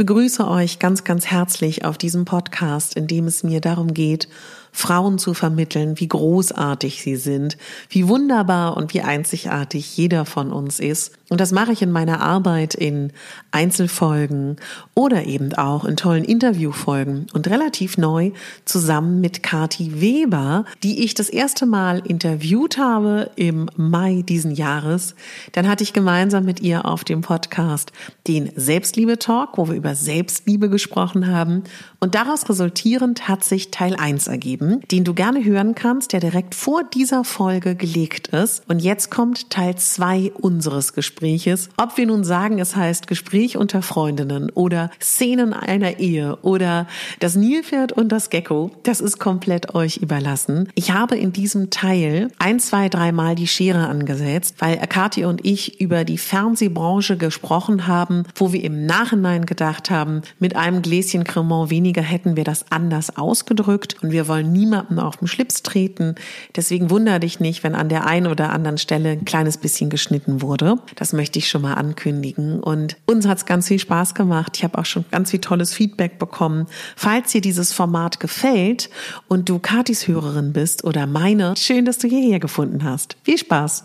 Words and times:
Begrüße 0.00 0.48
euch 0.48 0.78
ganz, 0.78 1.04
ganz 1.04 1.26
herzlich 1.26 1.84
auf 1.84 1.98
diesem 1.98 2.24
Podcast, 2.24 2.96
in 2.96 3.06
dem 3.06 3.26
es 3.26 3.42
mir 3.42 3.60
darum 3.60 3.92
geht, 3.92 4.28
Frauen 4.72 5.18
zu 5.18 5.34
vermitteln, 5.34 5.98
wie 5.98 6.08
großartig 6.08 7.02
sie 7.02 7.16
sind, 7.16 7.56
wie 7.88 8.08
wunderbar 8.08 8.76
und 8.76 8.94
wie 8.94 9.02
einzigartig 9.02 9.96
jeder 9.96 10.24
von 10.24 10.52
uns 10.52 10.80
ist. 10.80 11.12
Und 11.30 11.40
das 11.40 11.52
mache 11.52 11.72
ich 11.72 11.80
in 11.80 11.92
meiner 11.92 12.20
Arbeit 12.20 12.74
in 12.74 13.12
Einzelfolgen 13.52 14.56
oder 14.94 15.26
eben 15.26 15.54
auch 15.54 15.84
in 15.84 15.96
tollen 15.96 16.24
Interviewfolgen 16.24 17.28
und 17.32 17.48
relativ 17.48 17.98
neu 17.98 18.32
zusammen 18.64 19.20
mit 19.20 19.44
Kati 19.44 20.00
Weber, 20.00 20.64
die 20.82 21.04
ich 21.04 21.14
das 21.14 21.28
erste 21.28 21.66
Mal 21.66 22.00
interviewt 22.04 22.78
habe 22.78 23.30
im 23.36 23.70
Mai 23.76 24.24
diesen 24.28 24.50
Jahres. 24.50 25.14
Dann 25.52 25.68
hatte 25.68 25.84
ich 25.84 25.92
gemeinsam 25.92 26.44
mit 26.44 26.60
ihr 26.60 26.84
auf 26.84 27.04
dem 27.04 27.20
Podcast 27.20 27.92
den 28.26 28.50
Selbstliebe 28.56 29.18
Talk, 29.18 29.56
wo 29.56 29.68
wir 29.68 29.76
über 29.76 29.94
Selbstliebe 29.94 30.68
gesprochen 30.68 31.28
haben. 31.28 31.62
Und 32.00 32.16
daraus 32.16 32.48
resultierend 32.48 33.28
hat 33.28 33.44
sich 33.44 33.70
Teil 33.70 33.94
1 33.94 34.26
ergeben, 34.26 34.59
den 34.60 35.04
du 35.04 35.14
gerne 35.14 35.44
hören 35.44 35.74
kannst, 35.74 36.12
der 36.12 36.20
direkt 36.20 36.54
vor 36.54 36.84
dieser 36.84 37.24
Folge 37.24 37.74
gelegt 37.74 38.28
ist. 38.28 38.62
Und 38.68 38.80
jetzt 38.80 39.10
kommt 39.10 39.50
Teil 39.50 39.76
2 39.76 40.32
unseres 40.34 40.92
Gespräches. 40.92 41.70
Ob 41.76 41.96
wir 41.96 42.06
nun 42.06 42.24
sagen, 42.24 42.58
es 42.58 42.76
heißt 42.76 43.06
Gespräch 43.06 43.56
unter 43.56 43.82
Freundinnen 43.82 44.50
oder 44.50 44.90
Szenen 45.00 45.52
einer 45.52 45.98
Ehe 45.98 46.36
oder 46.42 46.86
das 47.20 47.36
Nilpferd 47.36 47.92
und 47.92 48.10
das 48.10 48.30
Gecko, 48.30 48.70
das 48.82 49.00
ist 49.00 49.18
komplett 49.18 49.74
euch 49.74 49.96
überlassen. 49.96 50.68
Ich 50.74 50.92
habe 50.92 51.16
in 51.16 51.32
diesem 51.32 51.70
Teil 51.70 52.28
ein, 52.38 52.60
zwei, 52.60 52.88
dreimal 52.88 53.34
die 53.34 53.46
Schere 53.46 53.88
angesetzt, 53.88 54.56
weil 54.58 54.78
Akati 54.78 55.24
und 55.24 55.44
ich 55.44 55.80
über 55.80 56.04
die 56.04 56.18
Fernsehbranche 56.18 57.16
gesprochen 57.16 57.86
haben, 57.86 58.24
wo 58.34 58.52
wir 58.52 58.62
im 58.62 58.86
Nachhinein 58.86 59.46
gedacht 59.46 59.90
haben, 59.90 60.22
mit 60.38 60.56
einem 60.56 60.82
Gläschen 60.82 61.24
Cremant 61.24 61.70
weniger 61.70 62.02
hätten 62.02 62.36
wir 62.36 62.44
das 62.44 62.66
anders 62.70 63.16
ausgedrückt 63.16 63.96
und 64.02 64.10
wir 64.10 64.28
wollen 64.28 64.49
niemanden 64.52 64.98
auf 64.98 65.16
den 65.16 65.28
Schlips 65.28 65.62
treten. 65.62 66.14
Deswegen 66.56 66.90
wundere 66.90 67.20
dich 67.20 67.40
nicht, 67.40 67.62
wenn 67.62 67.74
an 67.74 67.88
der 67.88 68.06
einen 68.06 68.26
oder 68.26 68.50
anderen 68.50 68.78
Stelle 68.78 69.10
ein 69.10 69.24
kleines 69.24 69.56
bisschen 69.58 69.90
geschnitten 69.90 70.42
wurde. 70.42 70.76
Das 70.96 71.12
möchte 71.12 71.38
ich 71.38 71.48
schon 71.48 71.62
mal 71.62 71.74
ankündigen. 71.74 72.60
Und 72.60 72.96
uns 73.06 73.26
hat 73.26 73.38
es 73.38 73.46
ganz 73.46 73.68
viel 73.68 73.78
Spaß 73.78 74.14
gemacht. 74.14 74.56
Ich 74.56 74.64
habe 74.64 74.78
auch 74.78 74.86
schon 74.86 75.04
ganz 75.10 75.30
viel 75.30 75.40
tolles 75.40 75.72
Feedback 75.72 76.18
bekommen. 76.18 76.66
Falls 76.96 77.32
dir 77.32 77.40
dieses 77.40 77.72
Format 77.72 78.20
gefällt 78.20 78.90
und 79.28 79.48
du 79.48 79.58
Katis 79.58 80.08
Hörerin 80.08 80.52
bist 80.52 80.84
oder 80.84 81.06
meine, 81.06 81.54
schön, 81.56 81.84
dass 81.84 81.98
du 81.98 82.08
hierher 82.08 82.40
gefunden 82.40 82.84
hast. 82.84 83.16
Viel 83.22 83.38
Spaß. 83.38 83.84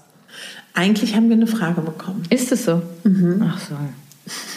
Eigentlich 0.74 1.16
haben 1.16 1.30
wir 1.30 1.38
eine 1.38 1.48
Frage 1.48 1.82
bekommen. 1.82 2.24
Ist 2.30 2.52
es 2.52 2.66
so? 2.66 2.82
Mhm. 3.04 3.44
Ach 3.48 3.60
so. 3.60 3.76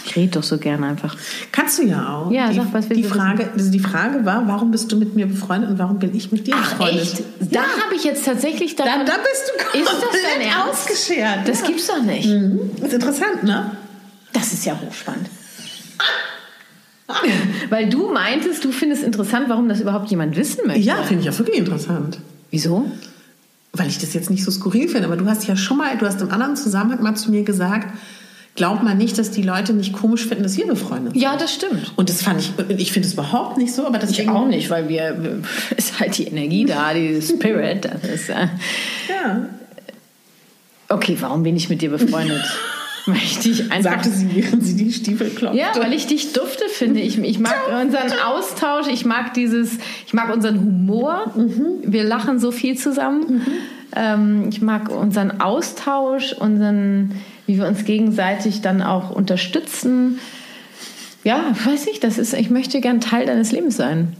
Ich 0.06 0.16
rede 0.16 0.32
doch 0.32 0.42
so 0.42 0.56
gerne 0.56 0.86
einfach. 0.86 1.14
Kannst 1.52 1.78
du 1.78 1.82
ja 1.82 2.14
auch. 2.16 2.30
Ja, 2.30 2.48
die, 2.48 2.56
sag, 2.56 2.72
was 2.72 2.88
willst 2.88 2.96
die 2.96 3.02
du 3.02 3.08
Frage, 3.14 3.50
also 3.52 3.70
die 3.70 3.78
Frage 3.78 4.24
war, 4.24 4.48
warum 4.48 4.70
bist 4.70 4.90
du 4.90 4.96
mit 4.96 5.14
mir 5.14 5.26
befreundet 5.26 5.70
und 5.70 5.78
warum 5.78 5.98
bin 5.98 6.14
ich 6.16 6.32
mit 6.32 6.46
dir 6.46 6.54
Ach, 6.56 6.70
befreundet? 6.70 7.02
echt? 7.02 7.22
Da 7.52 7.60
habe 7.60 7.94
ich 7.94 8.04
jetzt 8.04 8.24
tatsächlich 8.24 8.76
Da, 8.76 8.84
davon... 8.84 9.04
da 9.06 9.12
bist 9.18 9.52
du 9.52 9.78
Ist 9.78 9.86
das 9.86 10.00
komplett 10.00 10.22
dein 10.36 10.48
Ernst? 10.48 10.70
ausgeschert. 10.88 11.46
Das 11.46 11.60
ja. 11.60 11.66
gibt's 11.66 11.86
doch 11.86 12.02
nicht. 12.02 12.26
Mhm. 12.28 12.70
Ist 12.82 12.92
interessant, 12.94 13.42
ne? 13.44 13.72
Das 14.32 14.52
ist 14.52 14.64
ja 14.64 14.78
hochspannend. 14.80 15.28
Weil 17.70 17.88
du 17.88 18.10
meintest, 18.12 18.64
du 18.64 18.72
findest 18.72 19.02
interessant, 19.02 19.48
warum 19.48 19.68
das 19.68 19.80
überhaupt 19.80 20.10
jemand 20.10 20.36
wissen 20.36 20.66
möchte. 20.66 20.82
Ja, 20.82 21.02
finde 21.02 21.22
ich 21.24 21.30
auch 21.30 21.38
wirklich 21.38 21.58
interessant. 21.58 22.18
Wieso? 22.50 22.90
Weil 23.72 23.88
ich 23.88 23.98
das 23.98 24.14
jetzt 24.14 24.30
nicht 24.30 24.44
so 24.44 24.50
skurril 24.50 24.88
finde. 24.88 25.06
Aber 25.06 25.16
du 25.16 25.26
hast 25.26 25.46
ja 25.46 25.56
schon 25.56 25.78
mal, 25.78 25.96
du 25.96 26.06
hast 26.06 26.20
im 26.20 26.30
anderen 26.30 26.56
Zusammenhang 26.56 27.02
mal 27.02 27.14
zu 27.14 27.30
mir 27.30 27.42
gesagt, 27.44 27.88
glaub 28.58 28.82
mal 28.82 28.94
nicht, 28.94 29.16
dass 29.18 29.30
die 29.30 29.42
Leute 29.42 29.72
nicht 29.72 29.92
komisch 29.92 30.26
finden, 30.26 30.42
dass 30.42 30.56
wir 30.56 30.66
befreundet 30.66 31.12
sind. 31.12 31.22
Ja, 31.22 31.36
das 31.36 31.54
stimmt. 31.54 31.92
Und 31.96 32.10
das 32.10 32.22
fand 32.22 32.40
ich, 32.40 32.52
ich 32.76 32.92
finde 32.92 33.06
es 33.06 33.14
überhaupt 33.14 33.56
nicht 33.56 33.72
so, 33.72 33.86
aber 33.86 34.02
Ich 34.02 34.08
deswegen, 34.08 34.30
auch 34.30 34.46
nicht, 34.46 34.68
weil 34.68 34.88
wir 34.88 35.16
ist 35.76 35.98
halt 36.00 36.18
die 36.18 36.24
Energie 36.24 36.64
da, 36.66 36.92
die 36.92 37.22
Spirit. 37.22 37.84
Das 37.84 38.04
ist, 38.04 38.28
äh, 38.28 38.48
Ja, 39.08 39.46
okay, 40.88 41.16
warum 41.20 41.44
bin 41.44 41.56
ich 41.56 41.68
mit 41.70 41.80
dir 41.80 41.90
befreundet? 41.90 42.44
Weil 43.06 43.16
ich 43.16 43.38
dich 43.38 43.72
einfach 43.72 43.92
sagte 43.92 44.10
sie, 44.10 44.28
während 44.34 44.62
sie 44.66 44.76
die 44.76 44.92
Stiefel 44.92 45.30
klopfte. 45.30 45.58
Ja, 45.58 45.72
weil 45.78 45.94
ich 45.94 46.06
dich 46.06 46.34
dufte 46.34 46.64
finde. 46.68 47.00
Ich, 47.00 47.16
ich 47.16 47.38
mag 47.38 47.56
unseren 47.80 48.12
Austausch, 48.22 48.86
ich 48.86 49.06
mag 49.06 49.32
dieses, 49.32 49.78
ich 50.06 50.12
mag 50.12 50.30
unseren 50.30 50.60
Humor. 50.60 51.32
Wir 51.84 52.04
lachen 52.04 52.38
so 52.38 52.50
viel 52.50 52.76
zusammen. 52.76 53.46
Ähm, 53.96 54.50
ich 54.50 54.60
mag 54.60 54.90
unseren 54.90 55.40
Austausch, 55.40 56.34
unseren, 56.34 57.12
wie 57.48 57.56
wir 57.56 57.66
uns 57.66 57.84
gegenseitig 57.86 58.60
dann 58.60 58.82
auch 58.82 59.10
unterstützen. 59.10 60.18
Ja, 61.24 61.52
weiß 61.64 61.86
ich, 61.88 61.98
das 61.98 62.18
ist, 62.18 62.34
ich 62.34 62.50
möchte 62.50 62.80
gern 62.82 63.00
Teil 63.00 63.24
deines 63.26 63.52
Lebens 63.52 63.76
sein. 63.76 64.14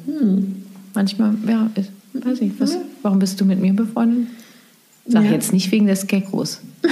Manchmal, 0.95 1.35
ja, 1.47 1.71
ist, 1.75 1.91
weiß 2.15 2.41
ich, 2.41 2.53
was, 2.59 2.79
warum 3.03 3.19
bist 3.19 3.39
du 3.41 3.45
mit 3.45 3.61
mir 3.61 3.75
befreundet? 3.75 4.29
Sag 5.07 5.25
Ja. 5.25 5.31
jetzt 5.31 5.53
nicht 5.53 5.71
wegen 5.71 5.87
des 5.87 6.07
Geckos. 6.07 6.61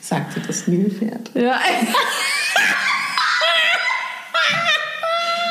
sagte 0.00 0.40
das 0.46 0.68
Nilpferd. 0.68 1.30
Ja. 1.34 1.58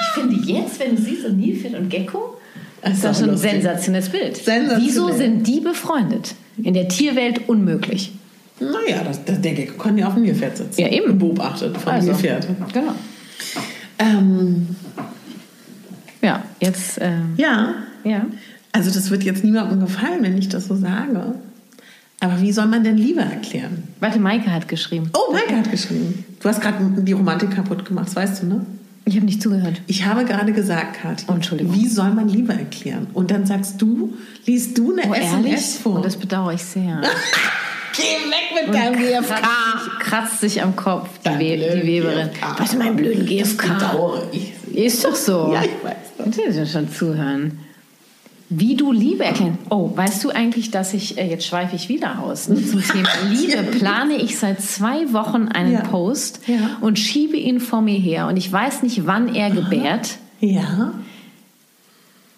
ich 0.01 0.21
finde 0.21 0.35
jetzt, 0.51 0.79
wenn 0.79 0.95
du 0.95 1.01
siehst, 1.01 1.23
so 1.23 1.29
Nilpferd 1.29 1.73
und 1.75 1.89
Gecko, 1.89 2.37
Das 2.83 2.93
ist 2.93 3.03
das 3.03 3.19
schon 3.19 3.31
ein 3.31 3.37
sensationelles 3.37 4.09
Bild. 4.09 4.37
Sensationell. 4.37 4.81
Wieso 4.85 5.11
sind 5.11 5.47
die 5.47 5.59
befreundet? 5.61 6.35
In 6.61 6.75
der 6.75 6.87
Tierwelt 6.87 7.49
unmöglich. 7.49 8.11
Naja, 8.59 9.03
das, 9.03 9.23
das, 9.25 9.41
der 9.41 9.53
Gecko 9.53 9.77
kann 9.81 9.97
ja 9.97 10.07
auf 10.07 10.13
dem 10.13 10.23
Nilpferd 10.23 10.57
sitzen. 10.57 10.81
Ja, 10.81 10.87
eben. 10.89 11.17
Beobachtet 11.17 11.77
vom 11.77 11.91
Also, 11.93 12.07
Nilpferd. 12.11 12.47
Genau. 12.73 12.93
Ähm, 13.99 14.67
Ja, 16.21 16.43
jetzt, 16.59 16.97
ähm, 17.01 17.33
ja, 17.37 17.73
ja. 18.03 18.25
also 18.71 18.89
das 18.91 19.11
wird 19.11 19.23
jetzt 19.23 19.43
niemandem 19.43 19.81
gefallen, 19.81 20.19
wenn 20.21 20.37
ich 20.37 20.47
das 20.49 20.67
so 20.67 20.75
sage. 20.75 21.35
Aber 22.21 22.39
wie 22.39 22.53
soll 22.53 22.67
man 22.67 22.83
denn 22.85 22.95
Liebe 22.97 23.19
erklären? 23.19 23.83
Warte, 23.99 24.19
Maike 24.19 24.49
hat 24.51 24.69
geschrieben. 24.69 25.09
Oh, 25.13 25.33
Maike 25.33 25.57
hat 25.57 25.69
geschrieben. 25.69 26.23
Du 26.39 26.47
hast 26.47 26.61
gerade 26.61 26.77
die 27.01 27.11
Romantik 27.11 27.51
kaputt 27.51 27.83
gemacht, 27.83 28.07
das 28.07 28.15
weißt 28.15 28.43
du, 28.43 28.47
ne? 28.47 28.65
Ich 29.05 29.17
habe 29.17 29.25
nicht 29.25 29.41
zugehört. 29.41 29.81
Ich 29.87 30.05
habe 30.05 30.23
gerade 30.23 30.53
gesagt, 30.53 31.01
Kathi, 31.01 31.25
Oh, 31.27 31.33
Entschuldigung. 31.33 31.75
wie 31.75 31.89
soll 31.89 32.11
man 32.13 32.29
Liebe 32.29 32.53
erklären? 32.53 33.07
Und 33.13 33.31
dann 33.31 33.45
sagst 33.45 33.81
du, 33.81 34.13
liest 34.45 34.77
du 34.77 34.93
eine 34.93 35.09
Oh, 35.09 35.13
ehrlich? 35.13 35.51
SMS 35.53 35.77
vor. 35.79 35.95
Und 35.97 36.05
das 36.05 36.15
bedauere 36.15 36.53
ich 36.53 36.63
sehr. 36.63 37.01
Geh 37.95 38.29
weg 38.31 38.65
mit 38.67 38.73
deinem 38.73 38.93
kratzt 38.95 39.29
GFK. 39.29 39.35
sich, 39.83 39.99
kratzt 39.99 40.39
sich 40.41 40.61
am 40.63 40.75
Kopf, 40.75 41.09
die, 41.25 41.29
We 41.29 41.81
die 41.81 41.87
Weberin. 41.87 42.29
GFK. 42.31 42.59
Warte, 42.59 42.77
meinen 42.77 42.95
blöden 42.95 43.25
GFK. 43.25 44.23
ich. 44.31 44.51
Ist 44.75 45.05
doch 45.05 45.15
so. 45.15 45.51
Ja, 45.53 45.61
ich 45.63 45.83
weiß 45.83 45.95
das. 46.17 46.25
Natürlich 46.25 46.71
schon 46.71 46.91
zuhören. 46.91 47.59
wie 48.49 48.75
du 48.75 48.91
Liebe 48.91 49.23
erkennst. 49.23 49.59
Oh, 49.69 49.91
weißt 49.95 50.23
du 50.23 50.29
eigentlich, 50.29 50.69
dass 50.69 50.93
ich, 50.93 51.17
äh, 51.17 51.27
jetzt 51.27 51.45
schweife 51.47 51.75
ich 51.75 51.89
wieder 51.89 52.19
aus, 52.19 52.49
ne, 52.49 52.55
zum 52.69 52.83
Thema 52.83 53.09
Liebe, 53.31 53.63
plane 53.63 54.15
ich 54.17 54.37
seit 54.37 54.61
zwei 54.61 55.11
Wochen 55.11 55.47
einen 55.47 55.73
Ja. 55.73 55.81
Post 55.81 56.41
Ja. 56.47 56.77
und 56.81 56.99
schiebe 56.99 57.35
ihn 57.37 57.59
vor 57.59 57.81
mir 57.81 57.97
her. 57.97 58.27
Und 58.27 58.37
ich 58.37 58.51
weiß 58.51 58.83
nicht, 58.83 59.07
wann 59.07 59.33
er 59.33 59.49
gebärt. 59.49 60.17
Ja. 60.39 60.93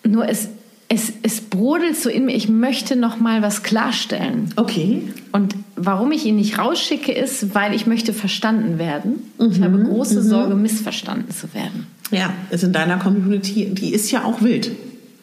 Nur 0.06 0.30
es, 0.30 0.48
es, 0.87 1.11
es 1.23 1.41
brodelt 1.41 1.97
so 1.97 2.09
in 2.09 2.25
mir. 2.25 2.35
Ich 2.35 2.47
möchte 2.47 2.95
noch 2.95 3.19
mal 3.19 3.41
was 3.41 3.63
klarstellen. 3.63 4.49
Okay. 4.55 5.01
Und 5.31 5.55
warum 5.75 6.11
ich 6.11 6.25
ihn 6.25 6.35
nicht 6.35 6.57
rausschicke, 6.59 7.11
ist, 7.11 7.55
weil 7.55 7.73
ich 7.73 7.87
möchte 7.87 8.13
verstanden 8.13 8.77
werden. 8.77 9.15
Ich 9.51 9.61
habe 9.61 9.79
große 9.83 10.21
Sorge, 10.21 10.55
missverstanden 10.55 11.31
zu 11.33 11.53
werden. 11.53 11.87
Ja, 12.11 12.33
ist 12.51 12.63
in 12.63 12.71
deiner 12.73 12.97
Community, 12.97 13.73
die 13.73 13.93
ist 13.93 14.11
ja 14.11 14.23
auch 14.25 14.41
wild. 14.43 14.71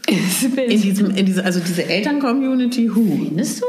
In 0.09 0.83
diesem, 0.83 1.11
in 1.13 1.27
diese, 1.27 1.45
also 1.45 1.61
diese 1.61 1.85
Eltern-Community, 1.85 2.89
hu. 2.95 3.19
Findest 3.29 3.61
du? 3.61 3.65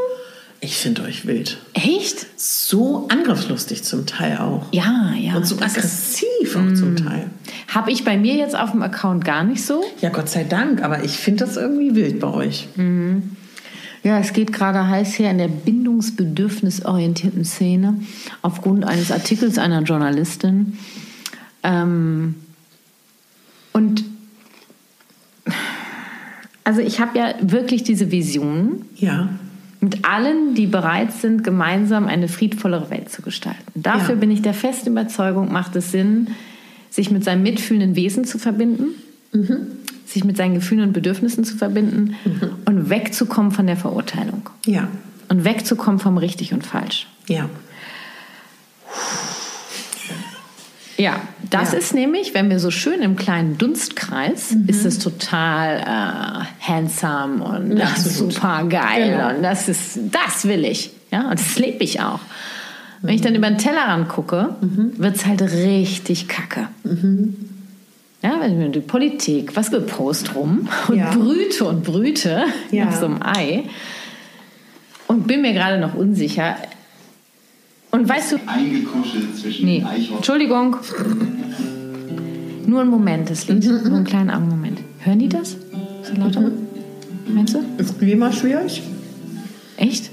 Ich 0.62 0.78
finde 0.78 1.04
euch 1.04 1.28
wild. 1.28 1.58
Echt? 1.74 2.26
So 2.38 3.08
angriffslustig 3.10 3.84
zum 3.84 4.06
Teil 4.08 4.38
auch. 4.38 4.66
Ja, 4.72 5.14
ja. 5.20 5.36
Und 5.36 5.46
so 5.46 5.56
das 5.56 5.74
ist- 5.78 5.78
aggressiv 5.78 6.56
auch 6.56 6.74
zum 6.74 6.96
Teil. 6.96 7.30
Habe 7.74 7.92
ich 7.92 8.04
bei 8.04 8.18
mir 8.18 8.36
jetzt 8.36 8.58
auf 8.58 8.72
dem 8.72 8.82
Account 8.84 9.26
gar 9.26 9.44
nicht 9.44 9.66
so. 9.66 9.84
Ja, 10.02 10.10
Gott 10.10 10.30
sei 10.30 10.44
Dank, 10.44 10.84
aber 10.84 11.04
ich 11.04 11.18
finde 11.18 11.46
das 11.46 11.58
irgendwie 11.58 11.96
wild 11.96 12.20
bei 12.20 12.28
euch. 12.28 12.68
Ja, 14.04 14.20
es 14.20 14.34
geht 14.34 14.52
gerade 14.54 14.88
heiß 14.88 15.18
her 15.18 15.32
in 15.32 15.38
der 15.38 15.48
bindungsbedürfnisorientierten 15.48 17.46
Szene 17.46 18.02
aufgrund 18.42 18.86
eines 18.86 19.12
Artikels 19.12 19.58
einer 19.58 19.82
Journalistin. 19.82 20.78
Ähm, 21.64 22.36
und 23.72 24.04
also 26.64 26.82
ich 26.82 27.00
habe 27.00 27.18
ja 27.18 27.34
wirklich 27.42 27.84
diese 27.84 28.12
Vision 28.12 28.84
Ja. 28.96 29.30
mit 29.82 30.06
allen, 30.06 30.54
die 30.56 30.68
bereit 30.68 31.12
sind, 31.14 31.44
gemeinsam 31.44 32.06
eine 32.08 32.28
friedvollere 32.28 32.90
Welt 32.90 33.10
zu 33.10 33.22
gestalten. 33.22 33.64
Dafür 33.76 34.16
Ja. 34.16 34.20
bin 34.20 34.32
ich 34.32 34.42
der 34.42 34.54
festen 34.54 34.90
Überzeugung, 34.92 35.52
macht 35.52 35.76
es 35.76 35.92
Sinn, 35.92 36.28
sich 36.94 37.10
mit 37.10 37.24
seinem 37.24 37.42
mitfühlenden 37.42 37.96
Wesen 37.96 38.24
zu 38.24 38.38
verbinden, 38.38 38.90
sich 40.06 40.24
mit 40.24 40.38
seinen 40.38 40.54
Gefühlen 40.54 40.84
und 40.84 40.94
Bedürfnissen 40.94 41.44
zu 41.44 41.58
verbinden 41.58 42.16
und 42.66 42.90
wegzukommen 42.92 43.52
von 43.52 43.66
der 43.66 43.78
Verurteilung 43.78 44.48
Ja. 44.68 44.88
und 45.28 45.44
wegzukommen 45.44 46.00
vom 46.00 46.18
richtig 46.20 46.54
und 46.54 46.64
falsch. 46.64 47.08
Ja. 47.28 47.50
Ja, 50.98 51.20
das 51.50 51.72
Ja. 51.72 51.80
ist 51.80 51.96
nämlich, 51.96 52.36
wenn 52.36 52.52
wir 52.52 52.60
so 52.60 52.70
schön 52.70 53.02
im 53.02 53.16
kleinen 53.16 53.58
Dunstkreis, 53.58 54.56
ist 54.68 54.86
es 54.86 55.00
total 55.00 55.80
äh, 55.80 56.64
handsome 56.72 57.44
und 57.44 57.82
super 57.98 58.64
geil 58.70 59.10
Genau. 59.12 59.36
und 59.36 59.42
das 59.42 59.68
ist, 59.68 59.98
das 60.12 60.46
will 60.46 60.64
ich. 60.66 60.92
Ja, 61.12 61.30
und 61.32 61.40
das 61.40 61.58
lebe 61.58 61.84
ich 61.84 62.00
auch. 62.02 62.20
Wenn 63.04 63.16
ich 63.16 63.22
dann 63.22 63.36
über 63.36 63.50
den 63.50 63.58
Tellerrand 63.58 64.08
gucke, 64.08 64.56
wird 64.62 65.16
es 65.18 65.26
halt 65.26 65.42
richtig 65.42 66.28
kacke. 66.30 66.70
Ja, 68.24 68.40
wenn 68.40 68.58
wir 68.60 68.70
die 68.70 68.80
Politik, 68.80 69.56
was 69.58 69.70
gepost 69.72 70.34
rum 70.36 70.70
und 70.88 70.96
Ja. 70.96 71.12
brüte 71.14 71.66
und 71.66 71.84
brüte 71.84 72.46
Ja. 72.72 72.88
auf 72.88 72.96
so 72.96 73.06
einem 73.06 73.22
Ei 73.22 73.64
und 75.08 75.28
bin 75.28 75.42
mir 75.42 75.52
gerade 75.52 75.80
noch 75.82 75.94
unsicher. 75.96 76.56
Und 77.92 78.08
weißt 78.08 78.32
du, 78.32 78.36
Eingekuschelt 78.48 79.36
zwischen 79.38 79.66
Nee. 79.66 79.86
Entschuldigung. 80.16 80.78
Nur 82.66 82.82
ein 82.82 82.88
Moment, 82.88 83.30
das 83.30 83.48
Lied. 83.50 83.66
Nur 83.66 83.86
einen 83.86 84.06
kleinen 84.06 84.30
Augenmoment. 84.32 84.80
Hören 85.00 85.20
die 85.20 85.28
das? 85.28 85.58
So 86.04 86.14
lauter? 86.18 86.50
Meinst 87.28 87.54
du? 87.54 87.60
Ist 87.78 88.00
Klima 88.00 88.32
schwierig? 88.32 88.82
Echt? 89.76 90.10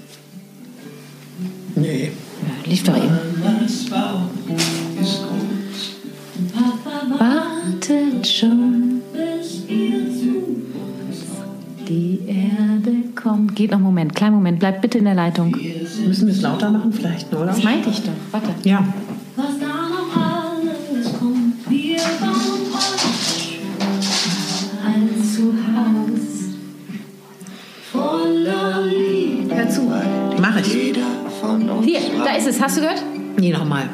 Nee. 1.76 2.10
Lief 2.66 2.84
doch 2.84 2.96
eben. 2.96 3.18
Wartet 7.18 8.26
schon. 8.26 9.02
Die 11.88 12.20
Erde 12.26 12.92
kommt. 13.14 13.56
Geht 13.56 13.70
noch 13.70 13.78
einen 13.78 13.84
Moment, 13.84 14.14
kleinen 14.14 14.34
Moment. 14.36 14.60
Bleib 14.60 14.80
bitte 14.80 14.98
in 14.98 15.04
der 15.04 15.14
Leitung. 15.14 15.50
Müssen 15.50 16.26
wir 16.26 16.34
es 16.34 16.40
lauter 16.40 16.70
machen 16.70 16.92
vielleicht, 16.92 17.32
oder? 17.32 17.46
Das 17.46 17.62
meinte 17.62 17.90
ich 17.90 18.02
doch. 18.02 18.12
Warte. 18.30 18.50
Ja. 18.62 18.84
Was 19.36 19.58
da 19.58 19.66
noch 19.66 20.39
Hier, 31.84 32.00
da 32.24 32.36
ist 32.36 32.46
es. 32.46 32.60
Hast 32.60 32.76
du 32.76 32.80
gehört? 32.82 33.02
Nee, 33.38 33.50
nochmal. 33.52 33.88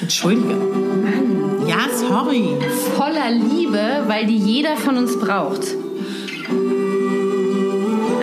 Entschuldige. 0.00 0.54
Ja, 1.68 1.76
sorry. 1.94 2.44
voller 2.96 3.30
Liebe, 3.30 4.04
weil 4.06 4.26
die 4.26 4.36
jeder 4.38 4.76
von 4.76 4.96
uns 4.96 5.18
braucht. 5.18 5.62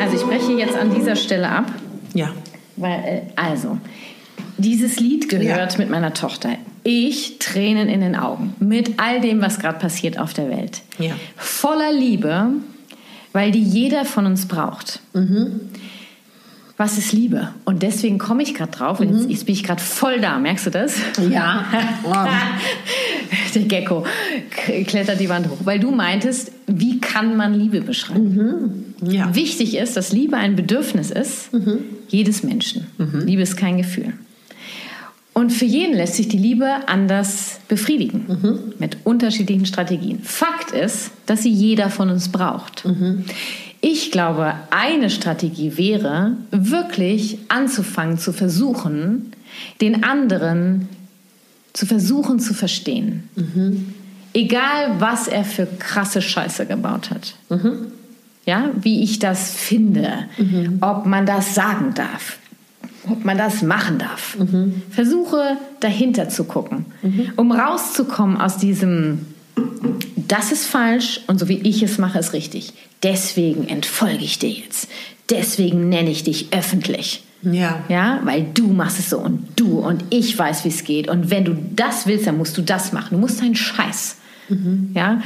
Also 0.01 0.15
ich 0.15 0.23
breche 0.23 0.53
jetzt 0.53 0.75
an 0.75 0.93
dieser 0.93 1.15
Stelle 1.15 1.49
ab, 1.49 1.71
Ja. 2.13 2.31
weil 2.75 2.99
äh, 3.03 3.21
also 3.35 3.77
dieses 4.57 4.99
Lied 4.99 5.29
gehört 5.29 5.73
Ja. 5.73 5.77
mit 5.77 5.89
meiner 5.89 6.13
Tochter. 6.13 6.49
Ich 6.83 7.37
Tränen 7.39 7.89
in 7.89 8.01
den 8.01 8.15
Augen 8.15 8.55
mit 8.59 8.99
all 8.99 9.19
dem, 9.21 9.41
was 9.41 9.59
gerade 9.59 9.77
passiert 9.77 10.17
auf 10.19 10.33
der 10.33 10.49
Welt. 10.49 10.81
Ja. 10.99 11.13
Voller 11.35 11.91
Liebe, 11.91 12.47
weil 13.33 13.51
die 13.51 13.61
jeder 13.61 14.05
von 14.05 14.25
uns 14.25 14.47
braucht. 14.47 15.01
Was 16.77 16.99
ist 16.99 17.11
Liebe? 17.11 17.49
Und 17.65 17.81
deswegen 17.81 18.19
komme 18.19 18.43
ich 18.43 18.53
gerade 18.53 18.71
drauf. 18.71 18.99
Und 18.99 19.11
jetzt, 19.11 19.29
jetzt 19.29 19.45
bin 19.47 19.55
ich 19.55 19.63
gerade 19.63 19.81
voll 19.81 20.21
da. 20.21 20.37
Merkst 20.37 20.67
du 20.67 20.69
das? 20.69 20.95
Ja. 21.29 21.65
Oh. 22.03 22.13
Der 23.55 23.63
Gecko 23.63 24.05
klettert 24.85 25.19
die 25.19 25.27
Wand 25.27 25.49
hoch. 25.49 25.57
Weil 25.63 25.79
du 25.79 25.91
meintest, 25.91 26.51
wie 26.67 26.99
kann 26.99 27.35
man 27.35 27.53
Liebe 27.53 27.81
beschreiben? 27.81 28.93
Ja. 29.01 29.33
Wichtig 29.35 29.75
ist, 29.75 29.97
dass 29.97 30.13
Liebe 30.13 30.37
ein 30.37 30.55
Bedürfnis 30.55 31.11
ist, 31.11 31.49
jedes 32.07 32.43
Menschen. 32.43 32.87
Liebe 33.25 33.41
ist 33.41 33.57
kein 33.57 33.77
Gefühl. 33.77 34.13
Und 35.33 35.51
für 35.51 35.65
jeden 35.65 35.95
lässt 35.95 36.15
sich 36.15 36.27
die 36.29 36.37
Liebe 36.37 36.87
anders 36.87 37.59
befriedigen, 37.67 38.73
mit 38.79 38.97
unterschiedlichen 39.03 39.65
Strategien. 39.65 40.19
Fakt 40.23 40.71
ist, 40.71 41.11
dass 41.25 41.43
sie 41.43 41.51
jeder 41.51 41.89
von 41.89 42.09
uns 42.09 42.29
braucht. 42.29 42.85
Ich 43.81 44.11
glaube, 44.11 44.53
eine 44.69 45.09
Strategie 45.09 45.77
wäre, 45.77 46.37
wirklich 46.51 47.37
anzufangen 47.47 48.17
zu 48.17 48.33
versuchen, 48.33 49.31
den 49.81 50.03
anderen 50.03 50.89
zu 51.73 51.85
versuchen 51.85 52.39
zu 52.39 52.53
verstehen. 52.53 53.29
Egal, 54.33 54.99
was 54.99 55.27
er 55.27 55.43
für 55.43 55.65
krasse 55.65 56.21
Scheiße 56.21 56.65
gebaut 56.65 57.11
hat. 57.11 57.35
Ja, 58.45 58.71
wie 58.81 59.03
ich 59.03 59.19
das 59.19 59.51
finde, 59.51 60.11
ob 60.81 61.05
man 61.05 61.25
das 61.25 61.53
sagen 61.53 61.93
darf, 61.93 62.39
ob 63.09 63.25
man 63.25 63.37
das 63.37 63.61
machen 63.61 63.99
darf. 63.99 64.37
Versuche 64.89 65.57
dahinter 65.79 66.29
zu 66.29 66.45
gucken, 66.45 66.85
um 67.35 67.51
rauszukommen 67.51 68.37
aus 68.37 68.57
diesem, 68.57 69.27
das 70.15 70.51
ist 70.51 70.65
falsch 70.65 71.21
und 71.27 71.39
so 71.39 71.47
wie 71.47 71.59
ich 71.59 71.81
es 71.83 71.97
mache, 71.97 72.19
ist 72.19 72.33
richtig. 72.33 72.73
Deswegen 73.03 73.67
entfolge 73.67 74.23
ich 74.23 74.39
dir 74.39 74.49
jetzt. 74.49 74.89
Deswegen 75.29 75.89
nenne 75.89 76.09
ich 76.09 76.23
dich 76.23 76.47
öffentlich. 76.51 77.23
Ja. 77.43 77.83
Ja, 77.87 78.19
weil 78.23 78.45
du 78.53 78.67
machst 78.67 78.99
es 78.99 79.09
so 79.09 79.19
und 79.19 79.47
du 79.55 79.79
und 79.79 80.03
ich 80.09 80.37
weiß, 80.37 80.65
wie 80.65 80.69
es 80.69 80.83
geht. 80.83 81.07
Und 81.07 81.29
wenn 81.29 81.45
du 81.45 81.55
das 81.75 82.07
willst, 82.07 82.27
dann 82.27 82.37
musst 82.37 82.57
du 82.57 82.61
das 82.61 82.93
machen. 82.93 83.09
Du 83.11 83.17
musst 83.17 83.41
deinen 83.41 83.55
Scheiß. 83.55 84.17
Ja, 84.93 85.21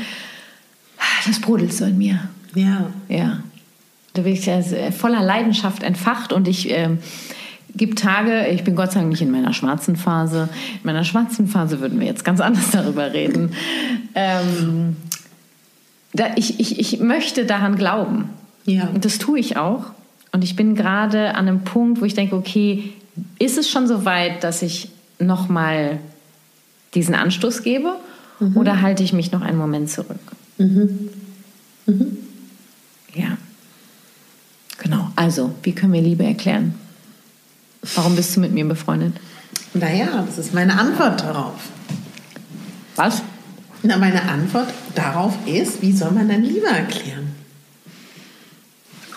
das 1.26 1.40
brodelt 1.40 1.74
so 1.74 1.86
in 1.86 1.98
mir. 1.98 2.20
Ja. 2.56 2.92
Ja, 3.08 3.44
da 4.14 4.24
bin 4.24 4.34
ich 4.34 4.46
ja 4.46 4.62
voller 4.92 5.22
Leidenschaft 5.24 5.84
entfacht 5.84 6.34
und 6.34 6.48
ich 6.48 6.70
ähm, 6.70 7.00
gibt 7.76 8.00
Tage, 8.00 8.48
ich 8.48 8.64
bin 8.64 8.76
Gott 8.76 8.92
sei 8.92 9.00
Dank 9.00 9.12
nicht 9.12 9.22
in 9.22 9.32
meiner 9.32 9.54
schwarzen 9.54 9.96
Phase. 9.96 10.50
In 10.76 10.80
meiner 10.84 11.04
schwarzen 11.04 11.48
Phase 11.48 11.80
würden 11.80 12.00
wir 12.00 12.08
jetzt 12.08 12.26
ganz 12.26 12.40
anders 12.42 12.70
darüber 12.72 13.14
reden. 13.14 13.52
Ähm, 14.16 14.96
da, 16.14 16.26
ich, 16.36 16.60
ich, 16.60 16.80
ich 16.80 17.00
möchte 17.00 17.46
daran 17.46 17.76
glauben. 17.76 18.30
Ja. 18.66 18.88
Und 18.88 19.06
das 19.06 19.18
tue 19.18 19.40
ich 19.40 19.58
auch. 19.58 19.86
Und 20.32 20.44
ich 20.44 20.56
bin 20.56 20.76
gerade 20.76 21.36
an 21.36 21.48
einem 21.48 21.64
Punkt, 21.64 22.02
wo 22.02 22.06
ich 22.06 22.14
denke, 22.14 22.36
okay, 22.36 22.94
ist 23.40 23.58
es 23.58 23.70
schon 23.70 23.88
so 23.88 24.06
weit, 24.06 24.44
dass 24.44 24.62
ich 24.62 24.90
nochmal 25.20 26.00
diesen 26.94 27.16
Anstoß 27.16 27.64
gebe? 27.64 27.96
Oder 28.56 28.82
halte 28.82 29.04
ich 29.04 29.14
mich 29.14 29.32
noch 29.32 29.42
einen 29.42 29.58
Moment 29.58 29.92
zurück? 29.92 30.20
Ja. 33.14 33.38
Genau. 34.80 35.10
Also, 35.16 35.54
wie 35.62 35.74
können 35.74 35.94
wir 35.94 36.02
Liebe 36.02 36.24
erklären? 36.24 36.74
Warum 37.96 38.16
bist 38.16 38.36
du 38.36 38.40
mit 38.40 38.52
mir 38.52 38.66
befreundet? 38.66 39.16
Naja, 39.74 40.24
das 40.26 40.38
ist 40.38 40.54
meine 40.54 40.78
Antwort 40.78 41.22
darauf. 41.22 41.56
Was? 42.96 43.22
Na, 43.84 43.98
meine 43.98 44.22
Antwort 44.22 44.68
darauf 44.94 45.34
ist, 45.48 45.82
wie 45.82 45.92
soll 45.92 46.12
man 46.12 46.30
denn 46.30 46.44
Liebe 46.44 46.68
erklären? 46.68 47.36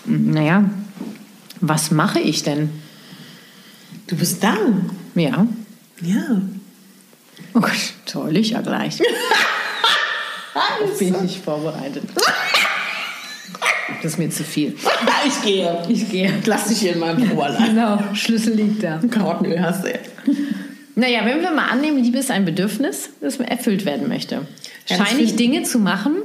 Naja, 0.07 0.65
was 1.61 1.91
mache 1.91 2.21
ich 2.21 2.43
denn? 2.43 2.71
Du 4.07 4.17
bist 4.17 4.43
da. 4.43 4.57
Ja. 5.15 5.47
Ja. 6.01 6.41
Oh 7.53 7.61
Gott, 7.61 7.95
soll 8.07 8.37
ich 8.37 8.51
ja 8.51 8.61
gleich. 8.61 8.99
Bin 10.99 11.15
ich 11.15 11.21
nicht 11.21 11.45
vorbereitet. 11.45 12.05
Das 14.05 14.13
ist 14.13 14.19
mir 14.19 14.29
zu 14.29 14.45
viel. 14.45 14.77
Ich 15.27 15.43
gehe. 15.43 15.83
Ich 15.89 16.11
gehe. 16.11 16.31
Lass 16.45 16.69
dich 16.69 16.81
hier 16.81 16.93
in 16.93 16.99
meinem 16.99 17.27
Büro 17.27 17.41
allein. 17.41 17.71
Genau, 17.71 17.99
Schlüssel 18.13 18.53
liegt 18.53 18.83
da. 18.83 19.01
Karottenöl 19.11 19.59
hast 19.59 19.83
du 19.83 19.89
ja. 19.89 19.97
Naja, 20.95 21.21
wenn 21.25 21.41
wir 21.41 21.51
mal 21.51 21.69
annehmen, 21.69 22.05
Liebe 22.05 22.19
ist 22.19 22.31
ein 22.31 22.45
Bedürfnis, 22.45 23.09
das 23.23 23.41
erfüllt 23.41 23.87
werden 23.87 24.07
möchte. 24.07 24.47
Ja, 24.87 24.99
Scheine 24.99 25.23
ich 25.23 25.37
Dinge 25.37 25.63
zu 25.63 25.79
machen, 25.79 26.17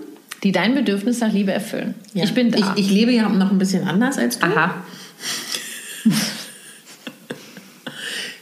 die 0.44 0.52
dein 0.52 0.76
Bedürfnis 0.76 1.22
nach 1.22 1.32
Liebe 1.32 1.54
erfüllen. 1.54 1.94
Ja. 2.14 2.26
Ich 2.26 2.34
bin 2.34 2.52
da. 2.52 2.58
Ich, 2.76 2.88
ich 2.88 2.92
lebe 2.92 3.14
ja 3.14 3.30
noch 3.30 3.52
ein 3.52 3.58
bisschen 3.58 3.88
anders 3.88 4.18
als 4.18 4.40
du. 4.40 4.48
Aha. 4.48 4.84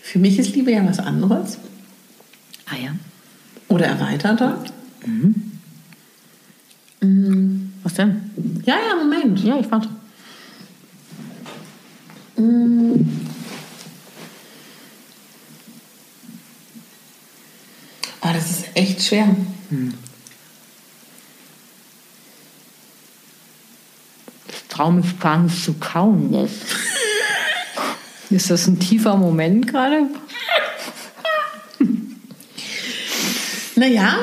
Für 0.01 0.17
mich 0.17 0.39
ist 0.39 0.56
Liebe 0.56 0.72
ja 0.72 0.84
was 0.84 0.98
anderes. 0.98 1.60
Ah 2.65 2.77
ja. 2.84 2.96
Oder 3.67 3.86
erweiterter. 3.86 4.63
Was 7.88 7.94
denn? 7.94 8.62
Ja, 8.65 8.75
ja, 8.86 8.96
Moment. 8.98 9.41
Ja, 9.46 9.58
ich 9.58 9.72
warte. 9.72 9.88
Ah, 18.20 18.34
das 18.34 18.51
ist 18.51 18.65
echt 18.74 19.01
schwer. 19.01 19.34
Ich 24.50 24.63
traue 24.67 24.91
mich 24.91 25.17
gar 25.17 25.38
nicht 25.38 25.63
zu 25.63 25.75
kauen 25.75 26.34
jetzt. 26.34 26.65
Ist 28.29 28.50
das 28.50 28.67
ein 28.67 28.82
tiefer 28.82 29.15
Moment 29.15 29.65
gerade? 29.65 30.08
Naja, 33.77 34.17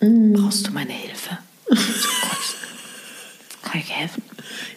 Brauchst 0.00 0.66
du 0.68 0.72
meine 0.72 0.92
Hilfe? 0.92 1.38
Gott. 1.68 1.78
Kann 3.62 3.80
ich 3.80 3.90
helfen? 3.92 4.22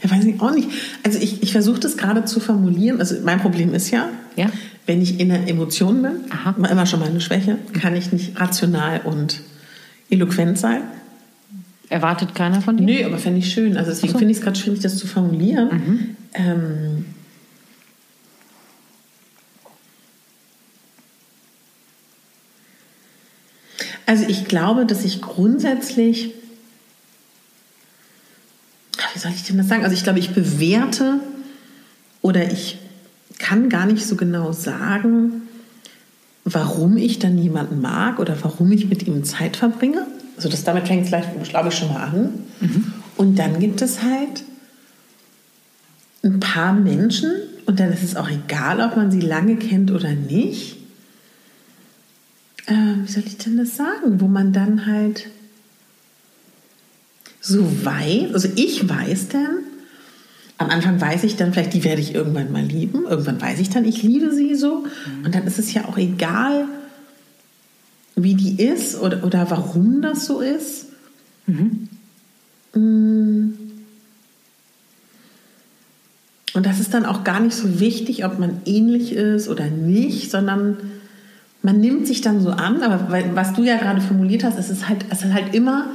ja, 0.04 0.10
weiß 0.10 0.26
ich 0.26 0.42
auch 0.42 0.52
nicht. 0.52 0.70
Also 1.04 1.20
ich, 1.20 1.44
ich 1.44 1.52
versuche 1.52 1.80
das 1.80 1.96
gerade 1.98 2.26
zu 2.26 2.40
formulieren. 2.40 3.00
Also 3.00 3.16
mein 3.24 3.40
Problem 3.40 3.74
ist 3.74 3.92
ja, 3.92 4.10
Ja. 4.36 4.48
wenn 4.86 5.02
ich 5.02 5.20
in 5.20 5.30
der 5.30 5.48
Emotion 5.48 6.02
bin, 6.02 6.12
Aha. 6.32 6.56
immer 6.70 6.86
schon 6.86 7.00
meine 7.02 7.22
Schwäche, 7.22 7.58
kann 7.80 7.96
ich 7.96 8.12
nicht 8.12 8.40
rational 8.40 9.02
und 9.04 9.42
eloquent 10.10 10.58
sein. 10.58 10.82
Erwartet 11.90 12.34
keiner 12.36 12.62
von 12.62 12.78
dir? 12.78 12.84
Nö, 12.86 13.06
aber 13.06 13.18
fände 13.18 13.40
ich 13.40 13.52
schön. 13.52 13.78
Also 13.78 13.92
deswegen 13.92 14.14
so. 14.14 14.20
finde 14.20 14.32
ich 14.32 14.38
es 14.40 14.44
gerade 14.44 14.58
schwierig, 14.60 14.80
das 14.80 14.98
zu 14.98 15.08
formulieren. 15.08 16.16
Ähm, 16.34 17.06
also 24.10 24.26
ich 24.28 24.46
glaube, 24.46 24.88
dass 24.88 25.06
ich 25.06 25.22
grundsätzlich, 25.22 26.34
wie 29.14 29.20
soll 29.20 29.32
ich 29.36 29.44
denn 29.44 29.60
das 29.60 29.68
sagen? 29.68 29.84
Also 29.84 29.94
ich 29.94 30.02
glaube, 30.02 30.18
ich 30.18 30.34
bewerte 30.34 31.20
oder 32.24 32.52
ich 32.52 32.80
kann 33.38 33.70
gar 33.70 33.86
nicht 33.86 34.08
so 34.08 34.16
genau 34.16 34.52
sagen, 34.52 35.44
warum 36.44 36.98
ich 36.98 37.20
dann 37.20 37.38
jemanden 37.38 37.82
mag 37.82 38.18
oder 38.18 38.36
warum 38.42 38.72
ich 38.72 38.90
mit 38.90 39.06
ihm 39.06 39.24
Zeit 39.26 39.56
verbringe. 39.56 40.08
Also 40.38 40.50
das 40.50 40.64
damit 40.64 40.88
fängt 40.88 41.04
es 41.04 41.10
gleich, 41.10 41.26
glaube 41.48 41.70
ich, 41.70 41.76
schon 41.76 41.94
mal 41.94 42.06
an. 42.06 42.46
Und 43.16 43.38
dann 43.38 43.60
gibt 43.60 43.80
es 43.84 44.02
halt 44.02 44.44
ein 46.24 46.40
paar 46.40 46.74
Menschen 46.74 47.32
und 47.68 47.80
dann 47.80 47.94
ist 47.94 48.02
es 48.02 48.16
auch 48.16 48.28
egal, 48.28 48.82
ob 48.82 48.96
man 48.96 49.12
sie 49.12 49.22
lange 49.22 49.58
kennt 49.58 49.92
oder 49.92 50.14
nicht. 50.14 50.79
Äh, 52.70 53.04
wie 53.04 53.12
soll 53.12 53.24
ich 53.26 53.38
denn 53.38 53.58
das 53.58 53.76
sagen? 53.76 54.22
Wo 54.22 54.28
man 54.28 54.54
dann 54.54 54.86
halt 54.86 55.28
so 57.42 57.66
weiß, 57.84 58.34
also 58.34 58.48
ich 58.56 58.88
weiß 58.88 59.30
dann, 59.30 59.60
am 60.60 60.70
Anfang 60.70 61.02
weiß 61.02 61.24
ich 61.24 61.36
dann 61.36 61.54
vielleicht, 61.54 61.74
die 61.74 61.84
werde 61.84 62.02
ich 62.02 62.14
irgendwann 62.14 62.52
mal 62.52 62.64
lieben. 62.64 63.06
Irgendwann 63.06 63.42
weiß 63.42 63.60
ich 63.60 63.70
dann, 63.70 63.86
ich 63.86 64.04
liebe 64.04 64.32
sie 64.34 64.56
so. 64.56 64.86
Und 65.24 65.34
dann 65.34 65.48
ist 65.48 65.58
es 65.58 65.74
ja 65.74 65.86
auch 65.86 65.98
egal, 65.98 66.66
wie 68.16 68.36
die 68.36 68.62
ist 68.62 69.00
oder, 69.00 69.24
oder 69.24 69.50
warum 69.50 70.02
das 70.02 70.26
so 70.26 70.42
ist. 70.42 70.88
Mm. 71.48 71.88
Und 76.54 76.66
das 76.66 76.80
ist 76.82 76.94
dann 76.94 77.06
auch 77.06 77.24
gar 77.24 77.40
nicht 77.40 77.56
so 77.56 77.80
wichtig, 77.80 78.26
ob 78.26 78.38
man 78.38 78.62
ähnlich 78.66 79.14
ist 79.14 79.48
oder 79.48 79.70
nicht, 79.70 80.30
sondern 80.30 80.78
man 81.62 81.80
nimmt 81.80 82.08
sich 82.08 82.22
dann 82.22 82.42
so 82.42 82.52
an. 82.52 82.82
Aber 82.82 83.08
was 83.34 83.54
du 83.54 83.64
ja 83.64 83.78
gerade 83.78 84.02
formuliert 84.02 84.44
hast, 84.44 84.58
es 84.58 84.70
ist 84.70 84.88
halt, 84.88 85.06
es 85.10 85.24
ist 85.24 85.34
halt 85.34 85.54
immer 85.54 85.88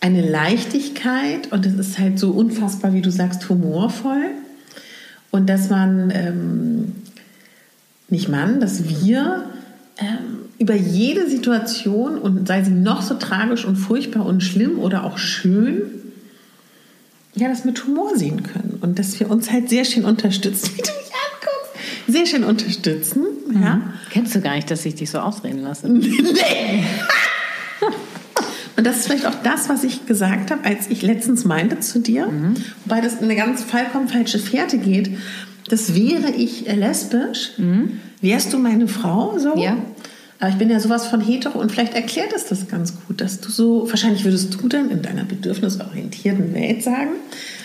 eine 0.00 0.28
Leichtigkeit 0.28 1.52
und 1.52 1.66
es 1.66 1.74
ist 1.74 1.98
halt 1.98 2.18
so 2.18 2.30
unfassbar, 2.30 2.94
wie 2.94 3.02
du 3.02 3.10
sagst, 3.10 3.48
humorvoll. 3.48 4.30
Und 5.30 5.48
dass 5.48 5.70
man, 5.70 6.10
ähm, 6.14 6.92
nicht 8.08 8.28
man, 8.28 8.60
dass 8.60 8.88
wir 8.88 9.44
ähm, 9.98 10.40
über 10.58 10.74
jede 10.74 11.28
Situation 11.28 12.18
und 12.18 12.48
sei 12.48 12.64
sie 12.64 12.72
noch 12.72 13.02
so 13.02 13.14
tragisch 13.14 13.64
und 13.64 13.76
furchtbar 13.76 14.26
und 14.26 14.42
schlimm 14.42 14.78
oder 14.78 15.04
auch 15.04 15.18
schön, 15.18 15.82
ja, 17.34 17.48
das 17.48 17.64
mit 17.64 17.86
Humor 17.86 18.16
sehen 18.16 18.42
können. 18.42 18.78
Und 18.80 18.98
dass 18.98 19.20
wir 19.20 19.30
uns 19.30 19.52
halt 19.52 19.68
sehr 19.68 19.84
schön 19.84 20.04
unterstützen, 20.04 20.70
wie 20.76 20.82
du 20.82 20.88
sehr 22.08 22.26
schön 22.26 22.44
unterstützen. 22.44 23.26
Ja. 23.52 23.80
Kennst 24.10 24.34
du 24.34 24.40
gar 24.40 24.54
nicht, 24.54 24.70
dass 24.70 24.84
ich 24.84 24.94
dich 24.94 25.10
so 25.10 25.18
ausreden 25.18 25.62
lasse? 25.62 25.88
Nee. 25.88 26.84
Und 28.76 28.86
das 28.86 28.96
ist 28.96 29.06
vielleicht 29.08 29.26
auch 29.26 29.34
das, 29.42 29.68
was 29.68 29.84
ich 29.84 30.06
gesagt 30.06 30.50
habe, 30.50 30.64
als 30.64 30.88
ich 30.88 31.02
letztens 31.02 31.44
meinte 31.44 31.80
zu 31.80 31.98
dir, 31.98 32.32
wobei 32.84 33.02
das 33.02 33.16
in 33.16 33.24
eine 33.24 33.36
ganz 33.36 33.62
vollkommen 33.62 34.08
falsche 34.08 34.38
Fährte 34.38 34.78
geht. 34.78 35.18
Das 35.68 35.94
wäre 35.94 36.30
ich 36.30 36.66
äh, 36.66 36.76
lesbisch, 36.76 37.52
wärst 38.22 38.52
du 38.52 38.58
meine 38.58 38.88
Frau 38.88 39.38
so? 39.38 39.54
Ja. 39.58 39.76
Aber 40.40 40.48
ich 40.48 40.56
bin 40.56 40.70
ja 40.70 40.80
sowas 40.80 41.06
von 41.06 41.20
hetero 41.20 41.58
und 41.60 41.70
vielleicht 41.70 41.94
erklärt 41.94 42.32
es 42.34 42.46
das 42.46 42.66
ganz 42.68 42.94
gut, 43.06 43.20
dass 43.20 43.40
du 43.40 43.50
so, 43.50 43.86
wahrscheinlich 43.90 44.24
würdest 44.24 44.54
du 44.54 44.68
dann 44.68 44.90
in 44.90 45.02
deiner 45.02 45.24
bedürfnisorientierten 45.24 46.54
Welt 46.54 46.82
sagen, 46.82 47.10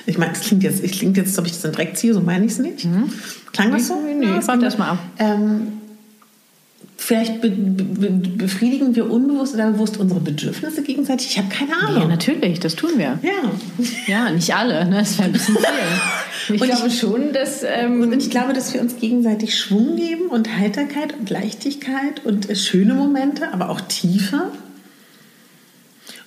ich 0.06 0.18
meine, 0.18 0.34
es 0.34 0.42
klingt 0.42 0.64
jetzt, 0.64 0.84
ich 0.84 0.92
klingt 0.94 1.18
jetzt, 1.18 1.30
als 1.30 1.40
ob 1.40 1.46
ich 1.46 1.54
das 1.54 1.66
in 1.66 1.72
Dreck 1.72 1.98
ziehe, 1.98 2.14
so 2.14 2.22
meine 2.22 2.46
ich 2.46 2.52
es 2.54 2.60
nicht. 2.60 2.88
Klang 3.52 3.72
das 3.72 3.88
so? 3.88 3.96
Nee, 4.02 4.26
Ja, 4.26 4.48
warte 4.48 4.66
erst 4.66 4.78
mal 4.80 4.92
ab. 4.92 5.00
ähm, 5.20 5.68
vielleicht 6.98 7.42
be 7.42 7.50
be 7.50 8.10
befriedigen 8.10 8.96
wir 8.96 9.10
unbewusst 9.12 9.54
oder 9.54 9.70
bewusst 9.72 9.98
unsere 9.98 10.20
Bedürfnisse 10.22 10.82
gegenseitig. 10.82 11.28
Ich 11.32 11.38
habe 11.38 11.50
keine 11.50 11.72
Ja, 11.72 11.78
Ahnung. 11.98 12.10
natürlich, 12.10 12.60
das 12.60 12.76
tun 12.76 12.92
wir. 12.98 13.20
Ja. 13.22 13.52
Ja, 14.08 14.30
nicht 14.32 14.56
alle, 14.56 14.86
ne? 14.86 15.00
das 15.00 15.18
wäre 15.18 15.28
ein 15.30 15.34
bisschen 15.34 15.56
viel. 15.58 15.66
Ich 16.48 16.62
Und 16.62 16.68
glaube 16.70 16.88
ich- 16.90 17.00
schon, 17.00 17.34
dass... 17.34 17.64
Ähm, 17.64 18.02
Und 18.04 18.22
ich 18.22 18.30
glaube, 18.30 18.54
dass 18.54 18.72
wir 18.72 18.80
uns 18.80 18.98
gegenseitig 18.98 19.58
Schwung 19.60 19.96
geben 19.96 20.28
und 20.28 20.60
Heiterkeit 20.60 21.16
und 21.20 21.28
Leichtigkeit 21.32 22.24
und 22.24 22.48
äh, 22.52 22.56
schöne 22.56 22.94
Momente, 22.94 23.52
aber 23.52 23.70
auch 23.72 23.82
Tiefe. 23.82 24.52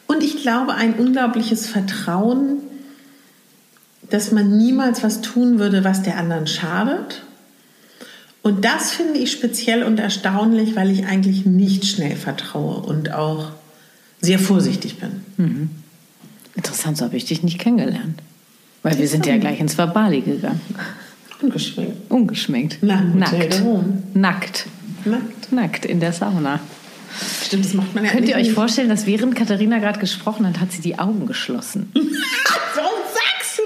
Und 0.08 0.24
ich 0.24 0.42
glaube, 0.42 0.74
ein 0.74 0.94
unglaubliches 0.94 1.68
Vertrauen, 1.68 2.56
dass 4.10 4.32
man 4.32 4.56
niemals 4.56 5.02
was 5.02 5.20
tun 5.20 5.58
würde, 5.58 5.84
was 5.84 6.02
der 6.02 6.16
anderen 6.18 6.46
schadet. 6.46 7.22
Und 8.42 8.64
das 8.64 8.90
finde 8.90 9.18
ich 9.18 9.32
speziell 9.32 9.82
und 9.82 9.98
erstaunlich, 10.00 10.76
weil 10.76 10.90
ich 10.90 11.06
eigentlich 11.06 11.44
nicht 11.44 11.84
schnell 11.86 12.16
vertraue 12.16 12.76
und 12.80 13.12
auch 13.12 13.50
sehr 14.20 14.38
vorsichtig 14.38 14.96
bin. 14.98 15.70
Interessant, 16.54 16.96
so 16.96 17.04
habe 17.04 17.16
ich 17.16 17.24
dich 17.26 17.42
nicht 17.42 17.58
kennengelernt. 17.58 18.20
Weil 18.82 18.98
wir 18.98 19.08
sind 19.08 19.26
ja 19.26 19.36
gleich 19.36 19.60
ins 19.60 19.76
Verbali 19.76 20.20
gegangen. 20.22 20.60
Ungeschminkt. 21.42 22.10
Ungeschminkt. 22.10 22.78
Na, 22.80 23.00
Nackt. 23.02 23.62
Nackt. 24.14 24.66
Nackt. 25.04 25.52
Nackt 25.52 25.84
in 25.84 26.00
der 26.00 26.12
Sauna. 26.12 26.60
Stimmt, 27.44 27.64
das 27.64 27.74
macht 27.74 27.94
man 27.94 28.04
ja 28.04 28.10
Könnt 28.10 28.28
ihr 28.28 28.36
nicht- 28.36 28.48
euch 28.48 28.54
vorstellen, 28.54 28.88
dass 28.88 29.06
während 29.06 29.34
Katharina 29.34 29.78
gerade 29.78 29.98
gesprochen 29.98 30.46
hat, 30.46 30.60
hat 30.60 30.72
sie 30.72 30.80
die 30.82 30.98
Augen 30.98 31.26
geschlossen? 31.26 31.90
Warum 32.74 32.87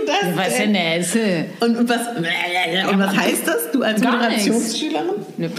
das? 0.06 0.36
Was 0.36 0.56
denn? 0.56 0.72
denn 0.72 1.00
Esse? 1.00 1.44
Und, 1.60 1.76
und, 1.76 1.88
was, 1.88 2.08
und 2.16 2.98
was 2.98 3.16
heißt 3.16 3.46
das, 3.46 3.70
du 3.72 3.82
als 3.82 4.00
Gar. 4.00 4.12
Moderationsschülerin? 4.12 5.06
Ne. 5.38 5.50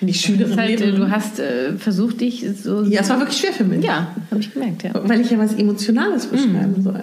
Die 0.00 0.14
Schülerin 0.14 0.56
Das 0.56 0.70
ist 0.70 0.80
halt, 0.82 0.98
du 0.98 1.10
hast 1.10 1.38
äh, 1.38 1.72
versucht, 1.78 2.20
dich 2.20 2.44
so. 2.62 2.82
Ja, 2.84 3.00
es 3.02 3.08
war 3.08 3.18
wirklich 3.20 3.38
schwer 3.38 3.52
für 3.52 3.64
mich. 3.64 3.84
Ja, 3.84 4.08
habe 4.30 4.40
ich 4.40 4.52
gemerkt, 4.52 4.82
ja. 4.82 4.90
Weil 4.94 5.20
ich 5.20 5.30
ja 5.30 5.38
was 5.38 5.54
Emotionales 5.54 6.26
beschreiben 6.26 6.76
Mm. 6.78 6.82
soll. 6.82 7.02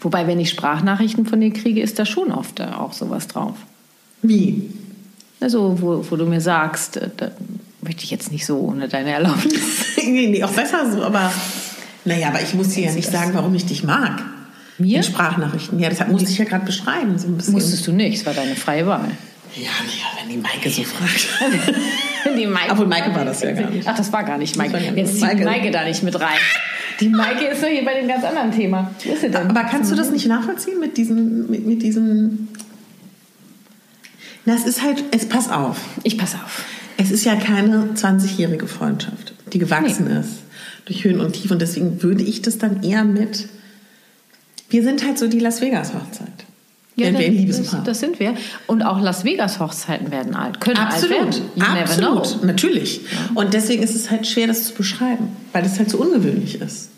Wobei, 0.00 0.26
wenn 0.26 0.40
ich 0.40 0.50
Sprachnachrichten 0.50 1.26
von 1.26 1.40
dir 1.40 1.52
kriege, 1.52 1.80
ist 1.82 1.98
da 1.98 2.06
schon 2.06 2.32
oft 2.32 2.60
äh, 2.60 2.64
auch 2.64 2.92
sowas 2.92 3.28
drauf. 3.28 3.54
Wie? 4.22 4.70
Also, 5.40 5.76
wo, 5.80 6.04
wo 6.10 6.16
du 6.16 6.24
mir 6.24 6.40
sagst, 6.40 6.96
äh, 6.96 7.10
da 7.16 7.30
möchte 7.82 8.04
ich 8.04 8.10
jetzt 8.10 8.32
nicht 8.32 8.46
so 8.46 8.58
ohne 8.60 8.88
deine 8.88 9.10
Erlaubnis. 9.12 9.54
nee, 9.96 10.26
nee, 10.28 10.42
auch 10.42 10.50
besser 10.52 10.90
so, 10.90 11.02
aber 11.02 11.30
Naja, 12.06 12.28
aber 12.28 12.40
ich 12.40 12.54
muss 12.54 12.70
dir 12.70 12.84
ja 12.86 12.92
nicht 12.92 13.10
sagen, 13.10 13.30
warum 13.34 13.54
ich 13.54 13.66
dich 13.66 13.84
mag. 13.84 14.22
Mir? 14.78 14.98
In 14.98 15.02
Sprachnachrichten. 15.02 15.78
Ja, 15.78 15.88
deshalb 15.88 16.10
musste 16.10 16.30
ich 16.30 16.38
ja 16.38 16.44
gerade 16.44 16.64
beschreiben. 16.64 17.18
So. 17.18 17.28
Musstest 17.52 17.86
du 17.86 17.92
nicht, 17.92 18.18
es 18.18 18.26
war 18.26 18.34
deine 18.34 18.56
freie 18.56 18.86
Wahl. 18.86 19.10
Ja, 19.56 19.70
naja, 19.86 20.06
wenn 20.20 20.30
die 20.30 20.36
Maike 20.36 20.68
so 20.68 20.82
fragt. 20.82 21.28
Die 22.36 22.46
Maike 22.46 22.72
Obwohl 22.72 22.86
Maike 22.86 23.14
war 23.14 23.24
das 23.24 23.42
ja 23.42 23.52
gar 23.52 23.70
nicht. 23.70 23.86
Ach, 23.86 23.96
das 23.96 24.12
war 24.12 24.24
gar 24.24 24.38
nicht 24.38 24.56
Maike. 24.56 24.72
Das 24.72 24.96
Jetzt 24.96 25.12
zieht 25.12 25.20
Maike. 25.20 25.44
Maike 25.44 25.70
da 25.70 25.84
nicht 25.84 26.02
mit 26.02 26.18
rein. 26.18 26.38
Die 27.00 27.08
Maike 27.08 27.46
ist 27.46 27.62
doch 27.62 27.68
hier 27.68 27.84
bei 27.84 28.00
dem 28.00 28.08
ganz 28.08 28.24
anderen 28.24 28.50
Thema. 28.50 28.90
Wo 29.04 29.12
ist 29.12 29.20
sie 29.20 29.30
denn? 29.30 29.48
Aber 29.48 29.64
kannst 29.64 29.92
du 29.92 29.94
das 29.94 30.10
nicht 30.10 30.26
nachvollziehen 30.26 30.80
mit 30.80 30.96
diesem, 30.96 31.50
mit, 31.50 31.66
mit 31.66 31.82
diesem. 31.82 32.48
Na, 34.44 34.54
es 34.54 34.64
ist 34.64 34.82
halt, 34.82 35.04
es 35.10 35.28
pass 35.28 35.50
auf. 35.50 35.76
Ich 36.02 36.18
pass 36.18 36.34
auf. 36.34 36.64
Es 36.96 37.10
ist 37.10 37.24
ja 37.24 37.36
keine 37.36 37.90
20-jährige 37.94 38.66
Freundschaft, 38.66 39.34
die 39.52 39.58
gewachsen 39.58 40.06
ist 40.06 40.38
durch 40.86 41.04
Höhen 41.04 41.20
und 41.20 41.32
Tiefen. 41.32 41.52
Und 41.52 41.62
deswegen 41.62 42.02
würde 42.02 42.22
ich 42.22 42.42
das 42.42 42.58
dann 42.58 42.82
eher 42.82 43.04
mit. 43.04 43.48
Wir 44.74 44.82
sind 44.82 45.04
halt 45.06 45.18
so 45.18 45.28
die 45.28 45.38
Las 45.38 45.60
Vegas 45.60 45.94
Hochzeit. 45.94 46.26
Ja, 46.96 47.06
wenn 47.06 47.18
wir 47.18 47.26
ein 47.26 47.46
das, 47.46 47.56
Liebespaar. 47.58 47.84
das 47.84 48.00
sind 48.00 48.18
wir. 48.18 48.34
Und 48.66 48.82
auch 48.82 49.00
Las 49.00 49.24
Vegas 49.24 49.60
Hochzeiten 49.60 50.10
werden 50.10 50.34
alt. 50.34 50.60
Können 50.60 50.78
alt 50.78 51.00
werden. 51.08 51.26
Absolut, 51.28 51.42
You 51.56 51.62
absolut, 51.64 52.44
natürlich. 52.44 53.02
Und 53.34 53.54
deswegen 53.54 53.84
ist 53.84 53.94
es 53.94 54.10
halt 54.10 54.26
schwer, 54.26 54.48
das 54.48 54.64
zu 54.64 54.74
beschreiben, 54.74 55.28
weil 55.52 55.62
das 55.62 55.78
halt 55.78 55.90
so 55.90 55.98
ungewöhnlich 55.98 56.60
ist. 56.60 56.88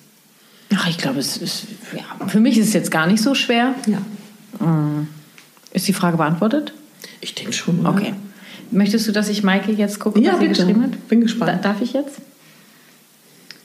Ach, 0.75 0.89
ich 0.89 0.97
glaube, 0.97 1.19
es 1.21 1.37
ist, 1.37 1.65
ja, 1.95 2.27
für 2.29 2.41
mich 2.41 2.57
ist 2.57 2.69
es 2.69 2.73
jetzt 2.73 2.91
gar 2.91 3.07
nicht 3.07 3.23
so 3.23 3.35
schwer. 3.35 3.75
Ja, 3.87 3.99
Ist 5.73 5.87
die 5.87 5.93
Frage 5.93 6.17
beantwortet? 6.17 6.73
ich 7.21 7.35
denke 7.35 7.53
schon. 7.53 7.81
oder? 7.81 7.91
Okay. 7.91 8.15
Möchtest 8.71 9.07
du, 9.07 9.13
dass 9.13 9.29
ich 9.29 9.43
Maike 9.43 9.71
jetzt 9.73 10.01
gucke, 10.01 10.19
Ja, 10.21 10.33
was 10.33 10.41
sie 10.41 10.49
bitte. 10.49 10.61
geschrieben 10.63 10.83
hat? 10.83 11.09
Bin 11.09 11.21
gespannt. 11.21 11.53
Da, 11.53 11.57
darf 11.57 11.81
ich 11.83 11.93
jetzt? 11.93 12.17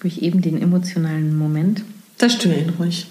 Ich 0.04 0.22
eben 0.22 0.42
den 0.42 0.62
emotionalen 0.62 1.38
Moment. 1.38 1.84
Das 2.18 2.34
störe 2.34 2.56
ihn 2.56 2.70
ruhig. 2.80 3.08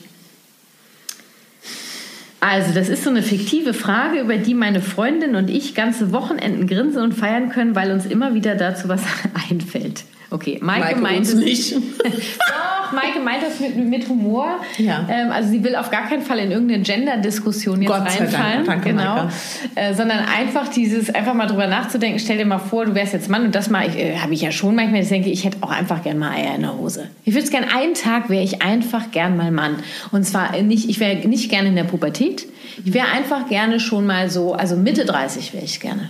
Also, 2.40 2.72
das 2.72 2.88
ist 2.88 3.04
so 3.04 3.10
eine 3.10 3.22
fiktive 3.22 3.74
Frage, 3.74 4.20
über 4.20 4.38
die 4.38 4.54
meine 4.54 4.80
Freundin 4.80 5.36
und 5.36 5.50
ich 5.50 5.74
ganze 5.74 6.10
Wochenenden 6.10 6.66
grinsen 6.66 7.02
und 7.02 7.12
feiern 7.12 7.50
können, 7.50 7.76
weil 7.76 7.90
uns 7.90 8.06
immer 8.06 8.34
wieder 8.34 8.54
dazu 8.54 8.88
was 8.88 9.02
einfällt. 9.50 10.04
Okay, 10.30 10.58
Maike, 10.62 10.80
Maike 10.84 11.00
meint 11.00 11.26
es 11.26 11.34
nicht. 11.34 11.74
Doch, 12.04 12.92
Maike 12.92 13.18
meint 13.20 13.42
das 13.42 13.58
mit, 13.58 13.76
mit 13.76 14.08
Humor. 14.08 14.60
Ja. 14.78 15.06
Ähm, 15.10 15.32
also 15.32 15.50
sie 15.50 15.64
will 15.64 15.74
auf 15.74 15.90
gar 15.90 16.08
keinen 16.08 16.22
Fall 16.22 16.38
in 16.38 16.52
irgendeine 16.52 16.82
Gender-Diskussion 16.82 17.82
jetzt 17.82 17.90
Gott 17.90 18.10
sei 18.10 18.18
Dank. 18.18 18.34
reinfallen. 18.34 18.66
Danke, 18.66 18.90
genau. 18.90 19.28
Äh, 19.74 19.94
sondern 19.94 20.20
einfach 20.20 20.68
dieses, 20.68 21.12
einfach 21.12 21.34
mal 21.34 21.46
drüber 21.46 21.66
nachzudenken, 21.66 22.20
stell 22.20 22.38
dir 22.38 22.44
mal 22.44 22.58
vor, 22.58 22.86
du 22.86 22.94
wärst 22.94 23.12
jetzt 23.12 23.28
Mann 23.28 23.44
und 23.44 23.54
das 23.54 23.70
mal, 23.70 23.88
ich, 23.88 23.96
äh, 23.98 24.18
habe 24.18 24.32
ich 24.32 24.40
ja 24.40 24.52
schon 24.52 24.76
manchmal, 24.76 25.02
ich 25.02 25.08
denke, 25.08 25.30
ich 25.30 25.44
hätte 25.44 25.58
auch 25.62 25.70
einfach 25.70 26.02
gern 26.02 26.18
mal 26.18 26.30
Eier 26.30 26.54
in 26.54 26.62
der 26.62 26.76
Hose. 26.76 27.08
Ich 27.24 27.34
würde 27.34 27.44
es 27.44 27.50
gern, 27.50 27.64
einen 27.64 27.94
Tag 27.94 28.30
wäre 28.30 28.44
ich 28.44 28.62
einfach 28.62 29.10
gern 29.10 29.36
mal 29.36 29.50
Mann. 29.50 29.76
Und 30.12 30.24
zwar 30.24 30.60
nicht, 30.62 30.88
ich 30.88 31.00
wäre 31.00 31.26
nicht 31.26 31.50
gerne 31.50 31.68
in 31.68 31.76
der 31.76 31.84
Pubertät. 31.84 32.46
Ich 32.84 32.94
wäre 32.94 33.08
einfach 33.08 33.48
gerne 33.48 33.80
schon 33.80 34.06
mal 34.06 34.30
so, 34.30 34.54
also 34.54 34.76
Mitte 34.76 35.04
30 35.04 35.54
wäre 35.54 35.64
ich 35.64 35.80
gerne. 35.80 36.08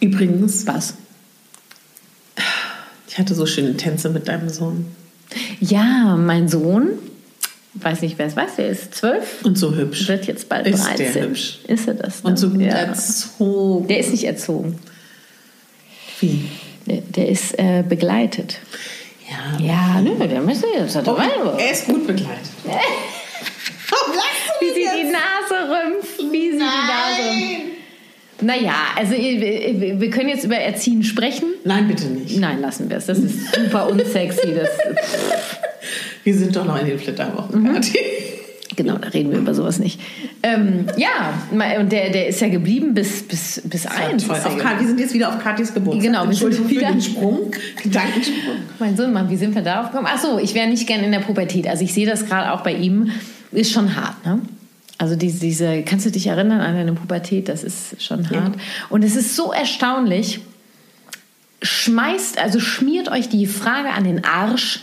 Übrigens, 0.00 0.66
Was? 0.66 0.94
Ich 3.10 3.18
hatte 3.18 3.34
so 3.34 3.44
schöne 3.44 3.76
Tänze 3.76 4.08
mit 4.08 4.28
deinem 4.28 4.48
Sohn. 4.48 4.86
Ja, 5.58 6.16
mein 6.16 6.48
Sohn, 6.48 6.90
weiß 7.74 8.02
nicht, 8.02 8.18
wer 8.18 8.26
es 8.26 8.36
weiß, 8.36 8.56
der 8.56 8.68
ist 8.68 8.94
zwölf. 8.94 9.44
Und 9.44 9.58
so 9.58 9.74
hübsch. 9.74 10.06
Wird 10.06 10.26
jetzt 10.26 10.48
bald 10.48 10.68
Ist 10.68 10.84
13. 10.86 11.12
der 11.12 11.22
hübsch. 11.24 11.58
Ist 11.66 11.88
er 11.88 11.94
das? 11.94 12.20
Und 12.20 12.38
so 12.38 12.46
ne? 12.46 12.52
gut 12.52 12.62
ja. 12.62 12.68
erzogen. 12.68 13.88
Der 13.88 13.98
ist 13.98 14.12
nicht 14.12 14.24
erzogen. 14.24 14.78
Wie? 16.20 16.50
Der, 16.86 16.98
der 16.98 17.28
ist 17.28 17.58
äh, 17.58 17.82
begleitet. 17.88 18.58
Ja. 19.28 19.64
Ja, 19.64 20.00
nö, 20.00 20.14
der 20.28 20.40
müsste 20.40 20.68
jetzt. 20.68 20.94
Er 20.94 21.08
Oh, 21.08 21.16
er 21.58 21.72
ist 21.72 21.86
gut 21.86 22.06
begleitet. 22.06 22.50
Warum 22.64 24.14
lachst 24.14 24.50
du 24.60 24.66
wie 24.66 24.68
sie 24.72 24.84
denn 24.84 24.94
die 24.94 25.02
jetzt? 25.02 25.12
Nase 25.12 25.68
rümpft. 25.68 26.18
Wie 26.32 26.50
sie 26.52 26.58
die 26.58 26.58
Nase 26.58 27.30
rümpft. 27.30 28.39
Naja, 28.50 28.74
also 28.96 29.12
wir 29.12 30.00
wir 30.00 30.10
können 30.10 30.28
jetzt 30.28 30.44
über 30.44 30.56
Erziehen 30.56 31.02
sprechen. 31.04 31.44
Nein, 31.64 31.86
bitte 31.88 32.06
nicht. 32.06 32.36
Nein, 32.38 32.60
lassen 32.60 32.90
wir 32.90 32.96
es. 32.96 33.06
Das 33.06 33.18
ist 33.18 33.54
super 33.54 33.88
unsexy. 33.88 34.48
Das, 34.54 34.68
Wir 36.24 36.34
sind 36.34 36.54
doch 36.54 36.64
noch 36.66 36.78
in 36.80 36.86
den 36.86 36.98
Flitterwochen. 36.98 37.62
Mhm. 37.62 37.80
Genau, 38.76 38.96
da 38.98 39.08
reden 39.08 39.30
wir 39.32 39.38
über 39.38 39.54
sowas 39.54 39.78
nicht. 39.78 40.00
Ähm, 40.42 40.86
ja, 40.96 41.32
und 41.78 41.90
der, 41.92 42.10
der 42.10 42.28
ist 42.28 42.40
ja 42.40 42.48
geblieben 42.48 42.92
bis, 42.94 43.22
bis, 43.22 43.62
bis 43.64 43.86
eins. 43.86 44.26
Toll. 44.26 44.36
Auf 44.44 44.58
Kat- 44.58 44.80
wir 44.80 44.86
sind 44.86 45.00
jetzt 45.00 45.12
wieder 45.14 45.28
auf 45.28 45.38
Katis 45.42 45.72
Geburtstag. 45.74 46.04
Genau, 46.04 46.26
wir 46.28 46.34
sind 46.34 46.54
für 46.54 46.68
wieder- 46.68 46.90
den 46.92 47.00
Sprung. 47.00 47.50
Gedankensprung. 47.82 48.56
Mein 48.78 48.96
Sohn, 48.96 49.12
Mann, 49.12 49.28
wie 49.30 49.36
sind 49.36 49.54
wir 49.54 49.62
darauf 49.62 49.90
gekommen? 49.90 50.08
Ach 50.10 50.20
so, 50.20 50.38
ich 50.38 50.54
wäre 50.54 50.68
nicht 50.68 50.86
gern 50.86 51.02
in 51.04 51.12
der 51.12 51.20
Pubertät. 51.20 51.66
Also 51.66 51.84
ich 51.84 51.92
sehe 51.94 52.06
das 52.06 52.26
gerade 52.26 52.52
auch 52.52 52.60
bei 52.62 52.74
ihm. 52.74 53.10
Ist 53.52 53.72
schon 53.72 53.96
hart, 53.96 54.24
ne? 54.24 54.40
Also 55.00 55.16
diese, 55.16 55.40
diese, 55.40 55.82
kannst 55.82 56.04
du 56.04 56.10
dich 56.10 56.26
erinnern 56.26 56.60
an 56.60 56.74
deine 56.74 56.92
Pubertät? 56.92 57.48
Das 57.48 57.64
ist 57.64 58.02
schon 58.02 58.28
hart. 58.28 58.54
Und 58.90 59.02
es 59.02 59.16
ist 59.16 59.34
so 59.34 59.50
erstaunlich. 59.50 60.40
Schmeißt, 61.62 62.38
also 62.38 62.60
schmiert 62.60 63.10
euch 63.10 63.30
die 63.30 63.46
Frage 63.46 63.88
an 63.90 64.04
den 64.04 64.24
Arsch. 64.26 64.80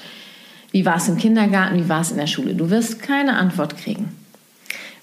Wie 0.72 0.86
war 0.86 0.96
es 0.98 1.08
im 1.08 1.18
Kindergarten? 1.18 1.78
Wie 1.84 1.88
war 1.88 2.02
es 2.02 2.10
in 2.10 2.18
der 2.18 2.26
Schule? 2.26 2.56
Du 2.56 2.72
wirst 2.72 3.00
keine 3.00 3.36
Antwort 3.36 3.78
kriegen. 3.78 4.10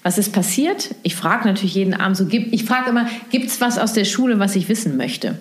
Was 0.03 0.17
ist 0.17 0.33
passiert? 0.33 0.93
Ich 1.03 1.15
frage 1.15 1.47
natürlich 1.47 1.75
jeden 1.75 1.93
Abend 1.93 2.17
so, 2.17 2.27
ich 2.29 2.65
frage 2.65 2.89
immer, 2.89 3.07
gibt 3.31 3.47
es 3.47 3.61
was 3.61 3.77
aus 3.77 3.93
der 3.93 4.03
Schule, 4.05 4.37
was 4.37 4.55
ich 4.57 4.67
wissen 4.67 4.97
möchte? 4.97 5.39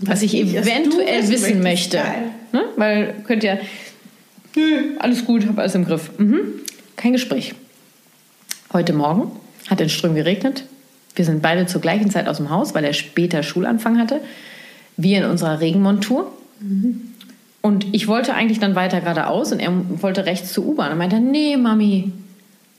was 0.00 0.22
ich 0.22 0.34
ich- 0.34 0.54
was 0.54 0.64
du 0.64 0.70
eventuell 0.70 1.22
wissen 1.28 1.30
wissen 1.32 1.62
möchte. 1.62 1.96
Ne? 2.52 2.62
Weil 2.76 3.14
könnt 3.26 3.42
ja, 3.42 3.58
nö, 4.54 4.96
alles 5.00 5.24
gut, 5.24 5.46
habe 5.48 5.60
alles 5.62 5.74
im 5.74 5.84
Griff. 5.84 6.10
Mhm. 6.18 6.38
Kein 6.94 7.12
Gespräch. 7.12 7.54
Heute 8.72 8.92
Morgen 8.92 9.32
hat 9.70 9.80
in 9.80 9.88
Ström 9.88 10.14
geregnet. 10.14 10.64
Wir 11.14 11.24
sind 11.24 11.40
beide 11.40 11.66
zur 11.66 11.80
gleichen 11.80 12.10
Zeit 12.10 12.28
aus 12.28 12.36
dem 12.36 12.50
Haus, 12.50 12.74
weil 12.74 12.84
er 12.84 12.92
später 12.92 13.42
Schulanfang 13.42 13.98
hatte. 13.98 14.20
Wir 14.96 15.18
in 15.18 15.24
unserer 15.24 15.60
Regenmontur. 15.60 16.30
Und 17.62 17.86
ich 17.92 18.08
wollte 18.08 18.34
eigentlich 18.34 18.60
dann 18.60 18.74
weiter 18.74 19.00
geradeaus 19.00 19.52
und 19.52 19.60
er 19.60 19.72
wollte 20.02 20.26
rechts 20.26 20.52
zur 20.52 20.66
U-Bahn. 20.66 20.92
Und 20.92 20.98
meinte, 20.98 21.16
er, 21.16 21.20
nee, 21.20 21.56
Mami, 21.56 22.12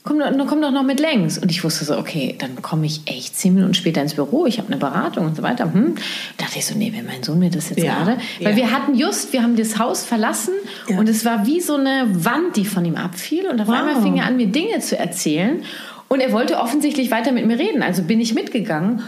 komm, 0.09 0.19
doch- 0.37 0.47
komm 0.47 0.61
doch 0.61 0.71
noch 0.71 0.83
mit 0.83 0.99
längs. 0.99 1.37
Und 1.37 1.51
ich 1.51 1.63
wusste 1.63 1.85
so, 1.85 1.97
okay, 1.97 2.35
dann 2.37 2.61
komme 2.61 2.85
ich 2.85 3.01
echt 3.05 3.37
zehn 3.37 3.53
Minuten 3.53 3.73
später 3.73 4.01
ins 4.01 4.15
Büro. 4.15 4.45
Ich 4.45 4.57
habe 4.57 4.67
eine 4.67 4.77
Beratung 4.77 5.25
und 5.27 5.35
so 5.37 5.43
weiter. 5.43 5.71
Hm. 5.73 5.95
dachte 6.37 6.57
ich 6.59 6.65
so, 6.65 6.75
nee, 6.75 6.91
will 6.91 7.03
mein 7.03 7.23
Sohn 7.23 7.39
mir 7.39 7.49
das 7.49 7.69
jetzt 7.69 7.81
Ja, 7.83 7.95
gerade? 8.03 8.17
Weil 8.41 8.51
ja. 8.51 8.55
wir 8.57 8.71
hatten 8.71 8.95
just, 8.95 9.31
wir 9.31 9.43
haben 9.43 9.55
das 9.55 9.79
Haus 9.79 10.03
verlassen 10.03 10.53
Ja. 10.87 10.97
und 10.99 11.07
es 11.07 11.23
war 11.23 11.45
wie 11.45 11.61
so 11.61 11.75
eine 11.75 12.07
Wand, 12.25 12.55
die 12.57 12.65
von 12.65 12.83
ihm 12.83 12.95
abfiel. 12.95 13.47
Und 13.47 13.61
auf 13.61 13.67
Wow. 13.67 13.75
einmal 13.75 14.01
fing 14.01 14.17
er 14.17 14.25
an, 14.25 14.35
mir 14.37 14.47
Dinge 14.47 14.79
zu 14.79 14.97
erzählen. 14.97 15.61
Und 16.07 16.19
er 16.21 16.31
wollte 16.33 16.57
offensichtlich 16.57 17.11
weiter 17.11 17.31
mit 17.31 17.45
mir 17.45 17.59
reden. 17.59 17.83
Also 17.83 18.01
bin 18.03 18.19
ich 18.19 18.33
mitgegangen. 18.33 19.03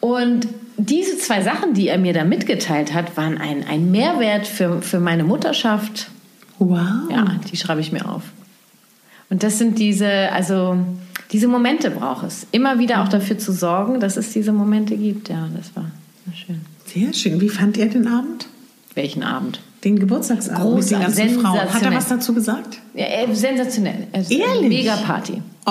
Und 0.00 0.46
diese 0.76 1.16
zwei 1.16 1.40
Sachen, 1.42 1.72
die 1.72 1.88
er 1.88 1.96
mir 1.98 2.12
da 2.12 2.24
mitgeteilt 2.24 2.92
hat, 2.92 3.16
waren 3.16 3.38
ein, 3.38 3.64
ein 3.66 3.90
Mehrwert 3.90 4.46
für, 4.46 4.82
für 4.82 5.00
meine 5.00 5.24
Mutterschaft. 5.24 6.08
Wow. 6.58 6.78
Ja, 7.10 7.24
die 7.50 7.56
schreibe 7.56 7.80
ich 7.80 7.92
mir 7.92 8.06
auf. 8.08 8.22
Und 9.30 9.42
das 9.42 9.58
sind 9.58 9.78
diese, 9.78 10.30
also 10.32 10.76
diese 11.32 11.48
Momente 11.48 11.90
braucht 11.90 12.26
es. 12.26 12.46
Immer 12.52 12.78
wieder 12.78 13.02
auch 13.02 13.08
dafür 13.08 13.38
zu 13.38 13.52
sorgen, 13.52 14.00
dass 14.00 14.16
es 14.16 14.32
diese 14.32 14.52
Momente 14.52 14.96
gibt. 14.96 15.28
Ja, 15.28 15.48
das 15.56 15.74
war 15.74 15.90
schön. 16.34 16.60
Sehr 16.86 17.12
schön. 17.12 17.40
Wie 17.40 17.48
fand 17.48 17.76
ihr 17.76 17.86
den 17.86 18.06
Abend? 18.06 18.46
Welchen 18.94 19.22
Abend? 19.22 19.60
Den 19.84 19.98
Geburtstagsabend 19.98 20.74
mit 20.76 20.90
den 20.90 20.98
Großartig, 20.98 21.16
ganzen 21.16 21.40
Frauen. 21.40 21.60
Hat 21.74 21.82
er 21.82 21.94
was 21.94 22.08
dazu 22.08 22.32
gesagt? 22.32 22.78
Ja, 22.94 23.04
äh, 23.04 23.34
sensationell. 23.34 24.06
Es 24.12 24.30
eine 24.30 24.40
Ehrlich? 24.40 24.68
Mega 24.68 24.96
Party. 24.96 25.42
Oh, 25.66 25.70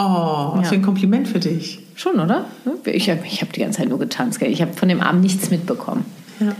was 0.58 0.64
Ja. 0.64 0.70
für 0.70 0.76
ein 0.76 0.82
Kompliment 0.82 1.28
für 1.28 1.40
dich. 1.40 1.80
Schon, 1.96 2.20
oder? 2.20 2.46
Ich 2.86 3.10
habe 3.10 3.22
ich 3.26 3.42
hab 3.42 3.54
die 3.54 3.62
ganze 3.62 3.80
Zeit 3.80 3.90
nur 3.90 4.00
getanzt. 4.00 4.40
Gell? 4.40 4.52
Ich 4.52 4.62
habe 4.62 4.74
von 4.74 4.90
dem 4.90 5.02
Abend 5.02 5.22
nichts 5.22 5.50
mitbekommen. 5.50 6.06
Ja. 6.40 6.54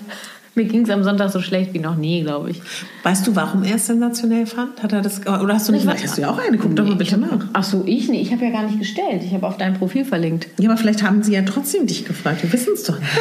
Mir 0.58 0.66
ging 0.66 0.84
es 0.84 0.90
am 0.90 1.04
Sonntag 1.04 1.32
so 1.32 1.42
schlecht 1.42 1.74
wie 1.74 1.80
noch 1.80 1.98
nie, 1.98 2.22
glaube 2.22 2.52
ich. 2.52 2.62
Weißt 3.04 3.28
du, 3.28 3.36
warum 3.36 3.64
er 3.64 3.76
es 3.76 3.88
sensationell 3.88 4.46
fand? 4.46 4.82
Hat 4.82 4.94
er 4.94 5.02
das, 5.02 5.20
oder 5.28 5.54
hast 5.54 5.68
du 5.68 5.74
nicht 5.74 5.82
gesagt? 5.82 6.02
Hast 6.04 6.18
du 6.18 6.22
ja 6.22 6.32
auch 6.32 6.38
eine? 6.38 6.58
Guck 6.58 6.76
doch 6.76 6.86
mal 6.86 6.96
bitte 6.96 7.18
nach. 7.18 7.46
Ach 7.52 7.64
so, 7.64 7.84
ich 7.86 8.08
nicht. 8.08 8.22
Ich 8.22 8.32
habe 8.32 8.46
ja 8.46 8.52
gar 8.52 8.64
nicht 8.64 8.80
gestellt. 8.80 9.22
Ich 9.24 9.34
habe 9.34 9.46
auf 9.46 9.58
dein 9.58 9.74
Profil 9.74 10.06
verlinkt. 10.06 10.48
Ja, 10.58 10.70
aber 10.70 10.78
vielleicht 10.78 11.04
haben 11.04 11.24
sie 11.24 11.34
ja 11.34 11.42
trotzdem 11.42 11.88
dich 11.88 12.06
gefragt. 12.06 12.42
Wir 12.42 12.54
wissen 12.54 12.74
es 12.74 12.84
doch 12.84 12.98
nicht. 12.98 13.12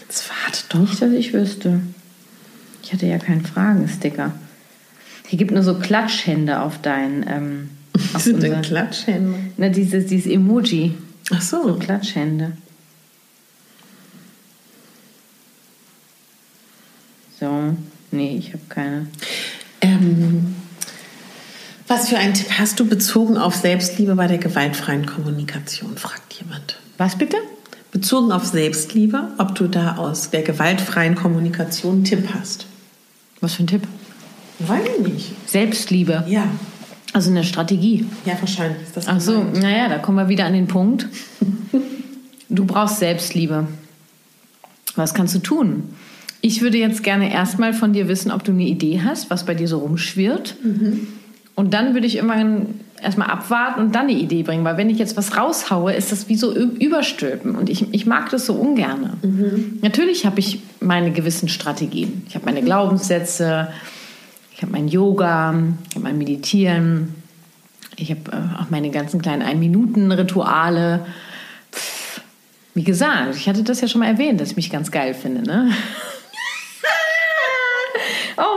Jetzt 0.00 0.28
warte 0.28 0.64
doch. 0.68 0.80
Nicht, 0.80 1.00
dass 1.00 1.12
ich 1.12 1.32
wüsste. 1.32 1.80
Ich 2.82 2.92
hatte 2.92 3.06
ja 3.06 3.16
keinen 3.16 3.44
Fragensticker. 3.46 4.32
Hier 5.28 5.38
gibt 5.38 5.50
nur 5.50 5.62
so 5.62 5.78
Klatschhände 5.78 6.60
auf 6.60 6.78
dein. 6.82 7.24
Ähm, 7.26 7.70
Was 7.94 8.16
auf 8.16 8.22
sind 8.22 8.42
denn 8.42 8.60
Klatschhände? 8.60 9.38
Na, 9.56 9.70
dieses, 9.70 10.06
dieses 10.06 10.30
Emoji. 10.30 10.94
Ach 11.32 11.40
so. 11.40 11.78
Klatschhände. 11.80 12.52
So. 17.42 17.76
Nee, 18.12 18.36
ich 18.36 18.52
habe 18.52 18.62
keine. 18.68 19.08
Ähm, 19.80 20.54
was 21.88 22.08
für 22.08 22.16
einen 22.16 22.34
Tipp 22.34 22.46
hast 22.56 22.78
du 22.78 22.86
bezogen 22.86 23.36
auf 23.36 23.56
Selbstliebe 23.56 24.14
bei 24.14 24.28
der 24.28 24.38
gewaltfreien 24.38 25.06
Kommunikation? 25.06 25.96
Fragt 25.96 26.34
jemand. 26.34 26.78
Was 26.98 27.18
bitte? 27.18 27.36
Bezogen 27.90 28.30
auf 28.30 28.46
Selbstliebe, 28.46 29.32
ob 29.38 29.56
du 29.56 29.66
da 29.66 29.96
aus 29.96 30.30
der 30.30 30.42
gewaltfreien 30.42 31.16
Kommunikation 31.16 31.94
einen 31.96 32.04
Tipp 32.04 32.28
hast. 32.32 32.66
Was 33.40 33.54
für 33.54 33.64
ein 33.64 33.66
Tipp? 33.66 33.88
Weiß 34.60 34.84
ich 35.00 35.04
nicht. 35.12 35.32
Selbstliebe. 35.50 36.22
Ja. 36.28 36.46
Also 37.12 37.30
eine 37.30 37.42
Strategie. 37.42 38.06
Ja, 38.24 38.34
wahrscheinlich 38.38 38.82
ist 38.84 38.96
das 38.96 39.08
Ach 39.08 39.20
so, 39.20 39.40
gemeint. 39.40 39.62
naja, 39.62 39.88
da 39.88 39.98
kommen 39.98 40.16
wir 40.16 40.28
wieder 40.28 40.44
an 40.44 40.52
den 40.52 40.68
Punkt. 40.68 41.08
Du 42.48 42.66
brauchst 42.66 42.98
Selbstliebe. 42.98 43.66
Was 44.94 45.14
kannst 45.14 45.34
du 45.34 45.38
tun? 45.38 45.94
Ich 46.42 46.60
würde 46.60 46.76
jetzt 46.76 47.02
gerne 47.02 47.32
erstmal 47.32 47.72
von 47.72 47.92
dir 47.92 48.08
wissen, 48.08 48.30
ob 48.30 48.44
du 48.44 48.52
eine 48.52 48.64
Idee 48.64 49.00
hast, 49.02 49.30
was 49.30 49.46
bei 49.46 49.54
dir 49.54 49.68
so 49.68 49.78
rumschwirrt. 49.78 50.56
Und 51.54 51.72
dann 51.72 51.94
würde 51.94 52.06
ich 52.06 52.16
irgendwann 52.16 52.80
erstmal 53.00 53.28
abwarten 53.28 53.80
und 53.80 53.94
dann 53.94 54.02
eine 54.08 54.12
Idee 54.18 54.42
bringen. 54.42 54.64
Weil 54.64 54.76
wenn 54.76 54.90
ich 54.90 54.98
jetzt 54.98 55.16
was 55.16 55.36
raushaue, 55.36 55.92
ist 55.92 56.10
das 56.12 56.28
wie 56.28 56.36
so 56.36 56.52
überstülpen. 56.54 57.54
Und 57.54 57.70
ich, 57.70 57.92
ich 57.94 58.06
mag 58.06 58.30
das 58.30 58.46
so 58.46 58.54
ungern. 58.54 59.10
Natürlich 59.82 60.26
habe 60.26 60.40
ich 60.40 60.60
meine 60.80 61.12
gewissen 61.12 61.48
Strategien. 61.48 62.24
Ich 62.28 62.34
habe 62.34 62.44
meine 62.44 62.62
Glaubenssätze, 62.62 63.68
ich 64.54 64.62
habe 64.62 64.72
mein 64.72 64.88
Yoga, 64.88 65.54
ich 65.88 65.94
habe 65.94 66.04
mein 66.04 66.18
Meditieren, 66.18 67.14
ich 67.96 68.10
habe 68.10 68.20
äh, 68.32 68.62
auch 68.62 68.70
meine 68.70 68.90
ganzen 68.90 69.20
kleinen 69.22 69.42
Ein-Minuten-Rituale. 69.42 71.06
Wie 72.74 72.84
gesagt, 72.84 73.36
ich 73.36 73.48
hatte 73.48 73.62
das 73.62 73.80
ja 73.80 73.88
schon 73.88 74.00
mal 74.00 74.06
erwähnt, 74.06 74.40
dass 74.40 74.50
ich 74.50 74.56
mich 74.56 74.70
ganz 74.70 74.90
geil 74.90 75.14
finde, 75.14 75.42
ne? 75.42 75.70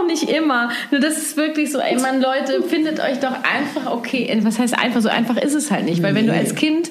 Auch 0.05 0.07
nicht 0.07 0.29
immer. 0.29 0.69
Nur 0.91 1.01
das 1.01 1.17
ist 1.17 1.37
wirklich 1.37 1.71
so, 1.71 1.79
ey 1.79 1.99
Mann, 1.99 2.21
Leute, 2.21 2.63
findet 2.63 2.99
euch 2.99 3.19
doch 3.19 3.35
einfach 3.43 3.91
okay. 3.91 4.25
Äh, 4.25 4.43
Was 4.43 4.59
heißt 4.59 4.77
einfach? 4.77 5.01
So 5.01 5.09
einfach 5.09 5.37
ist 5.37 5.53
es 5.53 5.71
halt 5.71 5.85
nicht. 5.85 6.03
Weil 6.03 6.15
wenn 6.15 6.27
du 6.27 6.33
als 6.33 6.55
Kind 6.55 6.89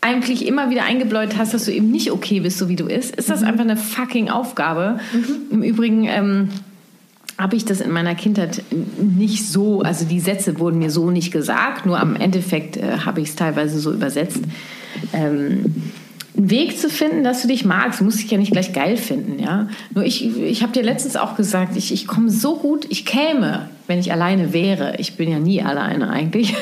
eigentlich 0.00 0.46
immer 0.46 0.70
wieder 0.70 0.84
eingebläut 0.84 1.36
hast, 1.36 1.54
dass 1.54 1.64
du 1.64 1.72
eben 1.72 1.90
nicht 1.90 2.12
okay 2.12 2.40
bist, 2.40 2.58
so 2.58 2.68
wie 2.68 2.76
du 2.76 2.86
bist, 2.86 3.16
ist 3.16 3.30
das 3.30 3.42
einfach 3.42 3.64
eine 3.64 3.76
fucking 3.76 4.28
Aufgabe. 4.28 5.00
Im 5.50 5.62
Übrigen, 5.62 6.04
ähm, 6.04 6.48
habe 7.38 7.54
ich 7.54 7.64
das 7.64 7.80
in 7.80 7.92
meiner 7.92 8.16
Kindheit 8.16 8.62
nicht 9.00 9.46
so, 9.46 9.82
also 9.82 10.04
die 10.04 10.18
Sätze 10.18 10.58
wurden 10.58 10.80
mir 10.80 10.90
so 10.90 11.10
nicht 11.10 11.30
gesagt, 11.30 11.86
nur 11.86 12.00
am 12.00 12.16
Endeffekt 12.16 12.76
äh, 12.76 12.98
habe 13.06 13.20
ich 13.20 13.28
es 13.28 13.36
teilweise 13.36 13.78
so 13.78 13.92
übersetzt. 13.92 14.40
Ähm, 15.12 15.92
einen 16.38 16.50
Weg 16.50 16.78
zu 16.78 16.88
finden, 16.88 17.24
dass 17.24 17.42
du 17.42 17.48
dich 17.48 17.64
magst, 17.64 18.00
muss 18.00 18.20
ich 18.20 18.30
ja 18.30 18.38
nicht 18.38 18.52
gleich 18.52 18.72
geil 18.72 18.96
finden, 18.96 19.42
ja. 19.42 19.68
Nur 19.92 20.04
ich, 20.04 20.24
ich 20.36 20.62
habe 20.62 20.72
dir 20.72 20.82
letztens 20.82 21.16
auch 21.16 21.36
gesagt, 21.36 21.76
ich, 21.76 21.92
ich 21.92 22.06
komme 22.06 22.30
so 22.30 22.56
gut, 22.56 22.86
ich 22.88 23.04
käme, 23.04 23.68
wenn 23.88 23.98
ich 23.98 24.12
alleine 24.12 24.52
wäre. 24.52 24.94
Ich 24.98 25.16
bin 25.16 25.30
ja 25.30 25.38
nie 25.38 25.62
alleine 25.62 26.10
eigentlich. 26.10 26.54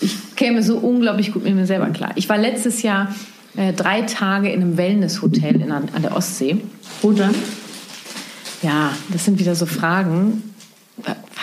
Ich 0.00 0.36
käme 0.36 0.62
so 0.62 0.76
unglaublich 0.78 1.32
gut 1.32 1.44
mit 1.44 1.54
mir 1.54 1.66
selber 1.66 1.86
klar. 1.90 2.10
Ich 2.16 2.28
war 2.28 2.36
letztes 2.36 2.82
Jahr 2.82 3.14
äh, 3.56 3.72
drei 3.72 4.02
Tage 4.02 4.50
in 4.50 4.60
einem 4.60 4.76
Wellnesshotel 4.76 5.62
in, 5.62 5.70
an 5.70 6.02
der 6.02 6.16
Ostsee. 6.16 6.58
Wo 7.00 7.12
dann? 7.12 7.34
Ja, 8.62 8.90
das 9.12 9.24
sind 9.24 9.38
wieder 9.38 9.54
so 9.54 9.66
Fragen. 9.66 10.54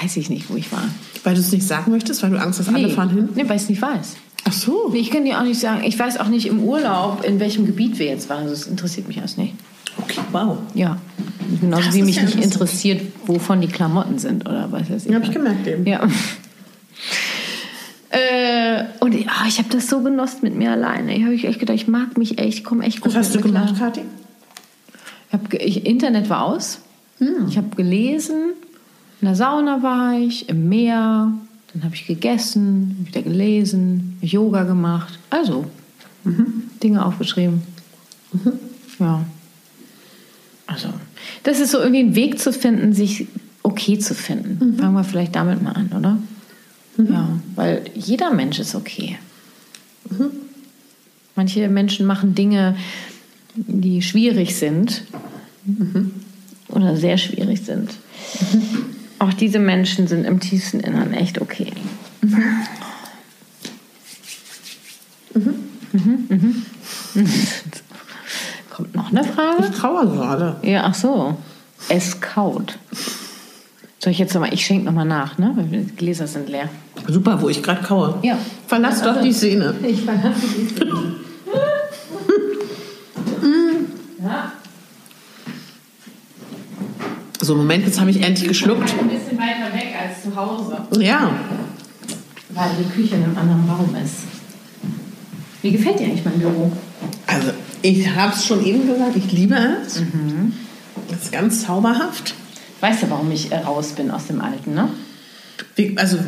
Weiß 0.02 0.18
ich 0.18 0.30
nicht, 0.30 0.50
wo 0.50 0.58
ich 0.58 0.72
war. 0.72 0.84
Weil 1.24 1.36
du 1.36 1.40
es 1.40 1.52
nicht 1.52 1.66
sagen 1.66 1.92
möchtest, 1.92 2.22
weil 2.22 2.32
du 2.32 2.42
Angst 2.42 2.60
hast, 2.60 2.70
alle 2.70 2.90
fahren 2.90 3.10
hin? 3.10 3.30
Nee, 3.34 3.48
weil 3.48 3.56
ich 3.56 3.64
es 3.64 3.70
nicht 3.70 3.82
weiß. 3.82 4.16
Ach 4.44 4.54
so. 4.54 4.90
Nee, 4.92 5.00
ich 5.00 5.12
kann 5.12 5.26
dir 5.26 5.40
auch 5.40 5.44
nicht 5.44 5.60
sagen. 5.60 5.84
Ich 5.84 5.98
weiß 5.98 6.20
auch 6.20 6.28
nicht 6.28 6.48
im 6.48 6.64
Urlaub, 6.64 7.24
in 7.24 7.40
welchem 7.40 7.66
Gebiet 7.66 8.00
wir 8.00 8.08
jetzt 8.08 8.30
waren. 8.30 8.48
Das 8.48 8.68
interessiert 8.68 9.08
mich 9.08 9.18
erst 9.18 9.38
nicht. 9.38 9.54
Okay, 9.98 10.22
wow. 10.32 10.58
Ja. 10.74 10.98
Genauso 11.60 11.84
Das 11.86 11.96
wie 11.96 12.04
mich 12.04 12.16
ja 12.16 12.24
nicht 12.24 12.40
interessiert, 12.40 13.02
wovon 13.26 13.62
die 13.62 13.68
Klamotten 13.68 14.20
sind 14.20 14.48
oder 14.48 14.72
was 14.72 14.90
weiß 14.90 15.06
ich. 15.06 15.12
Ja, 15.12 15.18
hab 15.18 15.24
ich 15.24 15.32
gemerkt 15.32 15.68
eben. 15.68 15.86
Ja. 15.86 16.08
Äh, 18.14 18.84
und 19.00 19.16
ah, 19.30 19.46
ich 19.48 19.58
habe 19.58 19.70
das 19.70 19.88
so 19.88 20.02
genossen 20.02 20.40
mit 20.42 20.54
mir 20.54 20.72
alleine. 20.72 21.16
Ich 21.16 21.24
habe 21.24 21.34
echt 21.34 21.60
gedacht, 21.62 21.78
ich 21.78 21.88
mag 21.88 22.18
mich 22.18 22.40
echt, 22.40 22.58
ich 22.58 22.64
komme 22.66 22.84
echt 22.84 23.00
gut 23.00 23.14
Was 23.14 23.20
hast 23.20 23.36
du 23.36 23.40
gemacht, 23.40 23.78
klar. 23.78 23.92
Kathi? 23.92 24.02
Ich 25.30 25.34
hab, 25.34 25.54
ich, 25.54 25.86
Internet 25.86 26.30
war 26.30 26.44
aus. 26.44 26.82
Hm. 27.20 27.48
Ich 27.48 27.56
habe 27.56 27.74
gelesen. 27.74 28.52
In 29.22 29.28
der 29.28 29.36
Sauna 29.36 29.82
war 29.82 30.20
ich, 30.20 30.50
im 30.50 30.68
Meer. 30.68 31.32
Dann 31.74 31.84
habe 31.84 31.96
ich 31.96 32.06
gegessen, 32.06 33.06
wieder 33.08 33.22
gelesen, 33.22 34.18
Yoga 34.22 34.64
gemacht. 34.64 35.20
Also, 35.30 35.66
Mhm. 36.24 36.64
Dinge 36.84 37.04
aufgeschrieben. 37.04 37.64
Ja. 39.00 39.26
Also, 40.68 40.90
das 41.44 41.60
ist 41.60 41.72
so 41.72 41.80
irgendwie 41.80 42.02
ein 42.04 42.14
Weg 42.16 42.40
zu 42.40 42.54
finden, 42.54 42.94
sich 42.94 43.28
okay 43.64 43.98
zu 43.98 44.14
finden. 44.14 44.74
Mhm. 44.74 44.78
Fangen 44.78 44.94
wir 44.94 45.04
vielleicht 45.04 45.36
damit 45.36 45.64
mal 45.64 45.72
an, 45.72 45.90
oder? 45.98 46.18
Ja, 47.10 47.40
weil 47.56 47.86
jeder 47.96 48.32
Mensch 48.32 48.60
ist 48.60 48.76
okay. 48.76 49.18
Mhm. 50.10 50.30
Manche 51.36 51.68
Menschen 51.70 52.06
machen 52.06 52.36
Dinge, 52.36 52.76
die 53.56 54.02
schwierig 54.04 54.56
sind 54.56 55.04
Mhm. 55.66 56.12
oder 56.70 56.96
sehr 56.98 57.18
schwierig 57.18 57.62
sind. 57.66 57.90
Auch 59.22 59.34
diese 59.34 59.60
Menschen 59.60 60.08
sind 60.08 60.26
im 60.26 60.40
tiefsten 60.40 60.80
Innern 60.80 61.14
echt 61.14 61.40
okay. 61.40 61.72
Mhm, 65.32 66.26
mhm. 66.28 66.66
Kommt 68.72 68.96
noch 68.96 69.12
eine 69.12 69.24
Frage? 69.24 69.68
Ich 69.70 69.78
trauere 69.78 70.08
gerade. 70.08 70.56
Ja, 70.64 70.86
ach 70.86 70.96
so. 70.96 71.38
Es 71.88 72.20
kaut. 72.20 72.80
Soll 74.00 74.12
ich 74.12 74.18
jetzt 74.18 74.34
nochmal, 74.34 74.56
ich 74.56 74.66
schenke 74.66 74.86
nochmal 74.86 75.06
nach, 75.06 75.38
ne? 75.38 75.52
Weil 75.56 75.66
die 75.66 75.96
Gläser 75.96 76.26
sind 76.26 76.50
leer. 76.50 76.70
Super, 77.08 77.40
wo 77.44 77.50
ich 77.50 77.62
gerade 77.62 77.84
kaue. 77.84 78.18
Ja. 78.24 78.40
Verlass 78.66 79.04
doch 79.04 79.22
die 79.22 79.34
Szene. 79.34 79.76
Ich 79.84 80.02
verlasse 80.02 80.48
die 80.58 80.66
Szene. 80.68 81.11
So, 87.52 87.58
Moment, 87.58 87.86
jetzt 87.86 88.00
habe 88.00 88.10
ich 88.10 88.24
endlich 88.24 88.48
geschluckt. 88.48 88.94
Ein 88.98 89.10
bisschen 89.10 89.38
weiter 89.38 89.74
weg 89.74 89.94
als 90.02 90.24
zu 90.24 90.34
Hause, 90.34 90.78
Ja. 91.02 91.32
weil 92.52 92.70
die 92.80 92.90
Küche 92.90 93.16
in 93.18 93.26
einem 93.26 93.38
anderen 93.38 93.70
Raum 93.70 93.94
ist. 94.02 94.20
Wie 95.62 95.74
gefällt 95.74 96.00
dir 96.00 96.06
eigentlich 96.06 96.24
mein 96.24 96.40
Büro? 96.40 96.72
Also, 97.28 97.50
ich 97.82 98.10
habe 98.16 98.34
es 98.34 98.46
schon 98.46 98.66
eben 98.66 98.88
gesagt, 98.88 99.18
ich 99.18 99.30
liebe 99.34 99.56
es. 99.86 100.02
Das 101.10 101.24
ist 101.24 101.34
ganz 101.34 101.66
zauberhaft. 101.66 102.36
Weißt 102.80 103.04
du, 103.04 103.10
warum 103.10 103.30
ich 103.32 103.52
äh, 103.52 103.58
raus 103.58 103.90
bin 103.98 104.12
aus 104.12 104.28
dem 104.28 104.40
Alten, 104.40 104.74
ne? 104.74 104.88
Wie, 105.76 105.98
also, 105.98 106.20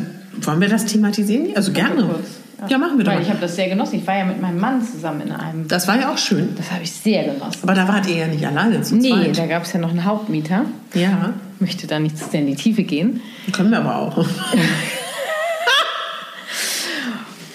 wollen 0.42 0.60
wir 0.60 0.68
das 0.68 0.84
thematisieren? 0.84 1.56
Also 1.56 1.72
gerne. 1.72 2.04
Kurz. 2.04 2.26
Ja, 2.68 2.78
machen 2.78 2.96
wir 2.98 3.04
doch 3.04 3.12
Weil 3.12 3.22
ich 3.22 3.28
habe 3.28 3.40
das 3.40 3.56
sehr 3.56 3.68
genossen. 3.68 3.96
Ich 3.96 4.06
war 4.06 4.16
ja 4.16 4.24
mit 4.24 4.40
meinem 4.40 4.58
Mann 4.58 4.82
zusammen 4.84 5.22
in 5.22 5.32
einem. 5.32 5.68
Das 5.68 5.86
war 5.88 5.98
ja 5.98 6.12
auch 6.12 6.18
schön. 6.18 6.54
Das 6.56 6.70
habe 6.70 6.82
ich 6.82 6.92
sehr 6.92 7.24
genossen. 7.24 7.58
Aber 7.62 7.74
da 7.74 7.86
wart 7.88 8.06
ihr 8.08 8.16
ja 8.16 8.26
nicht 8.26 8.46
alleine 8.46 8.80
zu 8.82 8.96
Nee, 8.96 9.10
zweit. 9.10 9.38
da 9.38 9.46
gab 9.46 9.64
es 9.64 9.72
ja 9.72 9.80
noch 9.80 9.90
einen 9.90 10.04
Hauptmieter. 10.04 10.64
Ja, 10.94 11.34
Möchte 11.60 11.86
da 11.86 11.98
nicht 11.98 12.18
zu 12.18 12.24
sehr 12.30 12.40
in 12.40 12.46
die 12.48 12.56
Tiefe 12.56 12.82
gehen. 12.82 13.20
können 13.52 13.70
wir 13.70 13.78
aber 13.78 13.96
auch. 13.96 14.26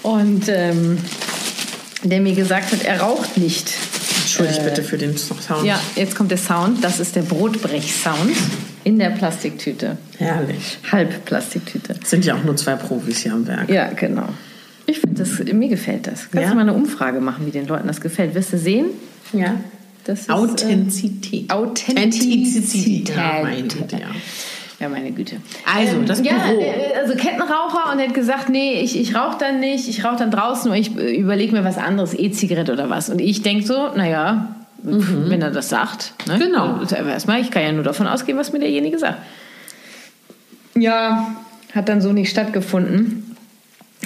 Und 0.03 0.47
ähm, 0.47 0.97
der 2.03 2.21
mir 2.21 2.33
gesagt 2.35 2.71
hat, 2.71 2.83
er 2.83 3.01
raucht 3.01 3.37
nicht. 3.37 3.73
Entschuldigt 4.21 4.63
bitte 4.63 4.83
für 4.83 4.97
den 4.97 5.17
Sound. 5.17 5.65
Ja, 5.65 5.79
jetzt 5.95 6.15
kommt 6.15 6.31
der 6.31 6.37
Sound. 6.37 6.83
Das 6.83 6.99
ist 6.99 7.15
der 7.15 7.23
Brotbrech-Sound 7.23 8.31
in 8.83 8.99
der 8.99 9.09
Plastiktüte. 9.09 9.97
Herrlich. 10.17 10.77
Halbplastiktüte. 10.91 11.95
Sind 12.03 12.25
ja 12.25 12.35
auch 12.35 12.43
nur 12.43 12.55
zwei 12.55 12.75
Profis 12.75 13.19
hier 13.19 13.33
am 13.33 13.45
Werk. 13.47 13.69
Ja, 13.69 13.87
genau. 13.93 14.29
Ich 14.89 14.99
finde 14.99 15.23
das, 15.23 15.39
mir 15.53 15.67
gefällt 15.69 16.07
das. 16.07 16.29
Kannst 16.31 16.35
Ja? 16.35 16.49
du 16.49 16.55
mal 16.55 16.61
eine 16.61 16.73
Umfrage 16.73 17.19
machen, 17.21 17.45
wie 17.45 17.51
den 17.51 17.67
Leuten 17.67 17.87
das 17.87 18.01
gefällt? 18.01 18.33
Wirst 18.35 18.53
du 18.53 18.57
sehen? 18.57 18.87
Ja. 19.33 19.55
Das 20.05 20.21
ist, 20.21 20.29
Authentizität. 20.29 21.49
Äh, 21.49 21.53
Authentizität. 21.53 23.09
Ja, 23.15 23.39
meine 23.43 23.61
Güte, 23.63 23.95
ja. 23.97 24.07
Ja, 24.81 24.87
meine 24.87 25.11
Güte. 25.11 25.35
Also, 25.65 26.01
das 26.03 26.19
ja, 26.23 26.35
Büro. 26.47 26.61
der- 26.61 27.01
also 27.01 27.13
Kettenraucher 27.15 27.91
und 27.91 27.99
hat 27.99 28.13
gesagt, 28.13 28.47
nee, 28.47 28.79
ich, 28.79 28.97
ich 28.97 29.13
rauche 29.13 29.37
dann 29.37 29.59
nicht, 29.59 29.89
ich 29.89 30.05
rauche 30.05 30.15
dann 30.15 30.31
draußen 30.31 30.71
und 30.71 30.77
ich 30.77 30.95
äh, 30.97 31.17
überlege 31.17 31.51
mir 31.51 31.65
was 31.65 31.77
anderes, 31.77 32.13
E-Zigarette 32.13 32.71
oder 32.71 32.89
was. 32.89 33.09
Und 33.09 33.19
ich 33.19 33.41
denke 33.41 33.65
so, 33.65 33.89
naja, 33.93 34.55
wenn 34.81 35.41
er 35.41 35.51
das 35.51 35.67
sagt. 35.67 36.13
Ne? 36.27 36.35
Mhm. 36.35 36.39
Genau. 36.39 36.75
Also 36.77 36.95
erstmal, 36.95 37.41
ich 37.41 37.51
kann 37.51 37.63
ja 37.63 37.73
nur 37.73 37.83
davon 37.83 38.07
ausgehen, 38.07 38.37
was 38.37 38.53
mir 38.53 38.59
derjenige 38.59 38.97
sagt. 38.97 39.17
Ja, 40.75 41.35
hat 41.75 41.89
dann 41.89 41.99
so 41.99 42.13
nicht 42.13 42.29
stattgefunden. 42.29 43.35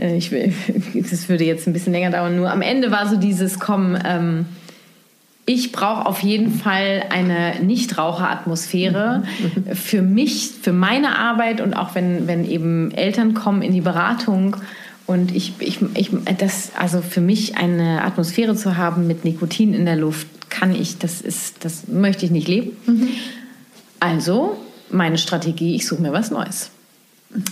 Äh, 0.00 0.16
Ich 0.16 0.30
das 1.10 1.28
würde 1.28 1.44
jetzt 1.44 1.66
ein 1.66 1.72
bisschen 1.72 1.92
länger 1.92 2.10
dauern. 2.10 2.36
Nur 2.36 2.50
am 2.50 2.62
Ende 2.62 2.90
war 2.90 3.08
so 3.08 3.16
dieses, 3.16 3.60
komm, 3.60 3.96
ähm, 4.04 4.46
ich 5.46 5.72
brauche 5.72 6.06
auf 6.06 6.20
jeden 6.20 6.52
Fall 6.52 7.04
eine 7.10 7.56
Nichtraucheratmosphäre 7.60 9.24
für 9.72 10.00
mich, 10.00 10.52
für 10.62 10.72
meine 10.72 11.18
Arbeit 11.18 11.60
und 11.60 11.74
auch 11.74 11.94
wenn, 11.96 12.28
wenn 12.28 12.48
eben 12.48 12.92
Eltern 12.92 13.34
kommen 13.34 13.62
in 13.62 13.72
die 13.72 13.80
Beratung 13.80 14.56
und 15.06 15.34
ich, 15.34 15.54
ich, 15.58 15.80
ich 15.94 16.10
das, 16.38 16.70
also 16.78 17.02
für 17.02 17.20
mich 17.20 17.56
eine 17.56 18.04
Atmosphäre 18.04 18.54
zu 18.54 18.76
haben 18.76 19.08
mit 19.08 19.24
Nikotin 19.24 19.74
in 19.74 19.86
der 19.86 19.96
Luft, 19.96 20.28
kann 20.50 20.72
ich, 20.72 20.98
das 20.98 21.20
ist, 21.20 21.64
das 21.64 21.88
möchte 21.88 22.24
ich 22.24 22.30
nicht 22.30 22.46
leben. 22.46 22.76
Also 23.98 24.56
meine 24.88 25.18
Strategie, 25.18 25.74
ich 25.74 25.84
suche 25.84 26.02
mir 26.02 26.12
was 26.12 26.30
Neues. 26.30 26.70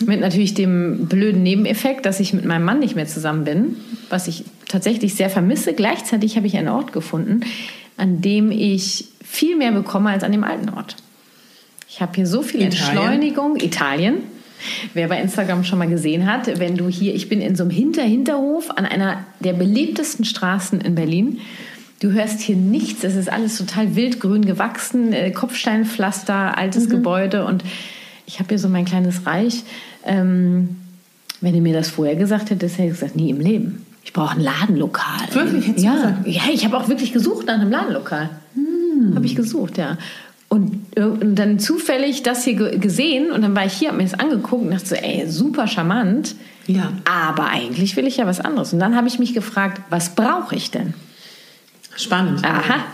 Mit 0.05 0.21
natürlich 0.21 0.55
dem 0.55 1.07
blöden 1.07 1.43
Nebeneffekt, 1.43 2.05
dass 2.05 2.19
ich 2.19 2.33
mit 2.33 2.45
meinem 2.45 2.64
Mann 2.64 2.81
nicht 2.81 2.97
mehr 2.97 3.07
zusammen 3.07 3.45
bin, 3.45 3.77
was 4.11 4.27
ich 4.27 4.45
tatsächlich 4.67 5.14
sehr 5.14 5.31
vermisse. 5.31 5.73
Gleichzeitig 5.73 6.37
habe 6.37 6.49
ich 6.49 6.57
einen 6.57 6.69
Ort 6.69 6.93
gefunden, 6.93 7.41
an 7.97 8.21
dem 8.21 8.51
ich 8.51 9.07
viel 9.25 9.57
mehr 9.57 9.71
bekomme 9.71 10.11
als 10.11 10.25
an 10.25 10.33
dem 10.33 10.43
alten 10.43 10.71
Ort. 10.71 10.97
Ich 11.88 12.01
habe 12.01 12.12
hier 12.17 12.27
so 12.27 12.43
viel 12.43 12.62
Italien? 12.62 12.88
Entschleunigung. 12.88 13.57
Italien. 13.57 14.14
Wer 14.95 15.09
bei 15.09 15.21
Instagram 15.21 15.62
schon 15.62 15.79
mal 15.79 15.88
gesehen 15.88 16.27
hat, 16.27 16.59
wenn 16.59 16.77
du 16.77 16.88
hier, 16.88 17.14
ich 17.14 17.29
bin 17.29 17.41
in 17.41 17.55
so 17.55 17.62
einem 17.62 17.71
Hinter-Hinterhof 17.71 18.71
an 18.71 18.85
einer 18.85 19.25
der 19.41 19.53
belebtesten 19.53 20.25
Straßen 20.25 20.81
in 20.81 20.95
Berlin. 20.97 21.38
Du 22.01 22.12
hörst 22.12 22.41
hier 22.41 22.57
nichts, 22.57 23.05
es 23.05 23.14
ist 23.14 23.31
alles 23.31 23.59
total 23.59 23.97
wildgrün 23.97 24.45
gewachsen, 24.45 25.12
äh, 25.12 25.31
Kopfsteinpflaster, 25.31 26.57
altes 26.57 26.88
Gebäude 26.88 27.45
und 27.45 27.64
ich 28.29 28.38
habe 28.38 28.51
hier 28.51 28.59
so 28.59 28.69
mein 28.69 28.85
kleines 28.85 29.27
Reich. 29.27 29.62
Ähm, 30.05 30.77
wenn 31.41 31.55
du 31.55 31.61
mir 31.61 31.73
das 31.73 31.88
vorher 31.88 32.14
gesagt 32.14 32.51
hättest, 32.51 32.77
hätte 32.79 32.88
ich 32.88 32.95
gesagt, 33.01 33.17
nie 33.17 33.31
im 33.31 33.41
Leben. 33.41 33.87
Ich 34.05 34.12
brauche 34.12 34.37
ein 34.37 34.41
Ladenlokal. 34.41 35.29
Wirklich? 35.33 35.67
Hättest 35.69 35.85
ja. 35.85 35.95
gesagt? 35.95 36.27
ja, 36.27 36.43
ich 36.53 36.64
habe 36.64 36.77
auch 36.77 36.88
wirklich 36.88 37.12
gesucht 37.12 37.47
nach 37.47 37.55
einem 37.55 37.71
Ladenlokal. 37.71 38.31
Habe 39.14 39.25
ich 39.27 39.35
gesucht, 39.35 39.79
ja. 39.79 39.97
Und, 40.49 40.81
äh, 40.97 41.03
und 41.03 41.37
dann 41.37 41.59
zufällig 41.59 42.23
das 42.23 42.45
hier 42.45 42.55
ge- 42.55 42.79
gesehen 42.79 43.31
und 43.31 43.43
dann 43.43 43.55
war 43.55 43.64
ich 43.67 43.75
hier, 43.75 43.88
habe 43.88 43.99
mir 43.99 44.05
das 44.05 44.19
angeguckt 44.19 44.62
und 44.64 44.71
dachte 44.73 44.87
so, 44.87 44.95
ey, 44.95 45.29
super 45.29 45.67
charmant. 45.67 46.35
Ja. 46.67 46.93
Aber 47.05 47.47
eigentlich 47.47 47.97
will 47.97 48.07
ich 48.07 48.17
ja 48.19 48.27
was 48.27 48.41
anderes. 48.41 48.73
Und 48.73 48.79
dann 48.79 48.95
habe 48.97 49.09
ich 49.09 49.19
mich 49.19 49.33
gefragt, 49.35 49.81
was 49.91 50.14
brauche 50.14 50.55
ich 50.55 50.71
denn? 50.71 50.95
Spannend. 51.97 52.45
Aha. 52.45 52.85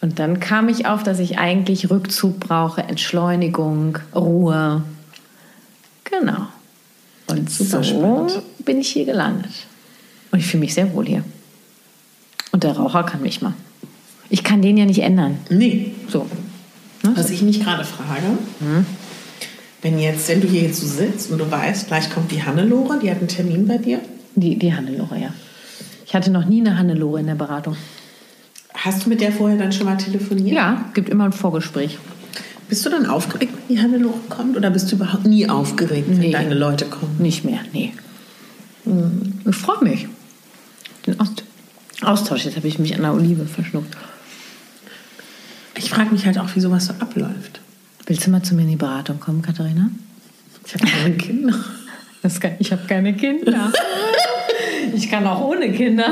Und 0.00 0.18
dann 0.18 0.40
kam 0.40 0.68
ich 0.68 0.86
auf, 0.86 1.02
dass 1.02 1.18
ich 1.18 1.38
eigentlich 1.38 1.90
Rückzug 1.90 2.40
brauche, 2.40 2.82
Entschleunigung, 2.82 3.98
Ruhe. 4.14 4.82
Genau. 6.04 6.46
Und 7.26 7.50
Super 7.50 7.82
so 7.82 7.82
spannend. 7.82 8.42
bin 8.64 8.80
ich 8.80 8.88
hier 8.88 9.04
gelandet. 9.04 9.52
Und 10.30 10.38
ich 10.38 10.46
fühle 10.46 10.60
mich 10.60 10.74
sehr 10.74 10.92
wohl 10.94 11.06
hier. 11.06 11.24
Und 12.52 12.64
der 12.64 12.72
Raucher 12.72 13.04
kann 13.04 13.22
mich 13.22 13.42
mal. 13.42 13.52
Ich 14.30 14.42
kann 14.42 14.62
den 14.62 14.76
ja 14.76 14.86
nicht 14.86 15.00
ändern. 15.00 15.38
Nee. 15.50 15.92
So. 16.08 16.26
Was 17.02 17.30
ich 17.30 17.42
mich 17.42 17.60
gerade 17.62 17.84
frage, 17.84 18.38
wenn 19.82 19.98
jetzt, 19.98 20.28
wenn 20.28 20.40
du 20.40 20.48
hier 20.48 20.62
jetzt 20.62 20.80
so 20.80 20.86
sitzt 20.86 21.30
und 21.30 21.38
du 21.38 21.50
weißt, 21.50 21.88
gleich 21.88 22.10
kommt 22.10 22.30
die 22.30 22.42
Hannelore, 22.42 22.98
die 22.98 23.10
hat 23.10 23.18
einen 23.18 23.28
Termin 23.28 23.66
bei 23.66 23.78
dir. 23.78 24.00
Die, 24.34 24.56
die 24.56 24.74
Hannelore, 24.74 25.18
ja. 25.18 25.32
Ich 26.06 26.14
hatte 26.14 26.30
noch 26.30 26.44
nie 26.44 26.60
eine 26.60 26.76
Hannelore 26.76 27.20
in 27.20 27.26
der 27.26 27.36
Beratung. 27.36 27.76
Hast 28.82 29.04
du 29.04 29.10
mit 29.10 29.20
der 29.20 29.30
vorher 29.30 29.58
dann 29.58 29.72
schon 29.72 29.86
mal 29.86 29.96
telefoniert? 29.96 30.54
Ja, 30.56 30.86
gibt 30.94 31.08
immer 31.10 31.24
ein 31.24 31.32
Vorgespräch. 31.32 31.98
Bist 32.68 32.86
du 32.86 32.90
dann 32.90 33.04
aufgeregt, 33.06 33.52
wenn 33.56 33.76
die 33.76 33.82
Hannelore 33.82 34.18
kommt? 34.28 34.56
Oder 34.56 34.70
bist 34.70 34.90
du 34.90 34.96
überhaupt 34.96 35.26
nie 35.26 35.48
aufgeregt, 35.48 36.06
wenn 36.08 36.18
Nee. 36.18 36.30
deine 36.30 36.54
Leute 36.54 36.86
kommen? 36.86 37.16
Nicht 37.18 37.44
mehr, 37.44 37.60
nee. 37.72 37.92
Ich 39.48 39.56
freue 39.56 39.82
mich. 39.84 40.08
Den 41.06 41.20
Aust 41.20 41.44
Austausch, 42.02 42.46
jetzt 42.46 42.56
habe 42.56 42.66
ich 42.66 42.78
mich 42.78 42.94
an 42.94 43.02
der 43.02 43.12
Olive 43.12 43.44
verschluckt. 43.44 43.94
Ich 45.76 45.90
frage 45.90 46.10
mich 46.12 46.24
halt 46.24 46.38
auch, 46.38 46.54
wie 46.54 46.60
sowas 46.60 46.86
so 46.86 46.94
abläuft. 46.98 47.60
Willst 48.06 48.26
du 48.26 48.30
mal 48.30 48.42
zu 48.42 48.54
mir 48.54 48.62
in 48.62 48.68
die 48.68 48.76
Beratung 48.76 49.20
kommen, 49.20 49.42
Katharina? 49.42 49.90
Ich 50.66 50.74
habe 50.74 50.86
keine 50.86 51.16
Kinder. 51.16 51.54
Kann, 52.40 52.52
ich 52.58 52.72
habe 52.72 52.86
keine 52.86 53.14
Kinder. 53.14 53.72
ich 54.94 55.10
kann 55.10 55.26
auch 55.26 55.40
ohne 55.40 55.70
Kinder. 55.72 56.10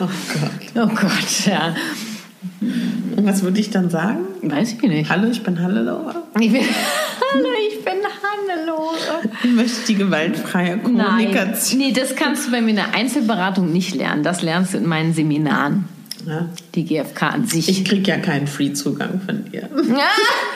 Oh 0.00 0.06
Gott. 0.06 0.84
Oh 0.90 0.94
Gott, 0.94 1.46
ja. 1.46 1.74
Und 3.16 3.26
was 3.26 3.42
würde 3.42 3.60
ich 3.60 3.70
dann 3.70 3.90
sagen? 3.90 4.20
Weiß 4.42 4.72
ich 4.72 4.82
nicht. 4.82 5.10
Hallo, 5.10 5.28
ich 5.30 5.42
bin 5.42 5.60
Hannelore. 5.60 6.14
Ich 6.38 6.50
bin, 6.52 6.62
Hallo, 7.32 7.48
ich 7.68 7.84
bin 7.84 7.94
Hannelore. 7.94 8.96
Ich 9.44 9.50
möchte 9.50 9.86
die 9.88 9.94
gewaltfreie 9.96 10.78
Kommunikation. 10.78 11.80
Nee, 11.80 11.92
das 11.92 12.16
kannst 12.16 12.46
du 12.46 12.50
bei 12.50 12.62
mir 12.62 12.70
in 12.70 12.76
der 12.76 12.94
Einzelberatung 12.94 13.72
nicht 13.72 13.94
lernen. 13.94 14.22
Das 14.22 14.40
lernst 14.40 14.72
du 14.72 14.78
in 14.78 14.86
meinen 14.86 15.12
Seminaren. 15.12 15.84
Ja. 16.26 16.48
Die 16.74 16.84
GfK 16.84 17.22
an 17.22 17.46
sich. 17.46 17.68
Ich 17.68 17.84
kriege 17.84 18.10
ja 18.10 18.18
keinen 18.18 18.46
Free-Zugang 18.46 19.20
von 19.24 19.44
dir. 19.50 19.68
ja, 19.88 20.08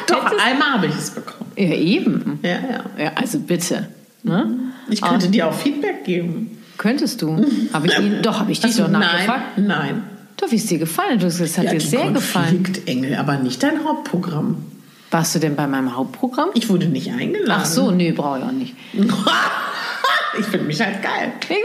Doch, 0.07 0.25
einmal 0.39 0.73
habe 0.73 0.87
ich 0.87 0.95
es 0.95 1.11
bekommen. 1.11 1.51
ja, 1.57 1.75
eben. 1.75 2.39
Ja, 2.43 2.51
ja. 2.51 2.85
Ja, 3.05 3.13
also 3.15 3.39
bitte. 3.41 3.89
Ne? 4.23 4.59
Ich 4.89 5.03
könnte 5.03 5.29
dir 5.29 5.49
auch 5.49 5.55
Feedback 5.55 6.05
geben. 6.05 6.59
Könntest 6.85 7.23
du? 7.23 7.43
Hab 7.73 7.87
ich 7.87 7.99
ihn, 7.99 8.21
doch, 8.21 8.41
habe 8.41 8.53
ich 8.53 8.61
dich 8.61 8.67
Also, 8.73 8.83
doch 8.83 8.91
nachgefragt. 8.91 9.57
Nein, 9.57 9.67
nein. 9.67 10.03
Doch, 10.37 10.51
wie 10.51 10.57
es 10.57 10.67
dir 10.67 10.77
gefallen? 10.79 11.19
Gesagt, 11.19 11.49
es 11.51 11.57
hat 11.57 11.65
Ja, 11.65 11.71
dir 11.71 11.81
sehr 11.81 12.11
gefallen. 12.11 12.63
Konfliktengel, 12.63 13.15
aber 13.15 13.39
nicht 13.39 13.63
dein 13.63 13.83
Hauptprogramm. 13.85 14.67
Warst 15.11 15.35
du 15.35 15.39
denn 15.39 15.57
bei 15.57 15.67
meinem 15.67 15.97
Hauptprogramm? 15.97 16.51
Ich 16.53 16.69
wurde 16.69 16.85
nicht 16.85 17.11
eingeladen. 17.11 17.51
Ach 17.51 17.65
so, 17.65 17.91
nee, 17.91 18.13
brauche 18.13 18.41
ich 18.41 18.45
auch 18.45 18.53
nicht. 18.53 18.75
ich 18.93 20.45
finde 20.45 20.67
mich 20.67 20.79
halt 20.79 21.03
geil. 21.03 21.33
Ich 21.41 21.49
bin 21.49 21.57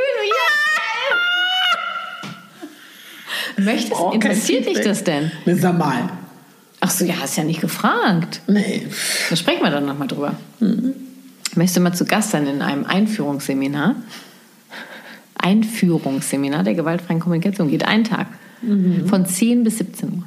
ja. 3.57 3.63
Möchtest, 3.65 3.99
Oh, 3.99 4.11
interessiert 4.13 4.67
dich 4.67 4.79
das 4.79 5.03
denn? 5.03 5.33
Ne, 5.45 5.57
Sag 5.57 5.77
mal. 5.77 6.11
Ach 6.79 6.89
so, 6.91 7.03
ja, 7.03 7.15
hast 7.19 7.35
ja 7.35 7.43
nicht 7.43 7.59
gefragt. 7.59 8.39
Nee. 8.47 8.87
Da 9.29 9.35
sprechen 9.35 9.63
wir 9.63 9.69
dann 9.69 9.85
nochmal 9.85 10.07
drüber. 10.07 10.35
Möchtest 11.55 11.75
du 11.75 11.81
mal 11.81 11.91
zu 11.93 12.05
Gast 12.05 12.31
sein 12.31 12.47
in 12.47 12.61
einem 12.61 12.85
Einführungsseminar? 12.85 13.95
Einführungsseminar 15.39 16.63
der 16.63 16.73
gewaltfreien 16.75 17.19
Kommunikation 17.19 17.69
geht 17.69 17.85
einen 17.85 18.03
Tag. 18.03 18.27
Von 19.07 19.25
10 19.25 19.63
bis 19.63 19.77
17 19.77 20.09
Uhr. 20.09 20.23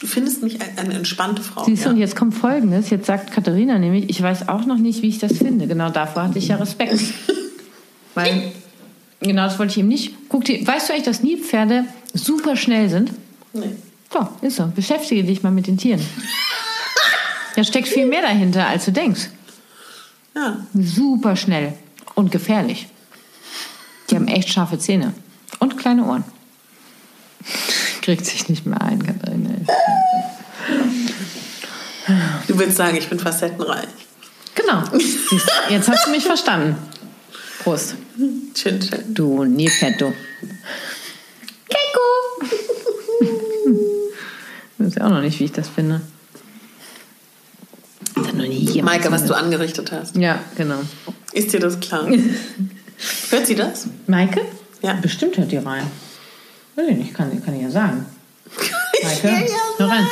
Du 0.00 0.06
findest 0.06 0.42
mich 0.42 0.60
ein- 0.60 0.78
eine 0.78 0.94
entspannte 0.94 1.42
Frau. 1.42 1.64
Siehst 1.64 1.84
du, 1.84 1.88
ja. 1.88 1.94
und 1.94 1.98
jetzt 2.00 2.14
kommt 2.14 2.34
Folgendes. 2.34 2.90
Jetzt 2.90 3.06
sagt 3.06 3.32
Katharina 3.32 3.78
nämlich, 3.78 4.08
ich 4.08 4.22
weiß 4.22 4.48
auch 4.48 4.66
noch 4.66 4.76
nicht, 4.78 5.02
wie 5.02 5.08
ich 5.08 5.18
das 5.18 5.38
finde. 5.38 5.66
Genau 5.66 5.90
davor 5.90 6.24
hatte 6.24 6.38
ich 6.38 6.48
ja 6.48 6.56
Respekt. 6.56 7.00
Weil, 8.14 8.52
genau 9.20 9.44
das 9.44 9.58
wollte 9.58 9.72
ich 9.72 9.78
ihm 9.78 9.88
nicht. 9.88 10.14
Guck 10.28 10.44
dir, 10.44 10.64
weißt 10.64 10.88
du 10.88 10.92
eigentlich, 10.92 11.06
dass 11.06 11.22
Nilpferde 11.22 11.86
super 12.14 12.54
schnell 12.56 12.88
sind? 12.88 13.10
Nee. 13.52 13.70
So, 14.12 14.28
ist 14.42 14.56
so. 14.56 14.70
Beschäftige 14.74 15.24
dich 15.24 15.42
mal 15.42 15.50
mit 15.50 15.66
den 15.66 15.76
Tieren. 15.76 16.00
Da 17.56 17.64
steckt 17.64 17.88
viel 17.88 18.06
mehr 18.06 18.22
dahinter, 18.22 18.68
als 18.68 18.84
du 18.84 18.92
denkst. 18.92 19.30
Ja. 20.36 20.58
Super 20.74 21.34
schnell 21.36 21.72
und 22.14 22.30
gefährlich. 22.30 22.86
Echt 24.36 24.50
scharfe 24.50 24.78
Zähne 24.78 25.14
und 25.60 25.78
kleine 25.78 26.04
Ohren. 26.04 26.22
Kriegt 28.02 28.26
sich 28.26 28.50
nicht 28.50 28.66
mehr 28.66 28.78
ein, 28.82 29.02
Katharina. 29.02 29.48
Du 32.46 32.58
willst 32.58 32.76
sagen, 32.76 32.98
ich 32.98 33.08
bin 33.08 33.18
facettenreich. 33.18 33.88
Genau. 34.54 34.82
Jetzt 35.70 35.88
hast 35.88 36.06
du 36.06 36.10
mich 36.10 36.24
verstanden. 36.24 36.76
Prost. 37.60 37.94
Chin, 38.52 38.78
chin. 38.78 39.14
Du 39.14 39.44
Nilpferd, 39.44 40.02
du. 40.02 40.12
Keko! 41.70 42.56
Ich 44.78 44.86
weiß 44.86 44.94
ja 44.96 45.06
auch 45.06 45.10
noch 45.10 45.22
nicht, 45.22 45.40
wie 45.40 45.44
ich 45.44 45.52
das 45.52 45.70
finde. 45.70 46.02
Maike, 48.82 49.10
was 49.10 49.24
du 49.24 49.32
angerichtet 49.32 49.92
hast. 49.92 50.14
Ja, 50.14 50.40
genau. 50.58 50.80
Ist 51.32 51.54
dir 51.54 51.60
das 51.60 51.80
klar? 51.80 52.06
Hört 53.30 53.46
sie 53.46 53.54
das? 53.54 53.86
Maike? 54.06 54.40
Ja. 54.82 54.94
Bestimmt 54.94 55.36
hört 55.36 55.50
die 55.52 55.56
rein. 55.56 55.86
Weiß 56.76 56.86
ich 56.88 56.96
nicht, 56.96 57.14
kann, 57.14 57.42
kann 57.44 57.54
ich 57.54 57.62
ja 57.62 57.70
sagen. 57.70 58.06
Maike, 59.02 59.46
hör 59.78 59.88
rein. 59.88 60.06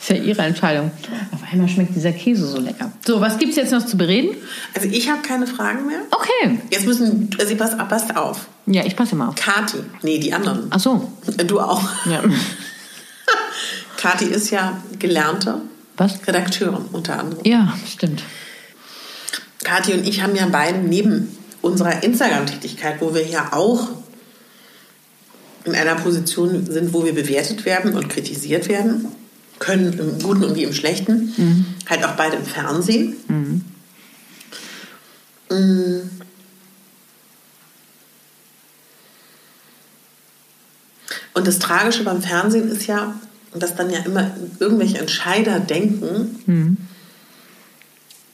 Ist 0.00 0.10
ja 0.10 0.16
ihre 0.16 0.42
Entscheidung. 0.42 0.90
Auf 1.32 1.40
einmal 1.50 1.68
schmeckt 1.68 1.94
dieser 1.96 2.12
Käse 2.12 2.46
so 2.46 2.58
lecker. 2.58 2.92
So, 3.06 3.20
was 3.20 3.38
gibt's 3.38 3.56
jetzt 3.56 3.72
noch 3.72 3.84
zu 3.84 3.96
bereden? 3.96 4.36
Also 4.74 4.88
ich 4.88 5.08
habe 5.10 5.22
keine 5.22 5.46
Fragen 5.46 5.86
mehr. 5.86 6.00
Okay. 6.10 6.58
Jetzt 6.70 6.86
müssen, 6.86 7.30
also 7.38 7.56
pass, 7.56 7.76
passt 7.76 8.14
auf. 8.16 8.46
Ja, 8.66 8.84
ich 8.84 8.96
passe 8.96 9.16
mal 9.16 9.28
auf. 9.28 9.34
Kati, 9.34 9.78
nee, 10.02 10.18
die 10.18 10.32
anderen. 10.32 10.66
Ach 10.70 10.80
so. 10.80 11.10
Äh, 11.38 11.44
Du 11.44 11.60
auch. 11.60 11.82
Ja. 12.06 12.22
Kati 13.96 14.26
ist 14.26 14.50
ja 14.50 14.78
gelernte 14.98 15.62
Was? 15.96 16.18
Redakteurin 16.26 16.84
unter 16.92 17.18
anderem. 17.18 17.42
Ja, 17.44 17.72
stimmt. 17.90 18.22
Kathi 19.64 19.94
und 19.94 20.06
ich 20.06 20.22
haben 20.22 20.36
ja 20.36 20.46
beide 20.46 20.78
neben 20.78 21.36
unserer 21.62 22.02
Instagram-Tätigkeit, 22.02 23.00
wo 23.00 23.14
wir 23.14 23.26
ja 23.26 23.52
auch 23.52 23.88
in 25.64 25.74
einer 25.74 25.94
Position 25.96 26.66
sind, 26.66 26.92
wo 26.92 27.04
wir 27.04 27.14
bewertet 27.14 27.64
werden 27.64 27.94
und 27.94 28.08
kritisiert 28.08 28.68
werden, 28.68 29.06
können 29.58 29.98
im 29.98 30.18
Guten 30.20 30.44
und 30.44 30.54
wie 30.54 30.64
im 30.64 30.74
Schlechten, 30.74 31.34
halt 31.88 32.04
auch 32.04 32.12
beide 32.12 32.36
im 32.36 32.44
Fernsehen. 32.44 33.16
Mm. 35.48 36.02
Und 41.32 41.46
das 41.46 41.58
Tragische 41.58 42.04
beim 42.04 42.22
Fernsehen 42.22 42.70
ist 42.70 42.86
ja, 42.86 43.14
dass 43.54 43.74
dann 43.74 43.90
ja 43.90 44.00
immer 44.00 44.36
irgendwelche 44.60 44.98
Entscheider 44.98 45.60
denken, 45.60 46.88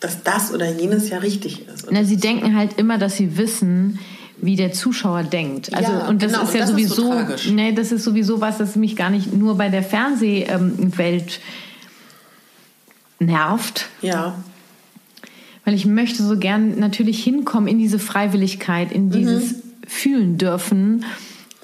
dass 0.00 0.22
das 0.22 0.52
oder 0.52 0.70
jenes 0.70 1.10
ja 1.10 1.18
richtig 1.18 1.68
ist. 1.68 1.86
Na, 1.90 2.04
sie 2.04 2.16
denken 2.16 2.56
halt 2.56 2.78
immer, 2.78 2.98
dass 2.98 3.16
sie 3.16 3.36
wissen, 3.36 3.98
wie 4.38 4.56
der 4.56 4.72
Zuschauer 4.72 5.22
denkt. 5.22 5.74
Also 5.74 5.92
Ja, 5.92 6.08
und 6.08 6.22
das 6.22 6.32
genau, 6.32 6.44
ist 6.44 6.54
ja 6.54 6.60
das 6.60 6.70
ist 6.70 6.88
so 6.88 7.12
sowieso, 7.12 7.52
nee, 7.52 7.72
das 7.72 7.92
ist 7.92 8.04
sowieso 8.04 8.40
was, 8.40 8.58
das 8.58 8.76
mich 8.76 8.96
gar 8.96 9.10
nicht 9.10 9.32
nur 9.32 9.56
bei 9.56 9.68
der 9.68 9.82
Fernsehwelt 9.82 11.40
nervt, 13.18 13.88
ja, 14.00 14.34
weil 15.64 15.74
ich 15.74 15.84
möchte 15.84 16.22
so 16.22 16.38
gern 16.38 16.78
natürlich 16.78 17.22
hinkommen 17.22 17.68
in 17.68 17.78
diese 17.78 17.98
Freiwilligkeit, 17.98 18.92
in 18.92 19.10
dieses 19.10 19.56
fühlen 19.86 20.38
dürfen 20.38 21.04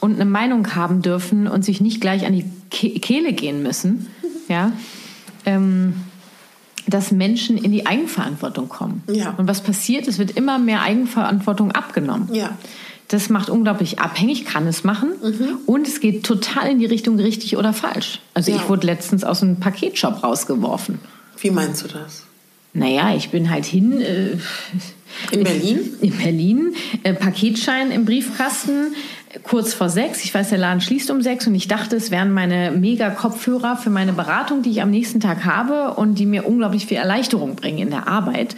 und 0.00 0.16
eine 0.16 0.26
Meinung 0.26 0.74
haben 0.74 1.00
dürfen 1.00 1.46
und 1.46 1.64
sich 1.64 1.80
nicht 1.80 2.00
gleich 2.00 2.26
an 2.26 2.34
die 2.34 2.44
Ke 2.70 2.90
Kehle 3.00 3.32
gehen 3.32 3.62
müssen. 3.62 4.06
Ja. 4.48 4.70
Ähm, 5.44 5.94
dass 6.86 7.10
Menschen 7.10 7.58
in 7.58 7.72
die 7.72 7.86
Eigenverantwortung 7.86 8.68
kommen. 8.68 9.02
Ja. 9.12 9.34
Und 9.36 9.48
was 9.48 9.60
passiert? 9.62 10.06
Es 10.08 10.18
wird 10.18 10.32
immer 10.32 10.58
mehr 10.58 10.82
Eigenverantwortung 10.82 11.72
abgenommen. 11.72 12.28
Ja. 12.32 12.56
Das 13.08 13.28
macht 13.28 13.50
unglaublich 13.50 14.00
abhängig, 14.00 14.44
kann 14.44 14.66
es 14.66 14.82
machen. 14.82 15.10
Und 15.66 15.86
es 15.86 16.00
geht 16.00 16.24
total 16.24 16.70
in 16.72 16.78
die 16.80 16.86
Richtung 16.86 17.16
richtig 17.18 17.56
oder 17.56 17.72
falsch. 17.72 18.20
Also 18.34 18.50
Ja. 18.50 18.56
ich 18.56 18.68
wurde 18.68 18.86
letztens 18.86 19.22
aus 19.22 19.42
einem 19.42 19.60
Paketshop 19.60 20.22
rausgeworfen. 20.24 20.98
Wie 21.40 21.50
meinst 21.50 21.84
du 21.84 21.88
das? 21.88 22.24
Naja, 22.72 23.14
ich 23.16 23.30
bin 23.30 23.48
halt 23.48 23.64
hin. 23.64 24.00
Äh, 24.00 24.36
In 25.30 25.44
Berlin? 25.44 25.78
In 26.00 26.16
Berlin. 26.16 26.74
Äh, 27.04 27.14
Paketschein 27.14 27.90
im 27.90 28.04
Briefkasten. 28.04 28.94
Kurz 29.42 29.74
vor 29.74 29.88
sechs. 29.88 30.24
Ich 30.24 30.32
weiß, 30.32 30.50
der 30.50 30.58
Laden 30.58 30.80
schließt 30.80 31.10
um 31.10 31.20
sechs 31.20 31.46
und 31.46 31.54
ich 31.54 31.68
dachte, 31.68 31.96
es 31.96 32.10
wären 32.10 32.32
meine 32.32 32.70
Mega-Kopfhörer 32.70 33.76
für 33.76 33.90
meine 33.90 34.12
Beratung, 34.12 34.62
die 34.62 34.70
ich 34.70 34.82
am 34.82 34.90
nächsten 34.90 35.20
Tag 35.20 35.44
habe 35.44 35.94
und 35.94 36.18
die 36.18 36.26
mir 36.26 36.46
unglaublich 36.46 36.86
viel 36.86 36.96
Erleichterung 36.96 37.56
bringen 37.56 37.78
in 37.78 37.90
der 37.90 38.08
Arbeit. 38.08 38.56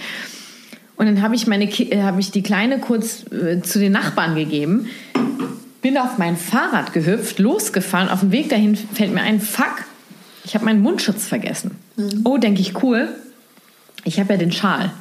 Und 0.96 1.06
dann 1.06 1.22
habe 1.22 1.34
ich, 1.34 1.46
meine, 1.46 1.64
äh, 1.64 2.02
habe 2.02 2.20
ich 2.20 2.30
die 2.30 2.42
Kleine 2.42 2.80
kurz 2.80 3.24
äh, 3.32 3.62
zu 3.62 3.78
den 3.78 3.92
Nachbarn 3.92 4.34
gegeben, 4.34 4.88
bin 5.80 5.96
auf 5.96 6.18
mein 6.18 6.36
Fahrrad 6.36 6.92
gehüpft, 6.92 7.38
losgefahren. 7.38 8.08
Auf 8.08 8.20
dem 8.20 8.32
Weg 8.32 8.48
dahin 8.48 8.76
fällt 8.76 9.14
mir 9.14 9.22
ein, 9.22 9.40
fuck, 9.40 9.84
ich 10.44 10.54
habe 10.54 10.64
meinen 10.64 10.80
Mundschutz 10.80 11.26
vergessen. 11.26 11.72
Oh, 12.24 12.38
denke 12.38 12.60
ich, 12.60 12.82
cool. 12.82 13.08
Ich 14.04 14.18
habe 14.18 14.32
ja 14.32 14.38
den 14.38 14.52
Schal. 14.52 14.92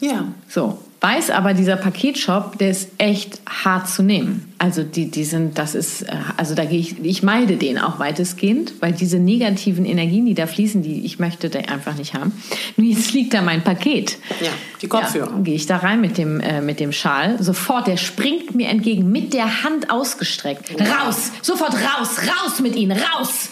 Ja. 0.00 0.26
So, 0.48 0.83
weiß 1.04 1.28
aber 1.28 1.52
dieser 1.52 1.76
Paketshop, 1.76 2.56
der 2.56 2.70
ist 2.70 2.88
echt 2.96 3.38
hart 3.46 3.90
zu 3.90 4.02
nehmen. 4.02 4.50
Also 4.56 4.82
die, 4.82 5.10
die 5.10 5.24
sind, 5.24 5.58
das 5.58 5.74
ist, 5.74 6.00
äh, 6.02 6.12
also 6.38 6.54
da 6.54 6.64
gehe 6.64 6.78
ich, 6.78 6.98
ich 7.04 7.22
meide 7.22 7.58
den 7.58 7.78
auch 7.78 7.98
weitestgehend, 7.98 8.72
weil 8.80 8.92
diese 8.92 9.18
negativen 9.18 9.84
Energien, 9.84 10.24
die 10.24 10.32
da 10.32 10.46
fließen, 10.46 10.82
die 10.82 11.04
ich 11.04 11.18
möchte 11.18 11.50
da 11.50 11.58
einfach 11.58 11.96
nicht 11.96 12.14
haben. 12.14 12.32
Nur 12.78 12.88
jetzt 12.88 13.12
liegt 13.12 13.34
da 13.34 13.42
mein 13.42 13.62
Paket. 13.62 14.16
Ja, 14.40 14.48
die 14.80 14.88
Kopfhörer. 14.88 15.30
Ja, 15.30 15.40
gehe 15.42 15.54
ich 15.54 15.66
da 15.66 15.76
rein 15.76 16.00
mit 16.00 16.16
dem, 16.16 16.40
äh, 16.40 16.62
mit 16.62 16.80
dem 16.80 16.92
Schal. 16.92 17.42
Sofort, 17.42 17.86
der 17.86 17.98
springt 17.98 18.54
mir 18.54 18.70
entgegen, 18.70 19.12
mit 19.12 19.34
der 19.34 19.62
Hand 19.62 19.90
ausgestreckt. 19.90 20.70
Raus! 20.80 21.32
Sofort 21.42 21.74
raus! 21.74 22.16
Raus 22.22 22.60
mit 22.60 22.76
ihnen! 22.76 22.98
Raus! 22.98 23.50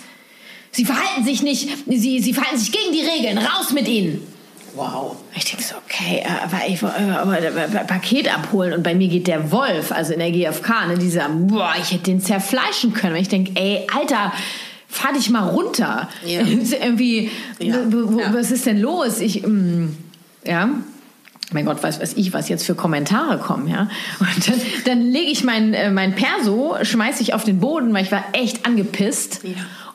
Sie 0.70 0.86
verhalten 0.86 1.22
sich 1.26 1.42
nicht, 1.42 1.68
sie, 1.86 2.20
sie 2.20 2.32
verhalten 2.32 2.58
sich 2.58 2.72
gegen 2.72 2.92
die 2.94 3.02
Regeln. 3.02 3.36
Raus 3.36 3.72
mit 3.74 3.86
ihnen! 3.88 4.31
Wow. 4.74 5.16
Ich 5.34 5.44
denke 5.44 5.62
so, 5.62 5.74
okay, 5.86 6.22
äh, 6.24 6.44
aber 6.44 6.66
ich 6.66 6.82
wollte 6.82 6.96
äh, 7.00 7.10
aber, 7.10 7.36
aber 7.36 7.84
Paket 7.84 8.34
abholen 8.34 8.72
und 8.72 8.82
bei 8.82 8.94
mir 8.94 9.08
geht 9.08 9.26
der 9.26 9.50
Wolf, 9.52 9.92
also 9.92 10.12
in 10.14 10.18
der 10.20 10.30
GfK, 10.30 10.86
ne, 10.88 10.98
dieser, 10.98 11.28
boah, 11.28 11.72
ich 11.80 11.92
hätte 11.92 12.04
den 12.04 12.20
zerfleischen 12.20 12.94
können. 12.94 13.14
Und 13.14 13.20
ich 13.20 13.28
denke, 13.28 13.52
ey, 13.54 13.86
Alter, 13.94 14.32
fahr 14.88 15.12
dich 15.12 15.30
mal 15.30 15.48
runter. 15.48 16.08
Ja. 16.24 16.40
Irgendwie, 16.46 17.30
Ja. 17.58 17.76
Ja. 17.76 18.34
was 18.34 18.50
ist 18.50 18.66
denn 18.66 18.80
los? 18.80 19.20
Ich, 19.20 19.46
mm, 19.46 19.88
ja. 20.46 20.68
Mein 21.52 21.66
Gott, 21.66 21.82
weiß 21.82 22.00
weiß 22.00 22.14
ich, 22.14 22.32
was 22.32 22.48
jetzt 22.48 22.64
für 22.64 22.74
Kommentare 22.74 23.36
kommen, 23.36 23.68
ja. 23.68 23.90
Und 24.20 24.48
dann, 24.48 24.60
dann 24.86 25.02
lege 25.02 25.30
ich 25.30 25.44
mein, 25.44 25.74
äh, 25.74 25.90
mein 25.90 26.14
Perso, 26.14 26.76
schmeiße 26.80 27.22
ich 27.22 27.34
auf 27.34 27.44
den 27.44 27.60
Boden, 27.60 27.92
weil 27.92 28.04
ich 28.04 28.12
war 28.12 28.24
echt 28.32 28.64
angepisst 28.64 29.40
Ja. 29.42 29.50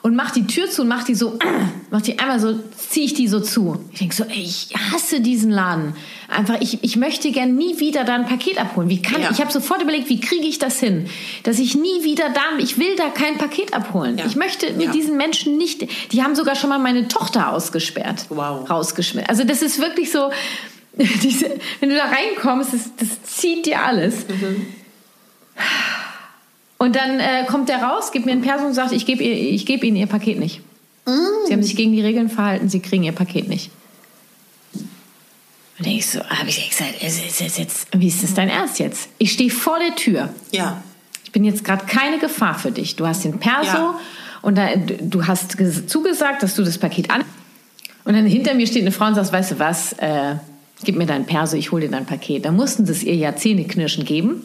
Und 0.08 0.16
mach 0.16 0.30
die 0.30 0.46
Tür 0.46 0.70
zu 0.70 0.82
und 0.82 0.88
mach 0.88 1.04
die 1.04 1.14
so, 1.14 1.38
mach 1.90 2.00
die 2.02 2.18
einmal 2.18 2.40
so, 2.40 2.58
ziehe 2.76 3.04
ich 3.06 3.14
die 3.14 3.28
so 3.28 3.40
zu. 3.40 3.78
Ich 3.92 3.98
denke 4.00 4.14
so, 4.14 4.24
ey, 4.24 4.40
ich 4.42 4.68
hasse 4.92 5.20
diesen 5.20 5.50
Laden. 5.50 5.94
Einfach, 6.28 6.56
ich, 6.60 6.82
ich 6.82 6.96
möchte 6.96 7.30
gern 7.30 7.54
nie 7.56 7.78
wieder 7.78 8.04
da 8.04 8.14
ein 8.14 8.26
Paket 8.26 8.58
abholen. 8.58 8.88
Wie 8.88 9.00
kann 9.02 9.20
Ja. 9.22 9.30
ich? 9.30 9.40
habe 9.40 9.52
sofort 9.52 9.82
überlegt, 9.82 10.08
wie 10.08 10.20
kriege 10.20 10.46
ich 10.46 10.58
das 10.58 10.80
hin, 10.80 11.06
dass 11.44 11.58
ich 11.58 11.74
nie 11.74 12.04
wieder 12.04 12.30
da, 12.30 12.40
ich 12.58 12.78
will 12.78 12.96
da 12.96 13.08
kein 13.10 13.38
Paket 13.38 13.74
abholen. 13.74 14.18
Ja. 14.18 14.26
Ich 14.26 14.36
möchte 14.36 14.72
mit 14.72 14.86
Ja. 14.86 14.92
diesen 14.92 15.16
Menschen 15.16 15.56
nicht. 15.58 15.86
Die 16.12 16.22
haben 16.22 16.34
sogar 16.34 16.54
schon 16.56 16.70
mal 16.70 16.78
meine 16.78 17.06
Tochter 17.08 17.52
ausgesperrt, 17.52 18.26
Wow. 18.30 18.68
rausgeschmissen. 18.68 19.28
Also 19.28 19.44
das 19.44 19.62
ist 19.62 19.78
wirklich 19.78 20.10
so. 20.10 20.30
Diese, 21.22 21.50
wenn 21.80 21.90
du 21.90 21.96
da 21.96 22.06
reinkommst, 22.06 22.72
das, 22.72 22.90
das 22.96 23.22
zieht 23.22 23.66
dir 23.66 23.82
alles. 23.84 24.24
Und 26.78 26.94
dann 26.96 27.18
äh, 27.18 27.44
kommt 27.48 27.68
der 27.68 27.82
raus, 27.82 28.12
gibt 28.12 28.24
mir 28.26 28.32
ein 28.32 28.40
Perso 28.42 28.64
und 28.64 28.74
sagt, 28.74 28.92
ich 28.92 29.04
gebe 29.04 29.22
ihr- 29.22 29.64
gebe 29.64 29.84
Ihnen 29.86 29.96
Ihr 29.96 30.06
Paket 30.06 30.38
nicht. 30.38 30.60
Sie 31.46 31.52
haben 31.52 31.62
sich 31.62 31.74
gegen 31.74 31.92
die 31.92 32.02
Regeln 32.02 32.28
verhalten, 32.28 32.68
Sie 32.68 32.80
kriegen 32.80 33.02
Ihr 33.02 33.12
Paket 33.12 33.48
nicht. 33.48 33.70
Und 34.74 35.86
denke 35.86 35.98
ich 36.00 36.06
so, 36.10 36.20
habe 36.24 36.48
ich 36.48 36.68
gesagt, 36.70 37.02
ist, 37.02 37.24
ist, 37.24 37.40
ist 37.40 37.58
jetzt, 37.58 37.88
wie 37.96 38.08
ist 38.08 38.22
das 38.22 38.34
dein 38.34 38.48
Ernst 38.48 38.78
jetzt? 38.78 39.08
Ich 39.18 39.32
stehe 39.32 39.50
vor 39.50 39.78
der 39.78 39.94
Tür. 39.96 40.28
Ja. 40.52 40.82
Ich 41.24 41.32
bin 41.32 41.44
jetzt 41.44 41.64
gerade 41.64 41.86
keine 41.86 42.18
Gefahr 42.18 42.58
für 42.58 42.70
dich. 42.72 42.96
Du 42.96 43.06
hast 43.06 43.24
den 43.24 43.38
Perso 43.38 43.76
Ja. 43.76 44.00
und 44.42 44.56
da, 44.58 44.68
du 44.76 45.26
hast 45.26 45.56
ges- 45.56 45.86
zugesagt, 45.86 46.42
dass 46.42 46.54
du 46.56 46.64
das 46.64 46.78
Paket 46.78 47.10
an. 47.10 47.22
Und 48.04 48.14
dann 48.14 48.26
hinter 48.26 48.54
mir 48.54 48.66
steht 48.66 48.82
eine 48.82 48.92
Frau 48.92 49.06
und 49.06 49.14
sagt, 49.14 49.32
weißt 49.32 49.52
du 49.52 49.58
was, 49.58 49.92
äh, 49.94 50.36
gib 50.84 50.96
mir 50.96 51.06
dein 51.06 51.26
Perso, 51.26 51.56
ich 51.56 51.70
hole 51.70 51.86
dir 51.86 51.90
dein 51.92 52.06
Paket. 52.06 52.44
Da 52.44 52.50
mussten 52.50 52.84
sie 52.86 52.92
es 52.92 53.02
ihr 53.04 53.14
ja 53.14 53.36
Zähneknirschen 53.36 54.04
geben. 54.04 54.42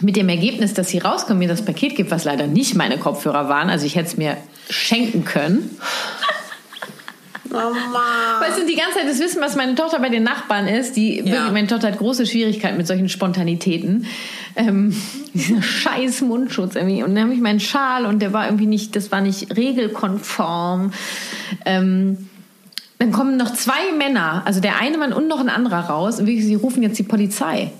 Mit 0.00 0.16
dem 0.16 0.28
Ergebnis, 0.28 0.74
dass 0.74 0.88
sie 0.88 0.98
rauskommt, 0.98 1.38
mir 1.38 1.48
das 1.48 1.64
Paket 1.64 1.96
gibt, 1.96 2.10
was 2.10 2.24
leider 2.24 2.46
nicht 2.46 2.76
meine 2.76 2.98
Kopfhörer 2.98 3.48
waren. 3.48 3.68
Also 3.68 3.84
ich 3.84 3.96
hätte 3.96 4.08
es 4.08 4.16
mir 4.16 4.36
schenken 4.70 5.24
können. 5.24 5.76
Mama. 7.50 8.40
Weißt 8.40 8.58
du, 8.58 8.66
die 8.66 8.74
ganze 8.74 8.98
Zeit 8.98 9.08
das 9.08 9.18
Wissen, 9.20 9.40
was 9.40 9.56
meine 9.56 9.74
Tochter 9.74 9.98
bei 10.00 10.08
den 10.08 10.22
Nachbarn 10.22 10.66
ist, 10.66 10.96
die 10.96 11.24
wirklich, 11.24 11.52
meine 11.52 11.66
Tochter 11.66 11.88
hat 11.88 11.98
große 11.98 12.26
Schwierigkeiten 12.26 12.76
mit 12.76 12.86
solchen 12.86 13.08
Spontanitäten. 13.08 14.06
Ähm, 14.56 14.94
dieser 15.34 15.62
scheiß 15.62 16.22
Mundschutz 16.22 16.74
irgendwie. 16.76 17.02
Und 17.02 17.14
dann 17.14 17.24
habe 17.24 17.34
ich 17.34 17.40
meinen 17.40 17.60
Schal 17.60 18.06
und 18.06 18.20
der 18.20 18.32
war 18.32 18.46
irgendwie 18.46 18.66
nicht, 18.66 18.96
das 18.96 19.10
war 19.12 19.20
nicht 19.20 19.56
regelkonform. 19.56 20.92
Ähm, 21.64 22.28
dann 22.98 23.12
kommen 23.12 23.36
noch 23.36 23.54
zwei 23.54 23.92
Männer, 23.96 24.42
also 24.44 24.60
der 24.60 24.80
eine 24.80 24.98
Mann 24.98 25.12
und 25.12 25.28
noch 25.28 25.38
ein 25.38 25.48
anderer 25.48 25.82
raus 25.82 26.18
und 26.18 26.26
wirklich, 26.26 26.44
sie 26.44 26.56
rufen 26.56 26.82
jetzt 26.82 26.98
die 26.98 27.04
Polizei. 27.04 27.70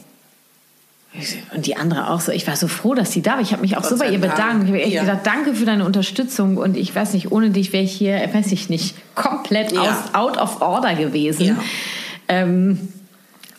Und 1.54 1.66
die 1.66 1.76
andere 1.76 2.10
auch 2.10 2.20
so. 2.20 2.32
Ich 2.32 2.46
war 2.46 2.54
so 2.54 2.68
froh, 2.68 2.94
dass 2.94 3.12
sie 3.12 3.22
da 3.22 3.32
war. 3.32 3.40
Ich 3.40 3.52
habe 3.52 3.62
mich 3.62 3.76
auch 3.76 3.80
Gott 3.82 3.90
so 3.90 3.98
bei 3.98 4.10
ihr 4.10 4.18
Dank. 4.18 4.34
bedankt. 4.34 4.64
Ich 4.64 4.68
habe 4.70 4.82
echt 4.82 4.92
Ja. 4.92 5.00
gedacht, 5.02 5.20
danke 5.24 5.54
für 5.54 5.64
deine 5.64 5.84
Unterstützung. 5.84 6.56
Und 6.58 6.76
ich 6.76 6.94
weiß 6.94 7.14
nicht, 7.14 7.32
ohne 7.32 7.50
dich 7.50 7.72
wäre 7.72 7.82
ich 7.82 7.92
hier, 7.92 8.14
weiß 8.32 8.52
ich 8.52 8.68
nicht, 8.68 8.94
komplett 9.14 9.72
Ja. 9.72 9.80
aus, 9.82 10.14
out 10.14 10.36
of 10.36 10.60
order 10.60 10.94
gewesen. 10.94 11.46
Ja. 11.46 11.56
Ähm, 12.28 12.78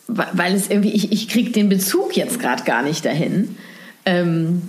weil 0.07 0.53
es 0.55 0.69
irgendwie, 0.69 0.91
ich, 0.91 1.11
ich 1.11 1.27
kriege 1.27 1.51
den 1.51 1.69
Bezug 1.69 2.15
jetzt 2.15 2.39
gerade 2.39 2.63
gar 2.63 2.81
nicht 2.83 3.03
dahin. 3.05 3.57
Ähm, 4.05 4.61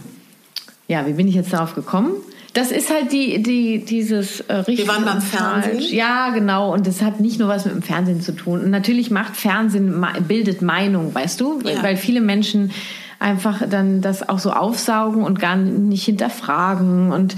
ja, 0.89 1.07
wie 1.07 1.13
bin 1.13 1.29
ich 1.29 1.35
jetzt 1.35 1.53
darauf 1.53 1.75
gekommen? 1.75 2.13
Das 2.53 2.73
ist 2.73 2.91
halt 2.91 3.13
die, 3.13 3.43
die, 3.43 3.85
dieses 3.85 4.41
äh, 4.41 4.55
richtig 4.55 4.89
waren 4.89 5.05
beim. 5.05 5.21
Fernsehen. 5.21 5.81
Ja, 5.95 6.31
genau. 6.31 6.73
Und 6.73 6.87
das 6.87 7.01
hat 7.01 7.21
nicht 7.21 7.39
nur 7.39 7.49
was 7.49 7.65
mit 7.65 7.75
dem 7.75 7.83
Fernsehen 7.83 8.21
zu 8.21 8.33
tun. 8.33 8.61
Und 8.61 8.71
natürlich 8.71 9.11
macht 9.11 9.37
Fernsehen, 9.37 10.05
bildet 10.27 10.61
Meinung, 10.61 11.15
weißt 11.15 11.41
du? 11.41 11.61
Ja. 11.65 11.83
Weil 11.83 11.97
viele 11.97 12.21
Menschen 12.21 12.73
einfach 13.21 13.63
dann 13.69 14.01
das 14.01 14.29
auch 14.29 14.41
so 14.41 14.51
aufsaugen 14.51 15.23
und 15.23 15.39
gar 15.39 15.55
nicht 15.55 16.05
hinterfragen. 16.05 17.13
Und, 17.13 17.37